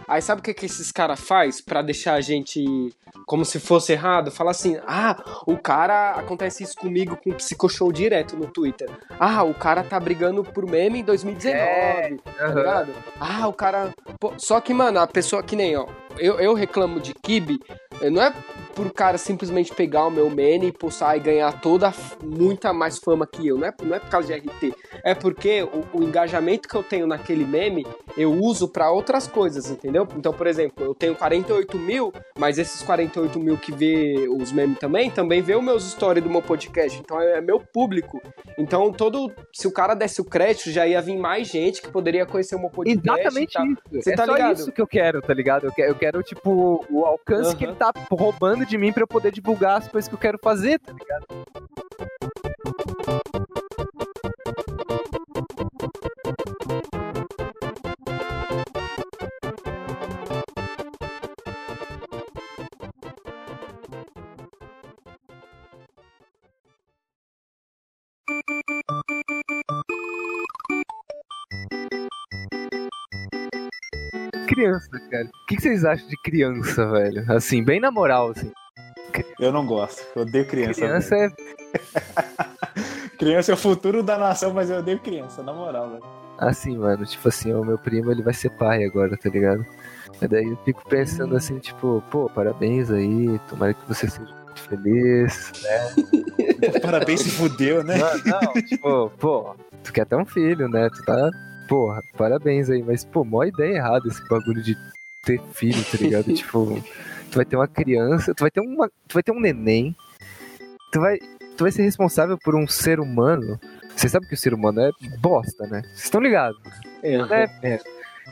Aí 0.08 0.22
sabe 0.22 0.42
o 0.42 0.44
que, 0.44 0.54
que 0.54 0.66
esses 0.66 0.92
caras 0.92 1.20
faz 1.20 1.62
pra 1.62 1.82
deixar 1.82 2.16
a 2.16 2.22
gente 2.22 2.94
como 3.26 3.46
se 3.46 3.60
fosse 3.60 3.94
errado? 3.94 4.32
Fala 4.32 4.52
assim: 4.52 4.78
ah, 4.88 5.24
o 5.46 5.58
cara. 5.58 6.12
Acontece 6.12 6.64
isso 6.64 6.76
comigo 6.78 7.18
com 7.18 7.32
o 7.32 7.36
Psicoshow 7.36 7.92
direto 7.92 8.36
no 8.36 8.48
Twitter. 8.48 8.90
Ah, 9.20 9.44
o 9.44 9.54
cara 9.54 9.84
tá 9.84 10.00
brigando 10.00 10.44
por 10.44 10.66
meme 10.66 11.00
em 11.00 11.04
2019. 11.04 12.18
Tá 12.18 12.46
aham. 12.46 12.56
ligado? 12.56 12.94
Ah, 13.20 13.48
o 13.48 13.54
cara. 13.54 13.94
Pô, 14.20 14.34
só 14.38 14.60
que, 14.60 14.74
mano, 14.74 15.00
a 15.00 15.08
pessoa 15.08 15.44
que 15.44 15.56
nem, 15.56 15.76
ó. 15.76 15.88
Eu, 16.18 16.40
eu 16.40 16.54
reclamo 16.54 17.00
de 17.00 17.14
Kibe, 17.14 17.60
eh, 18.02 18.10
não 18.10 18.22
é 18.22 18.34
por 18.76 18.92
cara 18.92 19.18
simplesmente 19.18 19.74
pegar 19.74 20.06
o 20.06 20.12
meu 20.12 20.30
meme 20.30 20.68
e 20.68 20.72
postar 20.72 21.16
e 21.16 21.20
ganhar 21.20 21.62
toda 21.62 21.94
muita 22.24 22.74
mais 22.74 22.98
fama 22.98 23.28
que 23.28 23.48
eu. 23.48 23.58
Não 23.58 23.68
é, 23.68 23.74
não 23.84 23.96
é 23.96 24.00
por 24.00 24.10
causa 24.10 24.28
de 24.28 24.34
RT. 24.34 24.74
É 25.04 25.14
porque 25.14 25.64
o, 25.64 26.00
o 26.00 26.04
engajamento 26.04 26.68
que 26.68 26.76
eu 26.76 26.84
tenho 26.84 27.06
naquele 27.08 27.46
meme 27.46 27.86
eu 28.18 28.32
uso 28.32 28.68
pra 28.68 28.92
outras 28.92 29.28
coisas, 29.28 29.70
entendeu? 29.70 30.08
Então, 30.16 30.34
por 30.34 30.48
exemplo, 30.48 30.84
eu 30.84 30.96
tenho 30.96 31.16
48 31.16 31.78
mil, 31.78 32.14
mas 32.38 32.58
esses 32.58 32.82
48 32.82 33.40
mil 33.40 33.58
que 33.58 33.72
vê 33.72 34.28
os 34.30 34.52
memes 34.52 34.78
também, 34.80 35.10
também 35.10 35.42
vê 35.42 35.56
os 35.56 35.64
meus 35.64 35.92
stories 35.92 36.24
do 36.24 36.30
meu 36.30 36.42
podcast. 36.42 37.00
Então 37.00 37.20
é, 37.22 37.38
é 37.38 37.42
meu 37.42 37.60
público. 37.60 38.22
Então, 38.58 38.92
todo. 38.92 39.32
Se 39.52 39.68
o 39.68 39.72
cara 39.72 39.94
desse 39.94 40.22
o 40.22 40.26
crédito, 40.26 40.72
já 40.72 40.88
ia 40.88 41.02
vir 41.02 41.18
mais 41.18 41.48
gente 41.48 41.82
que 41.82 41.90
poderia 41.90 42.26
conhecer 42.26 42.56
o 42.56 42.60
meu 42.60 42.70
podcast. 42.70 43.08
Exatamente 43.08 43.58
isso. 43.58 44.04
Você 44.04 44.14
é 44.14 44.16
tá 44.16 44.26
ligado? 44.26 44.56
isso 44.56 44.72
que 44.72 44.82
eu 44.82 44.88
quero, 44.88 45.22
tá 45.22 45.34
ligado? 45.34 45.66
Eu 45.66 45.72
quero, 45.72 45.92
eu 46.04 46.12
quero 46.12 46.24
tipo, 46.24 46.86
o 46.90 47.06
alcance 47.06 47.56
que 47.56 47.64
Aham. 47.64 47.72
ele 47.72 47.80
tá 47.80 47.94
roubando 48.12 48.66
de 48.66 48.78
mim 48.78 48.92
pra 48.92 49.04
eu 49.04 49.08
poder 49.08 49.32
divulgar 49.32 49.78
as 49.78 49.88
coisas 49.88 50.08
que 50.08 50.16
eu 50.16 50.20
quero 50.20 50.38
fazer, 50.38 50.80
tá 50.80 50.92
ligado? 50.92 51.26
Criança, 74.80 75.10
cara. 75.10 75.26
O 75.26 75.46
que 75.48 75.62
vocês 75.62 75.86
acham 75.86 76.08
de 76.08 76.18
criança, 76.18 76.86
velho? 76.88 77.32
Assim, 77.32 77.64
bem 77.64 77.80
na 77.80 77.92
moral, 77.92 78.32
assim. 78.32 78.52
Eu 79.40 79.52
não 79.52 79.66
gosto. 79.66 80.04
Eu 80.16 80.24
odeio 80.24 80.48
criança. 80.48 80.82
Criança 80.82 81.16
velho. 81.16 81.34
é 81.36 83.10
Criança 83.18 83.52
é 83.52 83.54
o 83.54 83.58
futuro 83.58 84.02
da 84.02 84.18
nação, 84.18 84.54
mas 84.54 84.70
eu 84.70 84.78
odeio 84.78 85.00
criança, 85.00 85.44
na 85.44 85.54
moral, 85.54 85.90
velho. 85.92 86.04
assim, 86.40 86.78
mano. 86.78 87.06
Tipo 87.06 87.30
assim, 87.30 87.54
o 87.54 87.64
meu 87.64 87.78
primo, 87.78 88.12
ele 88.12 88.24
vai 88.24 88.34
ser 88.34 88.50
pai 88.52 88.84
agora, 88.84 89.16
tá 89.16 89.30
ligado? 89.30 89.66
E 90.22 90.28
daí 90.28 90.46
eu 90.46 90.58
fico 90.66 90.84
pensando 90.90 91.36
assim, 91.36 91.60
tipo, 91.60 92.04
pô, 92.10 92.30
parabéns 92.30 92.90
aí. 92.90 93.40
Tomara 93.48 93.74
que 93.74 93.88
você 93.88 94.10
seja 94.10 94.34
muito 94.46 94.62
feliz, 94.62 95.52
né? 95.62 96.80
Parabéns, 96.82 97.22
se 97.22 97.30
fudeu, 97.32 97.84
né? 97.84 97.98
Não, 97.98 98.40
não, 98.42 98.54
tipo, 98.62 99.10
pô, 99.20 99.56
tu 99.84 99.94
quer 99.94 100.06
ter 100.06 100.16
um 100.16 100.26
filho, 100.26 100.68
né? 100.68 100.90
Tu 100.90 101.04
tá. 101.04 101.30
Porra, 101.68 102.02
parabéns 102.18 102.70
aí, 102.70 102.84
mas, 102.84 103.06
pô, 103.06 103.24
mó 103.24 103.44
ideia 103.44 103.78
errada 103.78 104.08
esse 104.08 104.28
bagulho 104.28 104.62
de 104.62 104.76
ter 105.24 105.42
filho, 105.54 105.84
tá 105.86 105.98
ligado? 105.98 106.32
tipo, 106.34 106.84
tu 107.32 107.36
vai 107.36 107.46
ter 107.46 107.56
uma 107.56 107.68
criança, 107.68 108.34
tu 108.34 108.42
vai 108.42 108.52
ter 108.52 108.62
uma. 108.62 108.90
Tu 109.08 109.14
vai 109.14 109.24
ter 109.24 109.32
um 109.32 109.40
neném, 109.40 109.96
tu 110.92 111.00
vai. 111.00 111.18
Tu 111.56 111.64
vai 111.64 111.72
ser 111.72 111.84
responsável 111.84 112.38
por 112.44 112.56
um 112.56 112.68
ser 112.68 113.00
humano. 113.00 113.60
Você 113.96 114.10
sabe 114.10 114.28
que 114.28 114.34
o 114.34 114.38
ser 114.38 114.54
humano 114.54 114.82
é 114.82 114.92
bosta, 115.20 115.68
né? 115.68 115.82
Vocês 115.84 116.06
estão 116.06 116.20
ligados? 116.20 116.60
É. 117.04 117.14
É, 117.14 117.60
merda. 117.62 117.84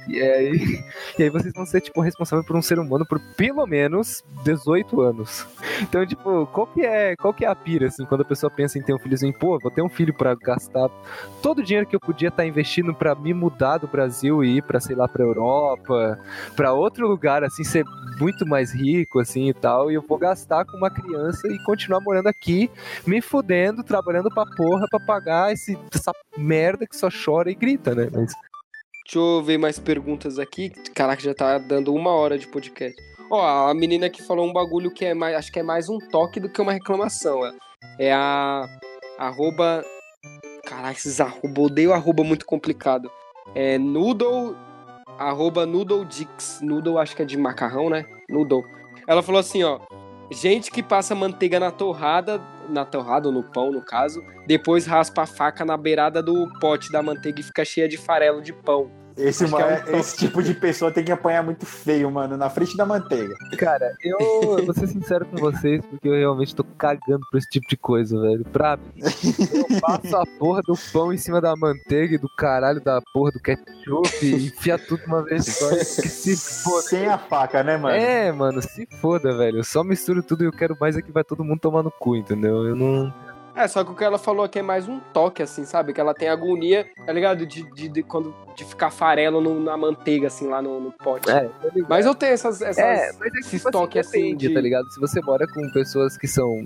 E 0.07 0.21
aí, 0.21 0.83
e 1.17 1.23
aí 1.23 1.29
vocês 1.29 1.53
vão 1.53 1.65
ser, 1.65 1.81
tipo, 1.81 2.01
responsável 2.01 2.43
por 2.43 2.55
um 2.55 2.61
ser 2.61 2.79
humano 2.79 3.05
por 3.05 3.19
pelo 3.35 3.65
menos 3.65 4.23
18 4.43 5.01
anos. 5.01 5.45
Então, 5.81 6.05
tipo, 6.05 6.45
qual 6.47 6.67
que 6.67 6.81
é, 6.81 7.15
qual 7.15 7.33
que 7.33 7.45
é 7.45 7.47
a 7.47 7.55
pira, 7.55 7.87
assim, 7.87 8.05
quando 8.05 8.21
a 8.21 8.25
pessoa 8.25 8.49
pensa 8.49 8.77
em 8.77 8.81
ter 8.81 8.93
um 8.93 8.99
filhozinho? 8.99 9.33
Pô, 9.33 9.57
vou 9.59 9.71
ter 9.71 9.81
um 9.81 9.89
filho 9.89 10.13
pra 10.13 10.35
gastar 10.35 10.89
todo 11.41 11.59
o 11.59 11.63
dinheiro 11.63 11.87
que 11.87 11.95
eu 11.95 11.99
podia 11.99 12.29
estar 12.29 12.45
investindo 12.45 12.93
pra 12.93 13.15
me 13.15 13.33
mudar 13.33 13.77
do 13.77 13.87
Brasil 13.87 14.43
e 14.43 14.57
ir 14.57 14.63
pra, 14.63 14.79
sei 14.79 14.95
lá, 14.95 15.07
pra 15.07 15.23
Europa, 15.23 16.19
pra 16.55 16.73
outro 16.73 17.07
lugar, 17.07 17.43
assim, 17.43 17.63
ser 17.63 17.85
muito 18.19 18.45
mais 18.45 18.73
rico, 18.73 19.19
assim, 19.19 19.49
e 19.49 19.53
tal, 19.53 19.91
e 19.91 19.95
eu 19.95 20.03
vou 20.07 20.17
gastar 20.17 20.65
com 20.65 20.77
uma 20.77 20.89
criança 20.89 21.47
e 21.47 21.63
continuar 21.63 22.01
morando 22.01 22.27
aqui, 22.27 22.69
me 23.05 23.21
fudendo, 23.21 23.83
trabalhando 23.83 24.29
pra 24.29 24.45
porra 24.45 24.85
pra 24.89 24.99
pagar 24.99 25.51
esse, 25.51 25.77
essa 25.93 26.11
merda 26.37 26.85
que 26.85 26.95
só 26.95 27.09
chora 27.09 27.49
e 27.49 27.55
grita, 27.55 27.95
né? 27.95 28.09
Mas 28.11 28.33
Deixa 29.11 29.27
eu 29.27 29.43
ver 29.43 29.57
mais 29.57 29.77
perguntas 29.77 30.39
aqui. 30.39 30.69
Caraca, 30.95 31.21
já 31.21 31.33
tá 31.33 31.57
dando 31.57 31.93
uma 31.93 32.11
hora 32.11 32.37
de 32.37 32.47
podcast. 32.47 32.95
Ó, 33.29 33.69
a 33.69 33.73
menina 33.73 34.09
que 34.09 34.23
falou 34.23 34.47
um 34.47 34.53
bagulho 34.53 34.89
que 34.89 35.03
é 35.03 35.13
mais. 35.13 35.35
Acho 35.35 35.51
que 35.51 35.59
é 35.59 35.63
mais 35.63 35.89
um 35.89 35.97
toque 35.97 36.39
do 36.39 36.47
que 36.47 36.61
uma 36.61 36.71
reclamação. 36.71 37.45
É, 37.45 37.51
é 37.99 38.13
a. 38.13 38.65
Arroba. 39.19 39.83
Caraca, 40.65 40.97
esses 40.97 41.19
arroba. 41.19 41.61
Odeio 41.61 41.91
arroba 41.91 42.23
muito 42.23 42.45
complicado. 42.45 43.11
É 43.53 43.77
noodle. 43.77 44.55
Arroba 45.19 45.65
noodledix. 45.65 46.61
Noodle 46.61 46.97
acho 46.97 47.13
que 47.13 47.21
é 47.21 47.25
de 47.25 47.35
macarrão, 47.35 47.89
né? 47.89 48.05
Noodle. 48.29 48.63
Ela 49.05 49.21
falou 49.21 49.41
assim, 49.41 49.61
ó. 49.61 49.81
Gente 50.31 50.71
que 50.71 50.81
passa 50.81 51.13
manteiga 51.13 51.59
na 51.59 51.69
torrada, 51.69 52.41
na 52.69 52.85
torrada 52.85 53.27
ou 53.27 53.33
no 53.33 53.43
pão, 53.43 53.73
no 53.73 53.83
caso, 53.83 54.23
depois 54.47 54.85
raspa 54.85 55.23
a 55.23 55.25
faca 55.25 55.65
na 55.65 55.75
beirada 55.75 56.23
do 56.23 56.47
pote 56.61 56.89
da 56.93 57.03
manteiga 57.03 57.41
e 57.41 57.43
fica 57.43 57.65
cheia 57.65 57.89
de 57.89 57.97
farelo 57.97 58.41
de 58.41 58.53
pão. 58.53 59.00
Esse, 59.17 59.45
que 59.45 59.55
é 59.55 59.83
um 59.89 59.99
esse 59.99 60.17
tipo 60.17 60.41
de 60.41 60.53
pessoa 60.53 60.91
tem 60.91 61.03
que 61.03 61.11
apanhar 61.11 61.43
muito 61.43 61.65
feio, 61.65 62.09
mano, 62.09 62.37
na 62.37 62.49
frente 62.49 62.75
da 62.77 62.85
manteiga. 62.85 63.35
Cara, 63.57 63.93
eu 64.03 64.65
vou 64.65 64.73
ser 64.73 64.87
sincero 64.87 65.25
com 65.25 65.37
vocês, 65.37 65.83
porque 65.85 66.07
eu 66.07 66.13
realmente 66.13 66.55
tô 66.55 66.63
cagando 66.63 67.25
por 67.29 67.37
esse 67.37 67.49
tipo 67.49 67.67
de 67.67 67.77
coisa, 67.77 68.19
velho. 68.19 68.43
Pra 68.45 68.77
mim, 68.77 69.03
eu 69.53 69.79
passo 69.81 70.15
a 70.15 70.25
porra 70.39 70.61
do 70.61 70.75
pão 70.91 71.13
em 71.13 71.17
cima 71.17 71.41
da 71.41 71.55
manteiga 71.55 72.15
e 72.15 72.17
do 72.17 72.29
caralho 72.29 72.81
da 72.81 73.01
porra 73.13 73.31
do 73.31 73.39
ketchup 73.39 74.09
e 74.25 74.47
enfia 74.47 74.77
tudo 74.77 75.03
uma 75.05 75.23
vez 75.23 75.45
só. 75.45 75.71
e 75.71 75.77
Que 75.79 75.85
se 75.85 76.63
foda. 76.63 76.81
Sem 76.83 77.07
a 77.07 77.17
faca, 77.17 77.63
né, 77.63 77.77
mano? 77.77 77.95
É, 77.95 78.31
mano, 78.31 78.61
se 78.61 78.87
foda, 78.99 79.35
velho. 79.37 79.59
Eu 79.59 79.63
só 79.63 79.83
misturo 79.83 80.23
tudo 80.23 80.43
e 80.43 80.47
eu 80.47 80.51
quero 80.51 80.77
mais 80.79 80.97
é 80.97 81.01
que 81.01 81.11
vai 81.11 81.23
todo 81.23 81.43
mundo 81.43 81.59
tomar 81.59 81.83
no 81.83 81.91
cu, 81.91 82.15
entendeu? 82.15 82.65
Eu 82.67 82.75
não. 82.75 83.13
É, 83.55 83.67
só 83.67 83.83
que 83.83 83.91
o 83.91 83.95
que 83.95 84.03
ela 84.03 84.17
falou 84.17 84.45
aqui 84.45 84.59
é 84.59 84.61
mais 84.61 84.87
um 84.87 84.99
toque, 85.13 85.43
assim, 85.43 85.65
sabe? 85.65 85.93
Que 85.93 85.99
ela 85.99 86.13
tem 86.13 86.29
agonia, 86.29 86.87
tá 87.05 87.11
ligado? 87.11 87.45
De, 87.45 87.63
de, 87.73 87.89
de 87.89 88.01
quando, 88.03 88.33
de 88.55 88.63
ficar 88.63 88.89
farelo 88.91 89.41
no- 89.41 89.59
na 89.59 89.75
manteiga, 89.75 90.27
assim, 90.27 90.47
lá 90.47 90.61
no, 90.61 90.79
no 90.79 90.91
pote. 90.91 91.29
É? 91.29 91.49
Mas 91.89 92.05
eu 92.05 92.15
tenho 92.15 92.33
essas. 92.33 92.61
essas 92.61 92.77
É, 92.77 93.11
mas 93.19 93.33
é 93.35 93.39
esses 93.39 93.63
toques 93.63 94.07
assim 94.07 94.35
de- 94.35 94.53
tá 94.53 94.61
ligado? 94.61 94.89
Se 94.91 94.99
você 94.99 95.21
mora 95.21 95.45
com 95.47 95.69
pessoas 95.71 96.17
que 96.17 96.27
são 96.27 96.65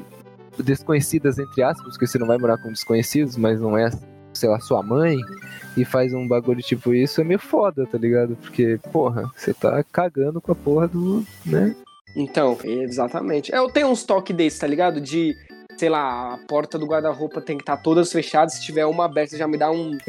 desconhecidas, 0.58 1.38
entre 1.40 1.64
aspas, 1.64 1.94
porque 1.94 2.08
você 2.08 2.18
não 2.18 2.28
vai 2.28 2.38
morar 2.38 2.58
com 2.58 2.72
desconhecidos, 2.72 3.36
mas 3.38 3.60
não 3.60 3.78
é 3.78 3.90
sei 4.34 4.50
lá, 4.50 4.60
sua 4.60 4.84
mãe 4.84 5.18
e 5.78 5.86
faz 5.86 6.14
um 6.14 6.28
bagulho 6.28 6.62
tipo 6.62 6.94
isso, 6.94 7.22
é 7.22 7.24
meio 7.24 7.40
foda, 7.40 7.86
tá 7.88 7.98
ligado? 7.98 8.36
Porque, 8.42 8.78
porra, 8.92 9.32
você 9.36 9.54
tá 9.54 9.82
cagando 9.92 10.42
com 10.42 10.52
a 10.52 10.56
porra 10.56 10.90
do, 10.90 11.24
né? 11.46 11.74
Então, 12.18 12.58
exatamente. 12.64 13.54
Eu 13.54 13.70
tenho 13.70 13.88
uns 13.88 14.04
toques 14.04 14.36
desses, 14.36 14.60
tá 14.60 14.68
ligado? 14.68 15.00
De, 15.00 15.34
sei 15.78 15.90
lá, 15.90 16.34
a 16.34 16.38
porta 16.48 16.78
do 16.80 16.86
guarda-roupa 16.86 17.42
tem 17.42 17.58
que 17.58 17.64
estar 17.64 17.78
todas 17.78 18.12
fechadas. 18.12 18.54
Se 18.56 18.62
tiver 18.62 18.86
uma 18.86 19.06
aberta, 19.06 19.38
já 19.38 19.48
me 19.48 19.58
dá 19.58 19.70
um, 19.72 19.98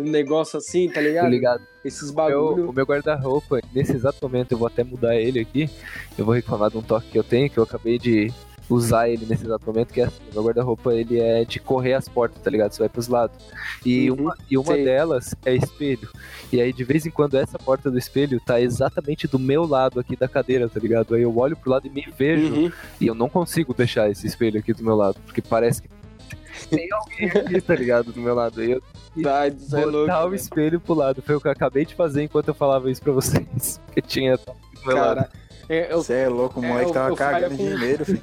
um 0.00 0.10
negócio 0.10 0.58
assim, 0.58 0.88
tá 0.88 0.94
Tá 0.94 1.00
ligado? 1.00 1.28
ligado? 1.28 1.62
Esses 1.84 2.06
Meu- 2.06 2.14
bagulho. 2.14 2.70
o 2.70 2.72
meu 2.72 2.84
guarda-roupa, 2.84 3.60
nesse 3.74 3.92
exato 3.92 4.18
momento, 4.22 4.52
eu 4.52 4.58
vou 4.58 4.66
até 4.66 4.82
mudar 4.84 5.16
ele 5.16 5.40
aqui. 5.40 5.70
Eu 6.18 6.24
vou 6.24 6.34
reclamar 6.34 6.70
de 6.70 6.76
um 6.76 6.82
toque 6.82 7.08
que 7.10 7.18
eu 7.18 7.24
tenho, 7.24 7.48
que 7.48 7.56
eu 7.58 7.62
acabei 7.64 7.98
de 7.98 8.32
usar 8.70 9.08
ele 9.08 9.24
nesse 9.26 9.44
exato 9.44 9.64
momento, 9.66 9.92
que 9.94 10.00
é 10.00 10.04
assim, 10.04 10.20
meu 10.32 10.42
guarda-roupa 10.44 10.92
ele 10.94 11.18
é 11.20 11.44
de 11.44 11.58
correr 11.58 11.94
as 11.94 12.08
portas, 12.08 12.42
tá 12.42 12.50
ligado? 12.50 12.72
Você 12.72 12.80
vai 12.80 12.88
pros 12.88 13.08
lados. 13.08 13.36
E 13.84 14.10
Uhum, 14.10 14.22
uma, 14.22 14.36
e 14.50 14.58
uma 14.58 14.74
sei. 14.74 14.84
delas 14.84 15.34
é 15.44 15.54
espelho. 15.54 16.08
E 16.52 16.60
aí, 16.60 16.72
de 16.72 16.84
vez 16.84 17.06
em 17.06 17.10
quando, 17.10 17.36
essa 17.36 17.58
porta 17.58 17.90
do 17.90 17.98
espelho 17.98 18.40
tá 18.44 18.60
exatamente 18.60 19.26
do 19.26 19.38
meu 19.38 19.66
lado 19.66 19.98
aqui 20.00 20.16
da 20.16 20.28
cadeira, 20.28 20.68
tá 20.68 20.78
ligado? 20.80 21.14
Aí 21.14 21.22
eu 21.22 21.36
olho 21.36 21.56
pro 21.56 21.70
lado 21.70 21.86
e 21.86 21.90
me 21.90 22.06
vejo, 22.16 22.54
Uhum. 22.54 22.72
e 23.00 23.06
eu 23.06 23.14
não 23.14 23.28
consigo 23.28 23.72
deixar 23.74 24.10
esse 24.10 24.26
espelho 24.26 24.58
aqui 24.60 24.72
do 24.72 24.82
meu 24.84 24.96
lado, 24.96 25.16
porque 25.24 25.40
parece 25.42 25.82
que 25.82 25.88
tem 26.70 26.88
alguém 26.92 27.28
aqui, 27.28 27.60
tá 27.60 27.74
ligado? 27.74 28.12
Do 28.12 28.20
meu 28.20 28.34
lado. 28.34 28.62
Eu 28.62 28.82
Tá, 29.22 29.48
isso 29.48 29.76
é 29.76 29.84
louco. 29.84 30.12
o 30.28 30.34
espelho 30.34 30.78
pro 30.78 30.94
lado. 30.94 31.22
Foi 31.22 31.34
o 31.34 31.40
que 31.40 31.48
eu 31.48 31.52
acabei 31.52 31.84
de 31.84 31.94
fazer 31.94 32.22
enquanto 32.22 32.48
eu 32.48 32.54
falava 32.54 32.90
isso 32.90 33.02
pra 33.02 33.12
vocês. 33.12 33.80
Que 33.92 34.00
tinha 34.02 34.36
do 34.36 34.44
meu 34.86 34.96
lado. 34.96 35.16
Cara, 35.16 35.30
eu, 35.32 35.47
Você 35.92 36.14
é 36.14 36.28
louco, 36.28 36.60
o 36.60 36.64
É, 36.64 36.68
moleque 36.68 36.88
eu- 36.90 36.94
tava 36.94 37.08
eu 37.10 37.16
cagando 37.16 37.56
com- 37.56 37.64
dinheiro, 37.76 38.04
filho. 38.04 38.22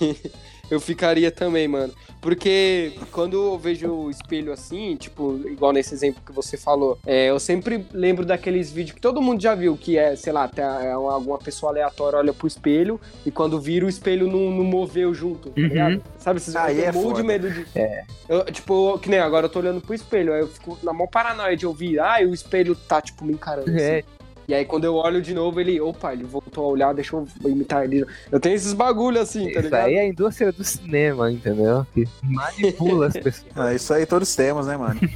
eu 0.70 0.80
ficaria 0.80 1.30
também, 1.30 1.66
mano. 1.68 1.92
Porque 2.20 2.92
quando 3.12 3.34
eu 3.34 3.58
vejo 3.58 3.90
o 3.90 4.10
espelho 4.10 4.52
assim, 4.52 4.94
tipo, 4.96 5.40
igual 5.46 5.72
nesse 5.72 5.94
exemplo 5.94 6.20
que 6.24 6.32
você 6.32 6.56
falou, 6.56 6.98
é, 7.06 7.30
eu 7.30 7.40
sempre 7.40 7.86
lembro 7.92 8.26
daqueles 8.26 8.70
vídeos 8.70 8.94
que 8.94 9.00
todo 9.00 9.22
mundo 9.22 9.40
já 9.40 9.54
viu, 9.54 9.74
que 9.76 9.96
é, 9.96 10.14
sei 10.16 10.32
lá, 10.32 10.46
tem 10.46 10.62
a- 10.62 10.82
é 10.84 10.96
uma- 10.96 11.14
alguma 11.14 11.38
pessoa 11.38 11.72
aleatória 11.72 12.18
olha 12.18 12.32
pro 12.34 12.46
espelho 12.46 13.00
e 13.24 13.30
quando 13.30 13.58
vira 13.58 13.86
o 13.86 13.88
espelho 13.88 14.26
não, 14.26 14.50
não 14.50 14.64
moveu 14.64 15.14
junto, 15.14 15.48
tá 15.50 15.60
Uhum. 15.60 15.66
ligado? 15.68 16.02
Sabe, 16.18 16.38
esses 16.38 16.54
Aí 16.54 16.78
eu 16.80 16.84
é 16.84 16.92
morro 16.92 17.06
de 17.08 17.12
foda. 17.14 17.24
medo 17.24 17.50
de. 17.50 17.66
É. 17.74 18.04
Eu, 18.28 18.44
tipo, 18.44 18.98
que 18.98 19.08
nem 19.08 19.18
agora 19.18 19.46
eu 19.46 19.50
tô 19.50 19.60
olhando 19.60 19.80
pro 19.80 19.94
espelho, 19.94 20.34
aí 20.34 20.40
eu 20.40 20.48
fico 20.48 20.78
na 20.82 20.92
mão 20.92 21.06
paranoia 21.08 21.56
de 21.56 21.66
ouvir, 21.66 21.98
ah, 22.00 22.20
e 22.20 22.26
o 22.26 22.34
espelho 22.34 22.74
tá, 22.76 23.00
tipo, 23.00 23.24
me 23.24 23.32
encarando. 23.32 23.70
assim. 23.70 24.02
É, 24.50 24.54
E 24.54 24.54
aí 24.54 24.64
quando 24.64 24.84
eu 24.84 24.94
olho 24.96 25.22
de 25.22 25.32
novo, 25.34 25.60
ele, 25.60 25.80
opa, 25.80 26.12
ele 26.12 26.24
voltou 26.24 26.64
a 26.64 26.68
olhar, 26.68 26.94
deixa 26.94 27.16
eu 27.16 27.26
imitar 27.44 27.84
ele. 27.84 28.04
Eu 28.30 28.40
tenho 28.40 28.54
esses 28.54 28.72
bagulho 28.72 29.20
assim, 29.20 29.44
tá 29.44 29.50
isso 29.50 29.60
ligado? 29.60 29.86
aí 29.86 29.94
é 29.94 30.00
a 30.00 30.08
indústria 30.08 30.52
do 30.52 30.64
cinema, 30.64 31.30
entendeu? 31.30 31.86
Que 31.94 32.08
manipula 32.22 33.06
as 33.06 33.14
pessoas. 33.14 33.52
Ah, 33.54 33.72
isso 33.74 33.92
aí 33.94 34.06
todos 34.06 34.34
temos, 34.34 34.66
né, 34.66 34.76
mano? 34.76 35.00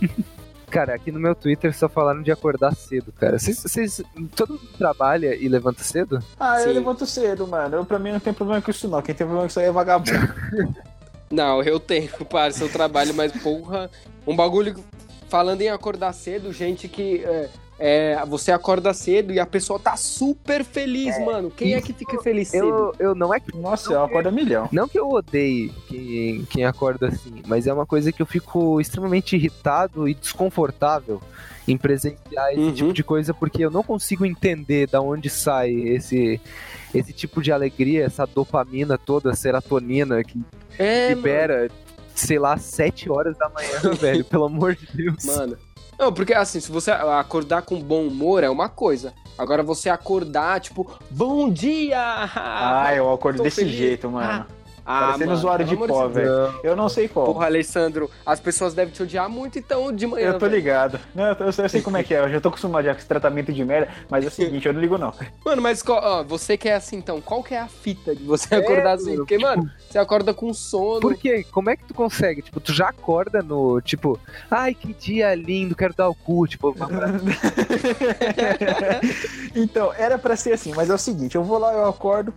Cara, 0.70 0.94
aqui 0.94 1.12
no 1.12 1.20
meu 1.20 1.36
Twitter 1.36 1.72
só 1.72 1.88
falaram 1.88 2.20
de 2.20 2.32
acordar 2.32 2.74
cedo, 2.74 3.12
cara. 3.12 3.38
Vocês, 3.38 4.02
todo 4.34 4.54
mundo 4.54 4.68
trabalha 4.76 5.32
e 5.36 5.46
levanta 5.46 5.84
cedo? 5.84 6.18
Ah, 6.40 6.60
eu 6.60 6.68
Sim. 6.68 6.72
levanto 6.72 7.06
cedo, 7.06 7.46
mano. 7.46 7.76
Eu, 7.76 7.84
pra 7.84 7.96
mim 7.96 8.10
não 8.10 8.18
tem 8.18 8.32
problema 8.32 8.60
com 8.60 8.72
isso, 8.72 8.88
não. 8.88 9.00
Quem 9.00 9.14
tem 9.14 9.24
problema 9.24 9.42
com 9.42 9.50
isso 9.50 9.60
aí 9.60 9.66
é 9.66 9.70
vagabundo. 9.70 10.10
Não, 11.30 11.62
eu 11.62 11.80
tenho, 11.80 12.08
para 12.26 12.52
seu 12.52 12.68
trabalho, 12.68 13.12
mas 13.14 13.32
porra, 13.32 13.90
um 14.26 14.36
bagulho 14.36 14.76
falando 15.28 15.62
em 15.62 15.68
acordar 15.68 16.12
cedo, 16.12 16.52
gente 16.52 16.86
que 16.86 17.24
é, 17.24 17.48
é, 17.78 18.22
você 18.26 18.52
acorda 18.52 18.94
cedo 18.94 19.32
e 19.32 19.40
a 19.40 19.46
pessoa 19.46 19.78
tá 19.78 19.96
super 19.96 20.64
feliz, 20.64 21.18
mano. 21.24 21.50
Quem 21.50 21.74
é 21.74 21.80
que 21.80 21.92
fica 21.92 22.20
feliz 22.22 22.48
cedo? 22.48 22.66
Eu, 22.66 22.94
eu 22.98 23.14
não 23.14 23.32
é 23.34 23.40
que. 23.40 23.56
Nossa, 23.56 23.92
eu 23.92 24.04
acordo 24.04 24.28
a 24.28 24.32
milhão. 24.32 24.68
Não 24.72 24.86
que 24.88 24.98
eu 24.98 25.08
odeie 25.10 25.72
quem, 25.88 26.44
quem 26.50 26.64
acorda 26.64 27.08
assim, 27.08 27.42
mas 27.46 27.66
é 27.66 27.72
uma 27.72 27.84
coisa 27.86 28.12
que 28.12 28.22
eu 28.22 28.26
fico 28.26 28.80
extremamente 28.80 29.34
irritado 29.36 30.08
e 30.08 30.14
desconfortável 30.14 31.20
em 31.66 31.76
presenciar 31.78 32.50
esse 32.52 32.60
Uhum. 32.60 32.72
tipo 32.74 32.92
de 32.92 33.02
coisa, 33.02 33.32
porque 33.32 33.64
eu 33.64 33.70
não 33.70 33.82
consigo 33.82 34.24
entender 34.26 34.86
da 34.86 35.00
onde 35.00 35.30
sai 35.30 35.70
esse, 35.72 36.38
esse 36.94 37.12
tipo 37.12 37.40
de 37.42 37.50
alegria, 37.50 38.04
essa 38.04 38.26
dopamina 38.26 38.98
toda, 38.98 39.34
serotonina 39.34 40.22
que 40.22 40.40
É, 40.78 41.08
libera, 41.14 41.70
sei 42.14 42.38
lá, 42.38 42.56
7 42.58 43.10
horas 43.10 43.36
da 43.38 43.48
manhã, 43.48 43.80
velho, 43.98 44.24
pelo 44.26 44.44
amor 44.44 44.74
de 44.76 44.86
Deus. 44.92 45.24
mano. 45.24 45.56
Não, 45.98 46.12
porque 46.12 46.34
assim, 46.34 46.60
se 46.60 46.70
você 46.70 46.90
acordar 46.90 47.62
com 47.62 47.80
bom 47.80 48.06
humor 48.06 48.42
é 48.42 48.50
uma 48.50 48.68
coisa. 48.68 49.12
Agora 49.36 49.62
você 49.62 49.88
acordar, 49.88 50.60
tipo, 50.60 50.88
bom 51.10 51.50
dia! 51.50 51.98
Ah, 52.36 52.92
eu 52.94 53.12
acordo 53.12 53.38
tô 53.38 53.42
desse 53.42 53.62
feliz. 53.62 53.74
jeito, 53.74 54.08
mano. 54.08 54.46
Ah, 54.86 55.00
Parecendo 55.06 55.26
mano, 55.26 55.38
usuário 55.38 55.64
de 55.66 55.76
pó, 55.76 56.08
velho. 56.08 56.54
Eu 56.62 56.76
não 56.76 56.88
sei 56.90 57.08
qual. 57.08 57.24
Porra, 57.26 57.46
Alessandro, 57.46 58.10
as 58.26 58.38
pessoas 58.38 58.74
devem 58.74 58.92
te 58.92 59.02
odiar 59.02 59.28
muito, 59.30 59.58
então 59.58 59.90
de 59.92 60.06
manhã. 60.06 60.26
Eu 60.26 60.38
tô 60.38 60.46
velho. 60.46 60.56
ligado. 60.56 61.00
Não, 61.14 61.28
eu, 61.28 61.36
eu 61.46 61.52
sei- 61.52 61.64
eu 61.64 61.68
sei 61.70 61.80
como 61.82 61.96
é 61.96 62.02
que 62.02 62.14
é. 62.14 62.20
Eu 62.20 62.28
já 62.28 62.40
tô 62.40 62.48
acostumado 62.48 62.84
já 62.84 62.92
com 62.92 62.98
esse 62.98 63.08
tratamento 63.08 63.50
de 63.52 63.64
merda. 63.64 63.88
Mas 64.10 64.24
é 64.24 64.28
o 64.28 64.30
seguinte, 64.30 64.66
eu 64.66 64.74
não 64.74 64.80
ligo, 64.80 64.98
não. 64.98 65.12
Mano, 65.44 65.62
mas 65.62 65.82
ó, 65.88 66.22
você 66.22 66.56
que 66.58 66.68
é 66.68 66.74
assim, 66.74 66.96
então, 66.96 67.20
qual 67.20 67.42
que 67.42 67.54
é 67.54 67.60
a 67.60 67.66
fita 67.68 68.14
de 68.14 68.24
você 68.24 68.54
acordar 68.54 68.94
assim? 68.96 69.16
Porque, 69.16 69.38
mano, 69.38 69.70
você 69.88 69.98
acorda 69.98 70.34
com 70.34 70.52
sono. 70.52 71.00
Por 71.00 71.16
quê? 71.16 71.44
Como 71.50 71.70
é 71.70 71.76
que 71.76 71.84
tu 71.84 71.94
consegue? 71.94 72.42
Tipo, 72.42 72.60
tu 72.60 72.72
já 72.72 72.88
acorda 72.90 73.42
no, 73.42 73.80
tipo, 73.80 74.20
ai, 74.50 74.74
que 74.74 74.92
dia 74.92 75.34
lindo, 75.34 75.74
quero 75.74 75.94
dar 75.94 76.08
o 76.10 76.14
cu, 76.14 76.46
tipo, 76.46 76.70
uma 76.72 76.88
então, 79.54 79.92
era 79.96 80.18
pra 80.18 80.36
ser 80.36 80.52
assim, 80.52 80.72
mas 80.74 80.90
é 80.90 80.94
o 80.94 80.98
seguinte, 80.98 81.36
eu 81.36 81.44
vou 81.44 81.58
lá, 81.58 81.72
eu 81.72 81.86
acordo, 81.88 82.32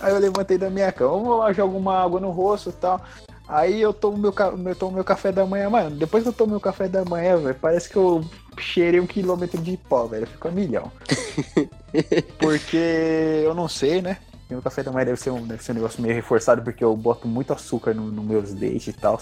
aí 0.00 0.12
eu 0.12 0.18
levantei 0.18 0.58
da 0.58 0.70
minha 0.70 0.90
cama, 0.92 1.14
eu 1.14 1.24
vou 1.24 1.36
lá, 1.38 1.52
jogo 1.52 1.76
uma 1.76 1.98
água 1.98 2.20
no 2.20 2.30
rosto 2.30 2.70
e 2.70 2.72
tal. 2.72 3.00
Aí 3.48 3.82
eu 3.82 3.92
tomo 3.92 4.16
meu, 4.16 4.32
eu 4.66 4.74
tomo 4.74 4.92
meu 4.92 5.04
café 5.04 5.30
da 5.30 5.44
manhã, 5.44 5.68
mano. 5.68 5.96
Depois 5.96 6.22
que 6.22 6.28
eu 6.28 6.32
tomo 6.32 6.52
meu 6.52 6.60
café 6.60 6.88
da 6.88 7.04
manhã, 7.04 7.36
velho, 7.36 7.54
parece 7.60 7.88
que 7.88 7.96
eu 7.96 8.24
cheirei 8.58 9.00
um 9.00 9.06
quilômetro 9.06 9.60
de 9.60 9.76
pó, 9.76 10.06
velho. 10.06 10.22
Eu 10.22 10.26
fico 10.28 10.48
a 10.48 10.50
milhão. 10.50 10.90
porque 12.38 13.42
eu 13.44 13.54
não 13.54 13.68
sei, 13.68 14.00
né? 14.00 14.18
Meu 14.48 14.62
café 14.62 14.82
da 14.82 14.92
manhã 14.92 15.06
deve 15.06 15.20
ser 15.20 15.30
um, 15.30 15.46
deve 15.46 15.62
ser 15.62 15.72
um 15.72 15.76
negócio 15.76 16.02
meio 16.02 16.14
reforçado, 16.14 16.62
porque 16.62 16.84
eu 16.84 16.96
boto 16.96 17.26
muito 17.26 17.52
açúcar 17.52 17.94
nos 17.94 18.12
no 18.12 18.22
meus 18.22 18.52
leite 18.54 18.90
e 18.90 18.92
tal. 18.92 19.20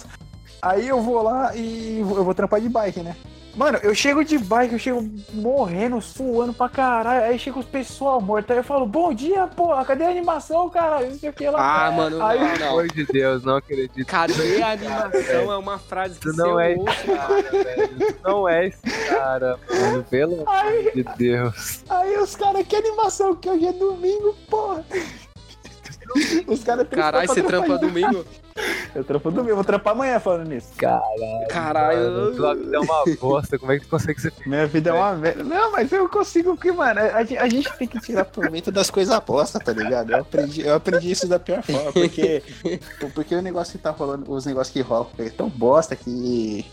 Aí 0.61 0.89
eu 0.89 1.01
vou 1.01 1.23
lá 1.23 1.55
e 1.57 2.01
eu 2.01 2.25
vou 2.25 2.35
trampar 2.35 2.61
de 2.61 2.69
bike, 2.69 3.01
né? 3.01 3.17
Mano, 3.61 3.79
eu 3.83 3.95
chego 3.95 4.25
de 4.25 4.39
bike, 4.39 4.73
eu 4.73 4.79
chego 4.79 5.07
morrendo, 5.35 6.01
suando 6.01 6.51
pra 6.51 6.67
caralho. 6.67 7.27
Aí 7.27 7.39
chega 7.39 7.59
os 7.59 7.67
pessoal 7.67 8.19
morto. 8.19 8.51
Aí 8.53 8.57
eu 8.57 8.65
falo, 8.65 8.87
bom 8.87 9.13
dia, 9.13 9.47
porra, 9.49 9.85
cadê 9.85 10.05
a 10.05 10.09
animação, 10.09 10.71
cara? 10.71 11.05
Não 11.05 11.15
sei 11.19 11.29
o 11.29 11.33
que 11.35 11.47
lá. 11.47 11.59
Ah, 11.89 11.91
mano, 11.91 12.25
Aí- 12.25 12.39
não, 12.41 12.47
Pelo 12.49 12.59
não. 12.61 12.69
amor 12.69 12.89
de 12.89 13.05
Deus, 13.05 13.45
não 13.45 13.57
acredito. 13.57 14.07
Cadê 14.07 14.63
a 14.63 14.71
animação? 14.71 15.53
É 15.53 15.57
uma 15.59 15.79
frase 15.79 16.19
que 16.19 16.29
não 16.35 16.59
é 16.59 16.73
esse 16.73 17.05
cara, 17.07 17.43
velho. 17.53 17.99
Tu 17.99 18.15
não 18.25 18.49
é 18.49 18.67
esse 18.69 18.81
cara, 19.11 19.59
mano. 19.69 20.05
Pelo 20.05 20.49
amor 20.49 20.93
de 20.95 21.03
Deus. 21.19 21.85
Aí 21.91 22.17
os 22.17 22.35
caras, 22.35 22.67
que 22.67 22.75
animação, 22.77 23.37
que 23.37 23.51
hoje 23.51 23.67
é 23.67 23.73
domingo, 23.75 24.35
porra. 24.49 24.83
Os 26.47 26.65
caras 26.65 26.89
Caralho, 26.89 27.29
você 27.29 27.43
trampa 27.43 27.77
domingo? 27.77 28.25
Eu 28.95 29.05
trampo 29.05 29.31
domingo, 29.31 29.55
vou 29.55 29.65
trampar 29.65 29.93
amanhã 29.95 30.19
falando 30.19 30.49
nisso. 30.49 30.69
Mano, 30.83 31.47
Caralho. 31.49 32.35
tua 32.35 32.55
vida 32.57 32.77
é 32.77 32.81
uma 32.81 33.05
bosta. 33.21 33.59
Como 33.59 33.71
é 33.71 33.79
que 33.79 33.85
tu 33.85 33.89
consegue 33.91 34.21
ser 34.21 34.33
Minha 34.45 34.67
vida 34.67 34.91
é 34.91 34.93
uma 34.93 35.15
merda. 35.15 35.45
Não, 35.45 35.71
mas 35.73 35.93
eu 35.93 36.09
consigo, 36.09 36.55
porque, 36.57 36.73
mano, 36.73 37.01
a, 37.01 37.23
gente- 37.23 37.39
a 37.39 37.49
gente 37.49 37.73
tem 37.79 37.87
que 37.87 38.01
tirar 38.01 38.25
proveito 38.25 38.73
das 38.73 38.91
coisas 38.91 39.15
apostas, 39.15 39.63
tá 39.63 39.73
ligado? 39.73 40.11
Eu 40.11 40.19
aprendi, 40.21 40.67
eu 40.67 40.75
aprendi 40.75 41.11
isso 41.11 41.29
da 41.29 41.39
pior 41.39 41.63
forma, 41.63 41.93
porque, 41.93 42.43
porque 43.15 43.35
o 43.37 43.43
negócio 43.43 43.73
que 43.73 43.79
tá 43.79 43.91
rolando, 43.91 44.31
os 44.31 44.45
negócios 44.45 44.73
que 44.73 44.81
rolam 44.81 45.07
é 45.19 45.31
tão 45.31 45.49
bosta 45.49 45.95
que, 45.95 46.67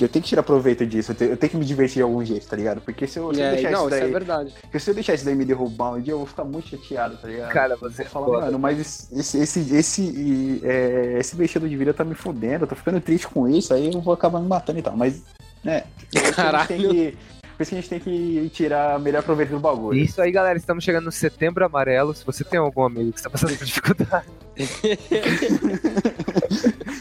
que 0.00 0.04
eu 0.04 0.08
tenho 0.08 0.22
que 0.22 0.28
tirar 0.30 0.42
proveito 0.42 0.86
disso, 0.86 1.12
eu 1.12 1.14
tenho, 1.14 1.30
eu 1.32 1.36
tenho 1.36 1.50
que 1.50 1.56
me 1.58 1.64
divertir 1.64 1.96
de 1.96 2.02
algum 2.02 2.24
jeito, 2.24 2.46
tá 2.46 2.56
ligado? 2.56 2.80
Porque 2.80 3.06
se 3.06 3.18
eu, 3.18 3.34
se 3.34 3.40
eu 3.40 3.44
É, 3.46 3.50
deixar 3.52 3.70
não, 3.70 3.80
isso 3.80 3.88
isso 3.88 3.96
é 3.96 4.00
daí, 4.00 4.10
verdade. 4.12 4.54
porque 4.62 4.80
se 4.80 4.90
eu 4.90 4.94
deixar 4.94 5.12
isso 5.14 5.24
daí 5.26 5.34
me 5.34 5.44
derrubar 5.44 5.92
um 5.92 6.00
dia, 6.00 6.14
eu 6.14 6.18
vou 6.18 6.26
ficar 6.26 6.44
muito 6.44 6.68
chateado, 6.68 7.18
tá 7.18 7.28
ligado? 7.28 7.52
Cara, 7.52 7.76
você 7.76 8.00
é 8.00 8.04
Vou 8.06 8.12
falar, 8.12 8.26
foda. 8.26 8.40
mano, 8.46 8.58
mas 8.58 9.08
esse, 9.12 9.38
esse, 9.38 9.76
esse, 9.76 10.60
é, 10.64 11.18
esse 11.20 11.36
vestido 11.36 11.68
de 11.68 11.76
vida 11.76 11.92
tá 11.92 12.02
me 12.02 12.14
fudendo, 12.14 12.64
eu 12.64 12.68
tô 12.68 12.74
ficando 12.74 12.98
triste 13.00 13.28
com 13.28 13.46
isso, 13.46 13.74
aí 13.74 13.92
eu 13.92 14.00
vou 14.00 14.14
acabar 14.14 14.40
me 14.40 14.48
matando 14.48 14.78
e 14.78 14.82
tal. 14.82 14.96
Mas, 14.96 15.22
né, 15.62 15.84
isso 16.14 16.32
Caralho. 16.34 16.66
por 16.66 17.62
isso 17.62 17.70
que 17.70 17.70
a 17.76 17.80
gente 17.80 17.88
tem 17.90 18.00
que 18.00 18.50
tirar 18.54 18.98
melhor 18.98 19.22
proveito 19.22 19.50
do 19.50 19.60
bagulho. 19.60 19.98
Isso 19.98 20.18
aí, 20.22 20.32
galera. 20.32 20.56
Estamos 20.56 20.82
chegando 20.82 21.04
no 21.04 21.12
setembro 21.12 21.62
amarelo. 21.62 22.14
Se 22.14 22.24
você 22.24 22.42
tem 22.42 22.58
algum 22.58 22.84
amigo 22.84 23.12
que 23.12 23.18
está 23.18 23.28
passando 23.28 23.54
por 23.54 23.66
dificuldade, 23.66 24.24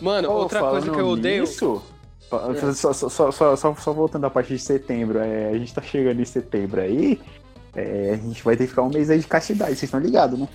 Mano, 0.00 0.28
Pô, 0.28 0.34
outra 0.34 0.60
coisa 0.60 0.90
que 0.90 0.98
eu 0.98 1.08
odeio. 1.08 1.42
nisso, 1.42 1.82
só, 2.30 2.92
só, 2.92 3.08
só, 3.08 3.30
só, 3.32 3.56
só, 3.56 3.74
só 3.74 3.92
voltando 3.92 4.24
a 4.24 4.30
partir 4.30 4.54
de 4.54 4.62
setembro, 4.62 5.18
é, 5.18 5.48
a 5.48 5.58
gente 5.58 5.74
tá 5.74 5.82
chegando 5.82 6.20
em 6.20 6.24
setembro 6.24 6.80
aí, 6.80 7.20
é, 7.74 8.12
a 8.14 8.16
gente 8.16 8.42
vai 8.42 8.56
ter 8.56 8.64
que 8.64 8.70
ficar 8.70 8.82
um 8.82 8.88
mês 8.88 9.10
aí 9.10 9.18
de 9.18 9.26
castidade, 9.26 9.72
vocês 9.72 9.84
estão 9.84 10.00
ligados, 10.00 10.38
né? 10.38 10.48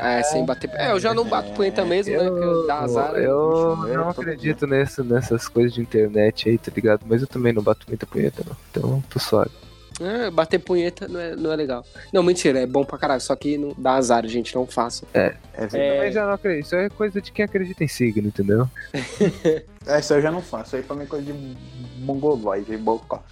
É, 0.00 0.22
sem 0.22 0.44
bater. 0.44 0.70
É, 0.74 0.92
eu 0.92 1.00
já 1.00 1.12
não 1.12 1.24
bato 1.24 1.52
punheta 1.52 1.84
mesmo, 1.84 2.16
né? 2.16 2.26
Eu 2.26 2.66
dá 2.66 2.80
azar. 2.80 3.12
né? 3.12 3.26
eu 3.26 3.76
né? 3.84 3.96
não 3.96 4.12
Todo 4.12 4.22
acredito 4.22 4.66
nesse, 4.66 5.02
nessas 5.02 5.48
coisas 5.48 5.72
de 5.72 5.80
internet 5.80 6.48
aí, 6.48 6.58
tá 6.58 6.70
ligado? 6.74 7.04
Mas 7.06 7.22
eu 7.22 7.28
também 7.28 7.52
não 7.52 7.62
bato 7.62 7.86
muita 7.88 8.06
punheta, 8.06 8.44
não. 8.46 8.56
Então, 8.70 9.02
tô 9.10 9.18
suave. 9.18 9.50
É, 10.00 10.30
bater 10.30 10.58
punheta 10.58 11.08
não 11.08 11.18
é, 11.18 11.34
não 11.34 11.52
é 11.52 11.56
legal. 11.56 11.84
Não, 12.12 12.22
mentira, 12.22 12.60
é 12.60 12.66
bom 12.66 12.84
pra 12.84 12.98
caralho, 12.98 13.20
só 13.20 13.34
que 13.34 13.58
não 13.58 13.74
dá 13.76 13.94
azar, 13.94 14.26
gente, 14.26 14.54
não 14.54 14.66
faça. 14.66 15.04
É 15.12 15.34
verdade. 15.56 15.78
É, 15.78 15.98
Mas 15.98 16.14
já 16.14 16.24
não 16.24 16.32
acredito. 16.32 16.66
Isso 16.66 16.76
é 16.76 16.88
coisa 16.88 17.20
de 17.20 17.32
quem 17.32 17.44
acredita 17.44 17.82
em 17.82 17.88
signo, 17.88 18.28
entendeu? 18.28 18.68
É, 19.86 20.00
isso 20.00 20.12
eu 20.12 20.20
já 20.20 20.30
não 20.30 20.42
faço. 20.42 20.66
Isso 20.66 20.76
aí 20.76 20.82
pra 20.82 20.94
mim 20.94 21.04
é 21.04 21.06
coisa 21.06 21.24
de 21.24 21.56
mongoloide, 22.00 22.76
bocó. 22.76 23.22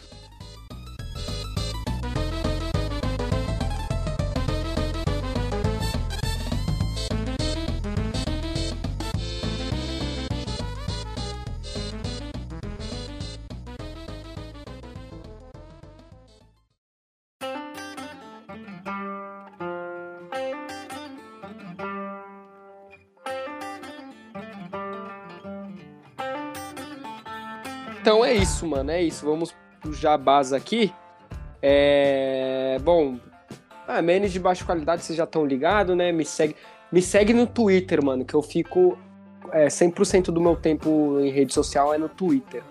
Isso, 28.56 28.66
mano, 28.66 28.90
é 28.90 29.02
isso. 29.02 29.26
Vamos 29.26 29.54
pro 29.80 29.92
jabás 29.92 30.52
aqui. 30.52 30.92
É... 31.60 32.78
Bom, 32.82 33.18
ah, 33.86 34.00
memes 34.00 34.32
de 34.32 34.40
baixa 34.40 34.64
qualidade 34.64 35.04
vocês 35.04 35.16
já 35.16 35.24
estão 35.24 35.44
ligados, 35.44 35.94
né? 35.94 36.10
Me 36.10 36.24
segue, 36.24 36.56
me 36.90 37.02
segue 37.02 37.34
no 37.34 37.46
Twitter, 37.46 38.02
mano, 38.02 38.24
que 38.24 38.34
eu 38.34 38.42
fico 38.42 38.98
é, 39.52 39.66
100% 39.66 40.26
do 40.26 40.40
meu 40.40 40.56
tempo 40.56 41.18
em 41.20 41.30
rede 41.30 41.52
social 41.52 41.92
é 41.92 41.98
no 41.98 42.08
Twitter. 42.08 42.62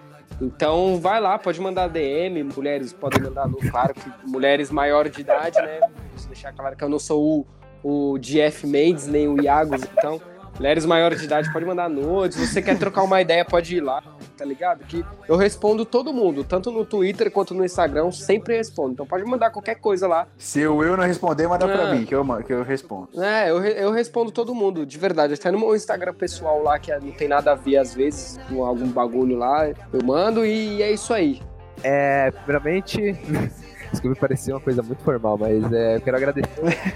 Então 0.42 1.00
vai 1.00 1.22
lá, 1.22 1.38
pode 1.38 1.62
mandar 1.62 1.88
DM, 1.88 2.44
mulheres 2.44 2.92
podem 2.92 3.22
mandar 3.22 3.48
no, 3.48 3.58
claro 3.58 3.94
que 3.94 4.12
mulheres 4.28 4.72
maiores 4.72 5.12
de 5.12 5.22
idade, 5.22 5.62
né? 5.62 5.80
Deixar 6.28 6.52
claro 6.52 6.76
que 6.76 6.84
eu 6.84 6.90
não 6.90 7.00
sou 7.00 7.46
o, 7.84 8.14
o 8.14 8.20
GF 8.20 8.68
Mendes, 8.68 9.08
nem 9.08 9.28
o 9.28 9.42
Iago, 9.42 9.76
então 9.76 10.20
mulheres 10.58 10.86
maiores 10.86 11.20
de 11.20 11.26
idade 11.26 11.52
pode 11.54 11.66
mandar 11.66 11.90
nudes, 11.90 12.38
se 12.38 12.48
você 12.48 12.62
quer 12.62 12.78
trocar 12.78 13.04
uma 13.04 13.22
ideia 13.22 13.46
pode 13.46 13.78
ir 13.78 13.82
lá, 13.82 14.04
tá 14.36 14.46
ligado? 14.46 14.84
Que 14.86 15.04
eu 15.28 15.36
respondo 15.36 15.86
todo 15.86 16.14
mundo, 16.14 16.44
tanto 16.44 16.72
no 16.72 16.86
Twitter 16.86 17.32
quanto 17.32 17.54
no 17.54 17.64
Instagram, 17.66 18.02
eu 18.06 18.12
sempre 18.12 18.58
respondo. 18.58 18.94
Então 18.94 19.06
pode 19.06 19.24
mandar 19.26 19.50
qualquer 19.50 19.76
coisa 19.76 20.08
lá. 20.08 20.28
Se 20.38 20.66
o 20.68 20.78
Will 20.78 20.98
não 20.98 21.04
responder, 21.06 21.48
manda 21.48 21.66
pra 21.68 21.90
Ah. 21.90 21.96
mim, 21.96 22.06
que 22.06 22.14
eu, 22.14 22.26
que 22.46 22.54
eu 22.54 22.64
respondo. 22.64 23.10
É, 23.22 23.50
eu, 23.50 23.64
eu 23.64 23.92
respondo 23.92 24.32
todo 24.32 24.54
mundo, 24.54 24.86
de 24.86 24.98
verdade. 24.98 25.34
Até 25.34 25.52
no 25.52 25.60
meu 25.60 25.76
Instagram 25.76 26.14
pessoal 26.14 26.62
lá, 26.62 26.78
que 26.80 26.92
não 26.98 27.12
tem 27.12 27.28
nada 27.28 27.52
a 27.52 27.56
ver 27.56 27.78
às 27.78 27.94
vezes, 27.94 28.40
com 28.50 28.64
algum 28.66 28.88
bagulho 28.88 29.38
lá, 29.38 29.68
eu 29.68 30.04
mando 30.04 30.46
e 30.46 30.82
é 30.82 30.92
isso 30.92 31.14
aí. 31.14 31.42
É, 31.84 32.32
primeiramente, 32.32 33.00
isso 33.92 34.02
que 34.02 34.10
me 34.10 34.16
pareceu 34.16 34.56
uma 34.56 34.62
coisa 34.62 34.82
muito 34.84 35.04
formal, 35.04 35.38
mas 35.38 35.72
é, 35.72 35.96
eu 35.98 36.02
quero 36.02 36.18
agradecer 36.18 36.50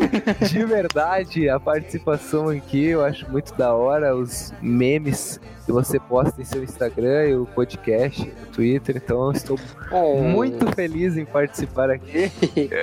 de 0.50 0.66
verdade 0.66 1.50
a 1.50 1.60
participação 1.60 2.50
aqui. 2.50 2.86
Eu 2.88 3.04
acho 3.04 3.30
muito 3.30 3.54
da 3.56 3.74
hora 3.74 4.16
os 4.16 4.54
memes 4.62 5.40
que 5.66 5.72
você 5.72 6.00
posta 6.00 6.42
em 6.42 6.46
seu 6.46 6.64
Instagram 6.64 7.26
e 7.28 7.36
o 7.36 7.46
podcast 7.46 8.26
no 8.26 8.48
Twitter. 8.48 8.98
Então, 8.98 9.26
eu 9.28 9.32
estou 9.34 9.60
Oh, 9.92 10.18
muito 10.22 10.72
feliz 10.74 11.16
em 11.18 11.26
participar 11.26 11.90
aqui. 11.90 12.32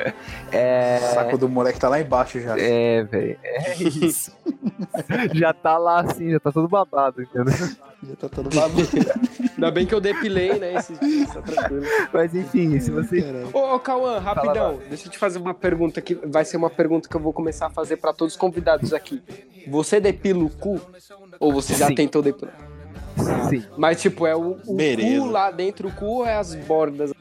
É, 0.53 0.99
O 1.03 1.15
saco 1.15 1.39
do 1.39 1.49
moleque 1.49 1.79
tá 1.79 1.89
lá 1.89 2.01
embaixo 2.01 2.41
já. 2.41 2.57
é 2.59 3.03
velho, 3.05 3.37
é 3.43 3.75
isso. 3.83 4.33
já 5.35 5.53
tá 5.53 5.77
lá 5.77 6.01
assim, 6.01 6.31
já 6.31 6.41
tá 6.41 6.51
todo 6.53 6.69
babado, 6.69 7.23
entendeu? 7.23 7.53
Já 7.55 8.17
tá 8.19 8.29
todo 8.29 8.49
bagunçado. 8.55 9.21
Ainda 9.57 9.71
bem 9.71 9.87
que 9.87 9.95
eu 9.95 10.01
depilei, 10.01 10.59
né? 10.59 10.75
Esses 10.75 10.99
dias, 11.01 11.33
tá 11.33 11.41
tranquilo. 11.41 11.85
Mas 12.13 12.35
enfim, 12.35 12.79
se 12.79 12.91
você 12.91 13.25
Ô, 13.53 13.75
ô 13.75 13.81
Cauã, 13.81 14.19
rapidão, 14.19 14.79
deixa 14.89 15.09
eu 15.09 15.11
te 15.11 15.19
fazer 15.19 15.39
uma 15.39 15.55
pergunta 15.55 16.01
que 16.03 16.15
vai 16.15 16.45
ser 16.45 16.59
uma 16.59 16.71
pergunta 16.71 17.09
que 17.09 17.17
eu 17.17 17.21
vou 17.21 17.33
começar 17.33 17.67
a 17.67 17.71
fazer 17.71 17.97
pra 17.97 18.13
todos 18.13 18.35
os 18.35 18.39
convidados 18.39 18.93
aqui. 18.93 19.23
Você 19.69 19.99
depila 19.99 20.45
o 20.45 20.51
cu? 20.51 20.81
Ou 21.41 21.53
você 21.53 21.75
já 21.75 21.89
Sim. 21.89 21.95
tentou 21.95 22.23
depilar? 22.23 22.76
Sim. 23.49 23.65
Mas, 23.77 24.01
tipo, 24.01 24.27
é 24.27 24.35
o, 24.37 24.59
o 24.67 24.75
Beleza. 24.75 25.21
cu 25.23 25.27
lá 25.31 25.51
dentro, 25.51 25.89
o 25.89 25.93
cu 25.93 26.05
ou 26.07 26.27
é 26.27 26.37
as 26.37 26.55
bordas? 26.55 27.13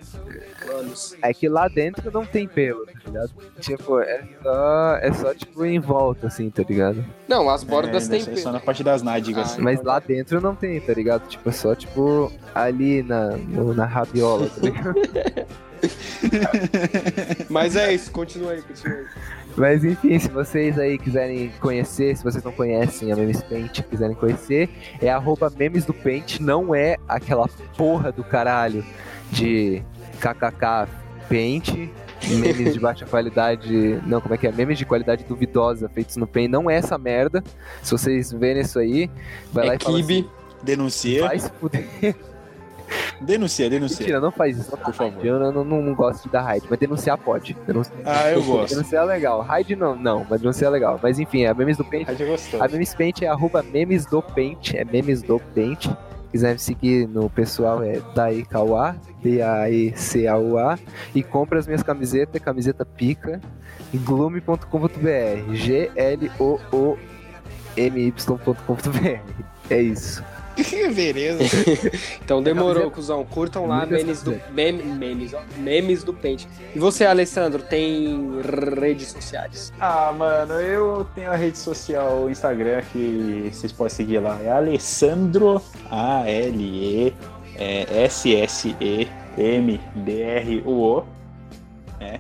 É 1.21 1.33
que 1.33 1.47
lá 1.47 1.67
dentro 1.67 2.11
não 2.11 2.25
tem 2.25 2.47
pelo, 2.47 2.85
tá 2.85 2.91
ligado? 3.05 3.31
Tipo, 3.61 3.99
é 4.01 4.23
só, 4.43 4.95
é 4.97 5.13
só 5.13 5.33
tipo 5.33 5.63
em 5.65 5.79
volta, 5.79 6.27
assim, 6.27 6.49
tá 6.49 6.63
ligado? 6.67 7.05
Não, 7.27 7.49
as 7.49 7.63
bordas 7.63 8.09
É, 8.09 8.19
só- 8.19 8.25
pelo. 8.25 8.37
Só 8.37 8.51
na 8.51 8.59
parte 8.59 8.83
das 8.83 9.01
nádegas. 9.01 9.55
Ah, 9.57 9.61
Mas 9.61 9.81
lá 9.81 9.99
dentro 9.99 10.41
não 10.41 10.53
tem, 10.55 10.81
tá 10.81 10.93
ligado? 10.93 11.27
Tipo, 11.27 11.47
é 11.49 11.51
só 11.51 11.75
tipo 11.75 12.31
ali 12.53 13.03
na, 13.03 13.37
no- 13.37 13.73
na 13.73 13.85
rabiola, 13.85 14.49
tá 14.49 14.61
ligado? 14.61 14.95
Mas 17.49 17.75
é 17.75 17.93
isso, 17.93 18.11
continua 18.11 18.51
aí, 18.53 18.61
continua 18.61 18.97
aí. 18.97 19.05
Mas 19.57 19.85
enfim, 19.85 20.19
se 20.19 20.29
vocês 20.29 20.77
aí 20.77 20.97
quiserem 20.97 21.51
conhecer, 21.59 22.15
se 22.17 22.23
vocês 22.23 22.43
não 22.43 22.51
conhecem 22.51 23.11
a 23.11 23.15
Memes 23.15 23.41
Paint, 23.43 23.81
quiserem 23.83 24.15
conhecer, 24.15 24.69
é 25.01 25.09
arroba 25.09 25.49
memes 25.49 25.85
do 25.85 25.93
Paint, 25.93 26.39
não 26.39 26.75
é 26.75 26.97
aquela 27.07 27.47
porra 27.77 28.11
do 28.11 28.23
caralho 28.23 28.85
de 29.31 29.81
kkk 30.19 30.89
Paint, 31.29 31.89
memes 32.27 32.73
de 32.73 32.79
baixa 32.79 33.05
qualidade, 33.07 34.01
não, 34.05 34.19
como 34.19 34.35
é 34.35 34.37
que 34.37 34.47
é? 34.47 34.51
Memes 34.51 34.77
de 34.77 34.85
qualidade 34.85 35.23
duvidosa 35.23 35.87
feitos 35.87 36.17
no 36.17 36.27
Paint, 36.27 36.49
não 36.49 36.69
é 36.69 36.75
essa 36.75 36.97
merda. 36.97 37.43
Se 37.81 37.91
vocês 37.91 38.31
verem 38.31 38.61
isso 38.61 38.77
aí, 38.77 39.09
vai 39.53 39.67
lá 39.67 39.73
É 39.73 39.75
e 39.77 39.79
fala 39.79 39.99
assim, 39.99 40.07
Kibe. 40.07 40.29
Denuncia. 40.63 41.27
vai 41.27 41.39
se 41.39 41.49
fuder. 41.59 42.15
Denuncia, 43.21 43.69
denuncia. 43.69 43.99
Mentira, 43.99 44.19
não 44.19 44.31
faz 44.31 44.57
isso, 44.57 44.75
por 44.77 44.93
favor. 44.93 45.25
Eu 45.25 45.39
não, 45.39 45.63
não, 45.63 45.81
não 45.81 45.95
gosto 45.95 46.23
de 46.25 46.29
dar 46.31 46.41
raid, 46.41 46.65
mas 46.69 46.77
denunciar 46.79 47.17
pode. 47.17 47.55
Denunciar, 47.65 47.95
Ah, 48.05 48.29
eu 48.31 48.43
gosto. 48.43 48.73
denunciar 48.75 49.03
é 49.03 49.07
legal. 49.07 49.41
Raid 49.41 49.75
não, 49.75 49.95
não, 49.95 50.25
mas 50.29 50.41
denunciar 50.41 50.69
é 50.69 50.73
legal. 50.73 50.99
Mas 51.01 51.17
enfim, 51.19 51.45
a 51.45 51.53
memes 51.53 51.77
do 51.77 51.85
Paint 51.85 52.07
gostoso. 52.25 52.63
A 52.63 52.67
Memes 52.67 52.93
Paint 52.93 53.21
é 53.21 53.27
arroba 53.27 53.63
memes 53.63 54.05
do 54.05 54.21
Paint, 54.21 54.73
é 54.73 54.83
memes 54.83 55.21
do 55.21 55.39
Paint. 55.53 55.87
Quiser 56.31 56.53
me 56.53 56.59
seguir 56.59 57.07
no 57.07 57.29
pessoal 57.29 57.81
é 57.81 58.01
Daikauá, 58.13 58.95
D-A-E-C-A-U-A. 59.23 60.77
E 61.13 61.23
compra 61.23 61.59
as 61.59 61.65
minhas 61.67 61.81
camisetas, 61.81 62.41
camiseta 62.41 62.85
pica, 62.85 63.39
em 63.93 63.97
gloomy.com.br, 63.99 65.53
G-L-O-O-M-Y.com.br. 67.75 69.19
É 69.69 69.81
isso. 69.81 70.23
Beleza. 70.95 71.43
Então 72.23 72.41
demorou, 72.41 72.73
camiseta- 72.89 72.95
cuzão. 72.95 73.25
Curtam 73.25 73.67
lá 73.67 73.85
memes 73.85 74.23
do, 74.23 74.39
meme, 74.51 74.81
memes, 74.83 75.33
ó, 75.33 75.41
memes 75.57 76.03
do 76.03 76.11
Paint. 76.13 76.45
E 76.73 76.79
você, 76.79 77.05
Alessandro, 77.05 77.61
tem 77.61 78.39
redes 78.79 79.09
sociais? 79.09 79.71
Ah, 79.79 80.11
mano, 80.17 80.53
eu 80.53 81.05
tenho 81.13 81.31
a 81.31 81.35
rede 81.35 81.57
social, 81.57 82.23
o 82.23 82.29
Instagram, 82.31 82.81
que 82.91 83.49
vocês 83.53 83.71
podem 83.71 83.93
seguir 83.93 84.19
lá. 84.19 84.39
É 84.41 84.49
Alessandro, 84.51 85.61
A-L-E, 85.91 87.13
é, 87.57 88.05
S-S-E-M-D-R-U-O. 89.95 91.03
né? 91.99 92.19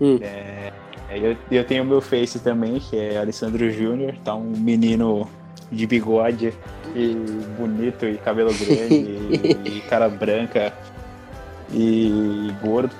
Hum. 0.00 0.18
É, 0.20 0.72
eu, 1.10 1.36
eu 1.50 1.64
tenho 1.64 1.82
o 1.82 1.86
meu 1.86 2.00
Face 2.00 2.38
também, 2.40 2.78
que 2.78 2.96
é 2.98 3.16
Alessandro 3.18 3.70
Júnior. 3.70 4.14
Tá 4.24 4.34
um 4.34 4.50
menino 4.50 5.28
de 5.70 5.86
bigode 5.86 6.52
e 6.96 7.14
bonito 7.58 8.06
e 8.06 8.16
cabelo 8.18 8.50
grande 8.54 8.94
e, 9.64 9.82
cara 9.88 10.08
branca 10.08 10.72
e 11.72 12.52
gordo. 12.62 12.94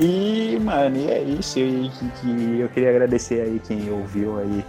E, 0.00 0.58
mano, 0.62 0.96
e 0.96 1.10
é 1.10 1.22
isso. 1.22 1.58
E, 1.58 1.90
que- 1.90 2.10
que 2.20 2.60
eu 2.60 2.68
queria 2.68 2.90
agradecer 2.90 3.40
aí 3.42 3.60
quem 3.66 3.90
ouviu 3.90 4.38
aí 4.38 4.64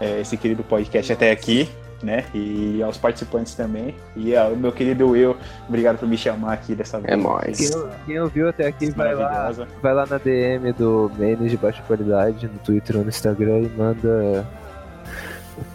é, 0.00 0.20
esse 0.20 0.36
querido 0.36 0.62
podcast 0.64 1.12
até 1.12 1.30
aqui, 1.30 1.68
né? 2.02 2.24
E 2.34 2.82
aos 2.82 2.96
participantes 2.98 3.54
também. 3.54 3.94
E 4.16 4.36
ao 4.36 4.56
meu 4.56 4.72
querido 4.72 5.08
Will, 5.10 5.36
obrigado 5.68 5.98
por 5.98 6.08
me 6.08 6.16
chamar 6.18 6.54
aqui 6.54 6.74
dessa 6.74 6.98
vez. 6.98 7.12
É 7.12 7.16
nóis. 7.16 7.70
Quem, 7.70 7.82
quem 8.06 8.20
ouviu 8.20 8.48
até 8.48 8.66
aqui, 8.66 8.90
vai 8.90 9.14
lá, 9.14 9.52
vai 9.82 9.94
lá 9.94 10.06
na 10.06 10.18
DM 10.18 10.72
do 10.72 11.10
Memes 11.16 11.50
de 11.50 11.56
baixa 11.56 11.82
qualidade, 11.86 12.46
no 12.48 12.58
Twitter 12.58 12.96
ou 12.96 13.02
no 13.02 13.08
Instagram 13.08 13.60
e 13.60 13.68
manda. 13.68 14.46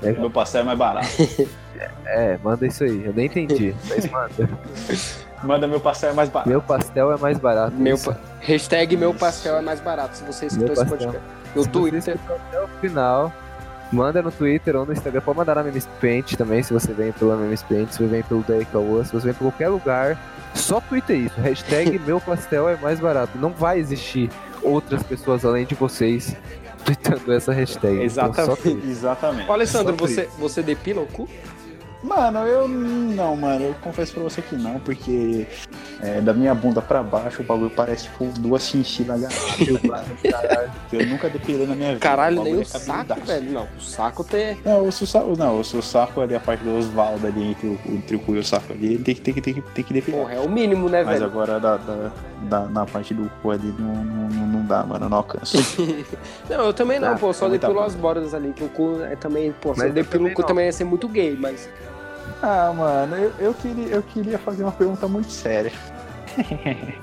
Meu 0.01 0.29
pastel 0.29 0.61
é 0.61 0.63
mais 0.63 0.77
barato. 0.77 1.07
É, 2.05 2.37
manda 2.43 2.67
isso 2.67 2.83
aí. 2.83 3.05
Eu 3.05 3.11
nem 3.13 3.25
entendi, 3.25 3.73
mas 3.89 4.05
manda. 4.11 4.49
Manda 5.43 5.67
meu 5.67 5.79
pastel 5.79 6.11
é 6.11 6.13
mais 6.13 6.29
barato. 6.29 6.49
Meu 6.49 6.61
pastel 6.61 7.11
é 7.11 7.17
mais 7.17 7.39
barato. 7.39 7.73
Meu 7.75 7.97
pa- 7.97 8.17
Hashtag 8.41 8.95
meu 8.95 9.13
pastel 9.15 9.55
é 9.57 9.61
mais 9.61 9.79
barato, 9.79 10.15
se 10.17 10.23
você 10.23 10.45
escutou 10.45 10.73
esse 10.73 10.85
podcast. 10.85 11.19
No 11.55 11.63
Se 11.63 11.69
Twitter. 11.69 12.19
até 12.29 12.61
o 12.63 12.67
final, 12.79 13.33
manda 13.91 14.21
no 14.21 14.31
Twitter 14.31 14.75
ou 14.75 14.85
no 14.85 14.93
Instagram. 14.93 15.21
Pode 15.21 15.37
mandar 15.39 15.55
na 15.55 15.63
Memes 15.63 15.87
Paint 15.99 16.35
também, 16.35 16.61
se 16.61 16.71
você 16.71 16.93
vem 16.93 17.11
pela 17.13 17.35
Memes 17.35 17.63
Paint, 17.63 17.89
se 17.89 17.97
você 17.97 18.05
vem 18.05 18.21
pelo 18.23 18.43
Daikawa, 18.43 19.03
se 19.03 19.11
você 19.13 19.25
vem 19.25 19.33
por 19.33 19.45
qualquer 19.45 19.69
lugar. 19.69 20.17
Só 20.53 20.79
twitta 20.81 21.13
isso. 21.13 21.39
Hashtag 21.41 21.97
meu 22.05 22.21
pastel 22.21 22.69
é 22.69 22.75
mais 22.75 22.99
barato. 22.99 23.35
Não 23.39 23.49
vai 23.49 23.79
existir 23.79 24.29
outras 24.61 25.01
pessoas 25.01 25.43
além 25.43 25.65
de 25.65 25.73
vocês 25.73 26.35
tweetando 26.85 27.31
essa 27.33 27.53
hashtag. 27.53 27.93
Então, 27.93 28.03
Exatamente. 28.05 28.87
Exatamente. 28.87 29.49
Ô, 29.49 29.53
Alessandro, 29.53 29.95
você, 29.95 30.27
você 30.37 30.61
depila 30.61 31.01
o 31.01 31.07
cu? 31.07 31.27
Mano, 32.03 32.39
eu 32.47 32.67
não, 32.67 33.35
mano, 33.35 33.63
eu 33.65 33.75
confesso 33.81 34.13
pra 34.13 34.23
você 34.23 34.41
que 34.41 34.55
não, 34.55 34.79
porque 34.79 35.45
é, 36.01 36.19
da 36.19 36.33
minha 36.33 36.53
bunda 36.55 36.81
pra 36.81 37.03
baixo 37.03 37.43
o 37.43 37.45
bagulho 37.45 37.69
parece 37.69 38.05
tipo 38.05 38.25
duas 38.39 38.63
chinchilas 38.67 39.23
agarradas. 39.23 40.71
eu 40.91 41.05
nunca 41.05 41.29
depilei 41.29 41.67
na 41.67 41.75
minha 41.75 41.89
vida. 41.89 41.99
Caralho, 41.99 42.43
nem 42.43 42.55
o 42.55 42.61
é 42.61 42.65
saco, 42.65 42.85
cabeludaço. 42.87 43.21
velho. 43.27 43.51
Não, 43.51 43.67
o 43.77 43.81
saco 43.81 44.23
tem. 44.23 44.57
Não, 44.65 44.87
o 44.87 44.91
seu 44.91 45.05
saco, 45.05 45.37
não, 45.37 45.59
o 45.59 45.63
seu 45.63 45.81
saco 45.81 46.21
ali, 46.21 46.33
a 46.33 46.39
parte 46.39 46.63
do 46.63 46.75
Osvaldo 46.75 47.27
ali 47.27 47.51
entre 47.51 47.67
o, 47.67 47.79
entre 47.87 48.15
o 48.15 48.19
cu 48.19 48.35
e 48.35 48.39
o 48.39 48.43
saco 48.43 48.73
ali, 48.73 48.97
tem 48.97 49.13
que, 49.13 49.21
tem 49.21 49.33
que, 49.35 49.41
tem 49.41 49.53
que, 49.53 49.61
tem 49.61 49.83
que 49.83 49.93
depilar. 49.93 50.21
Porra, 50.21 50.33
é 50.33 50.39
o 50.39 50.49
mínimo, 50.49 50.89
né, 50.89 51.03
Mas 51.03 51.13
velho? 51.19 51.25
agora 51.31 51.59
da, 51.59 51.77
da, 51.77 52.11
da- 52.49 52.65
na 52.67 52.85
parte 52.87 53.13
do 53.13 53.29
cu 53.43 53.51
ali 53.51 53.73
não, 53.77 53.93
não, 54.03 54.27
não- 54.29 54.47
não 54.47 54.65
dá, 54.65 54.83
mano, 54.83 55.07
não 55.07 55.17
alcanço. 55.17 55.57
Não, 56.49 56.65
eu 56.65 56.73
também 56.73 56.99
não, 56.99 57.13
Ah, 57.13 57.15
pô. 57.17 57.31
Só 57.31 57.45
é 57.47 57.51
depilo 57.51 57.79
as 57.79 57.93
bordas 57.95 58.33
ali, 58.33 58.51
que 58.53 58.63
o 58.63 58.69
cu 58.69 58.99
é 59.03 59.15
também, 59.15 59.51
pô. 59.61 59.73
Se 59.73 59.79
Mas 59.79 59.87
eu 59.89 59.93
depilo 59.93 60.27
o 60.27 60.33
cu 60.33 60.41
não. 60.41 60.47
também 60.47 60.65
ia 60.65 60.71
ser 60.73 60.83
muito 60.83 61.07
gay, 61.07 61.37
mas. 61.39 61.69
Ah, 62.41 62.73
mano, 62.73 63.15
eu, 63.15 63.33
eu, 63.39 63.53
queria, 63.53 63.87
eu 63.87 64.03
queria 64.03 64.37
fazer 64.37 64.63
uma 64.63 64.71
pergunta 64.71 65.07
muito 65.07 65.31
séria. 65.31 65.71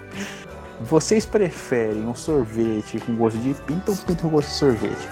Vocês 0.80 1.26
preferem 1.26 2.06
um 2.06 2.14
sorvete 2.14 3.00
com 3.00 3.16
gosto 3.16 3.38
de 3.38 3.52
pinto 3.54 3.90
ou 3.90 3.96
pinto 3.96 4.22
com 4.22 4.28
gosto 4.28 4.48
de 4.48 4.54
sorvete? 4.54 5.08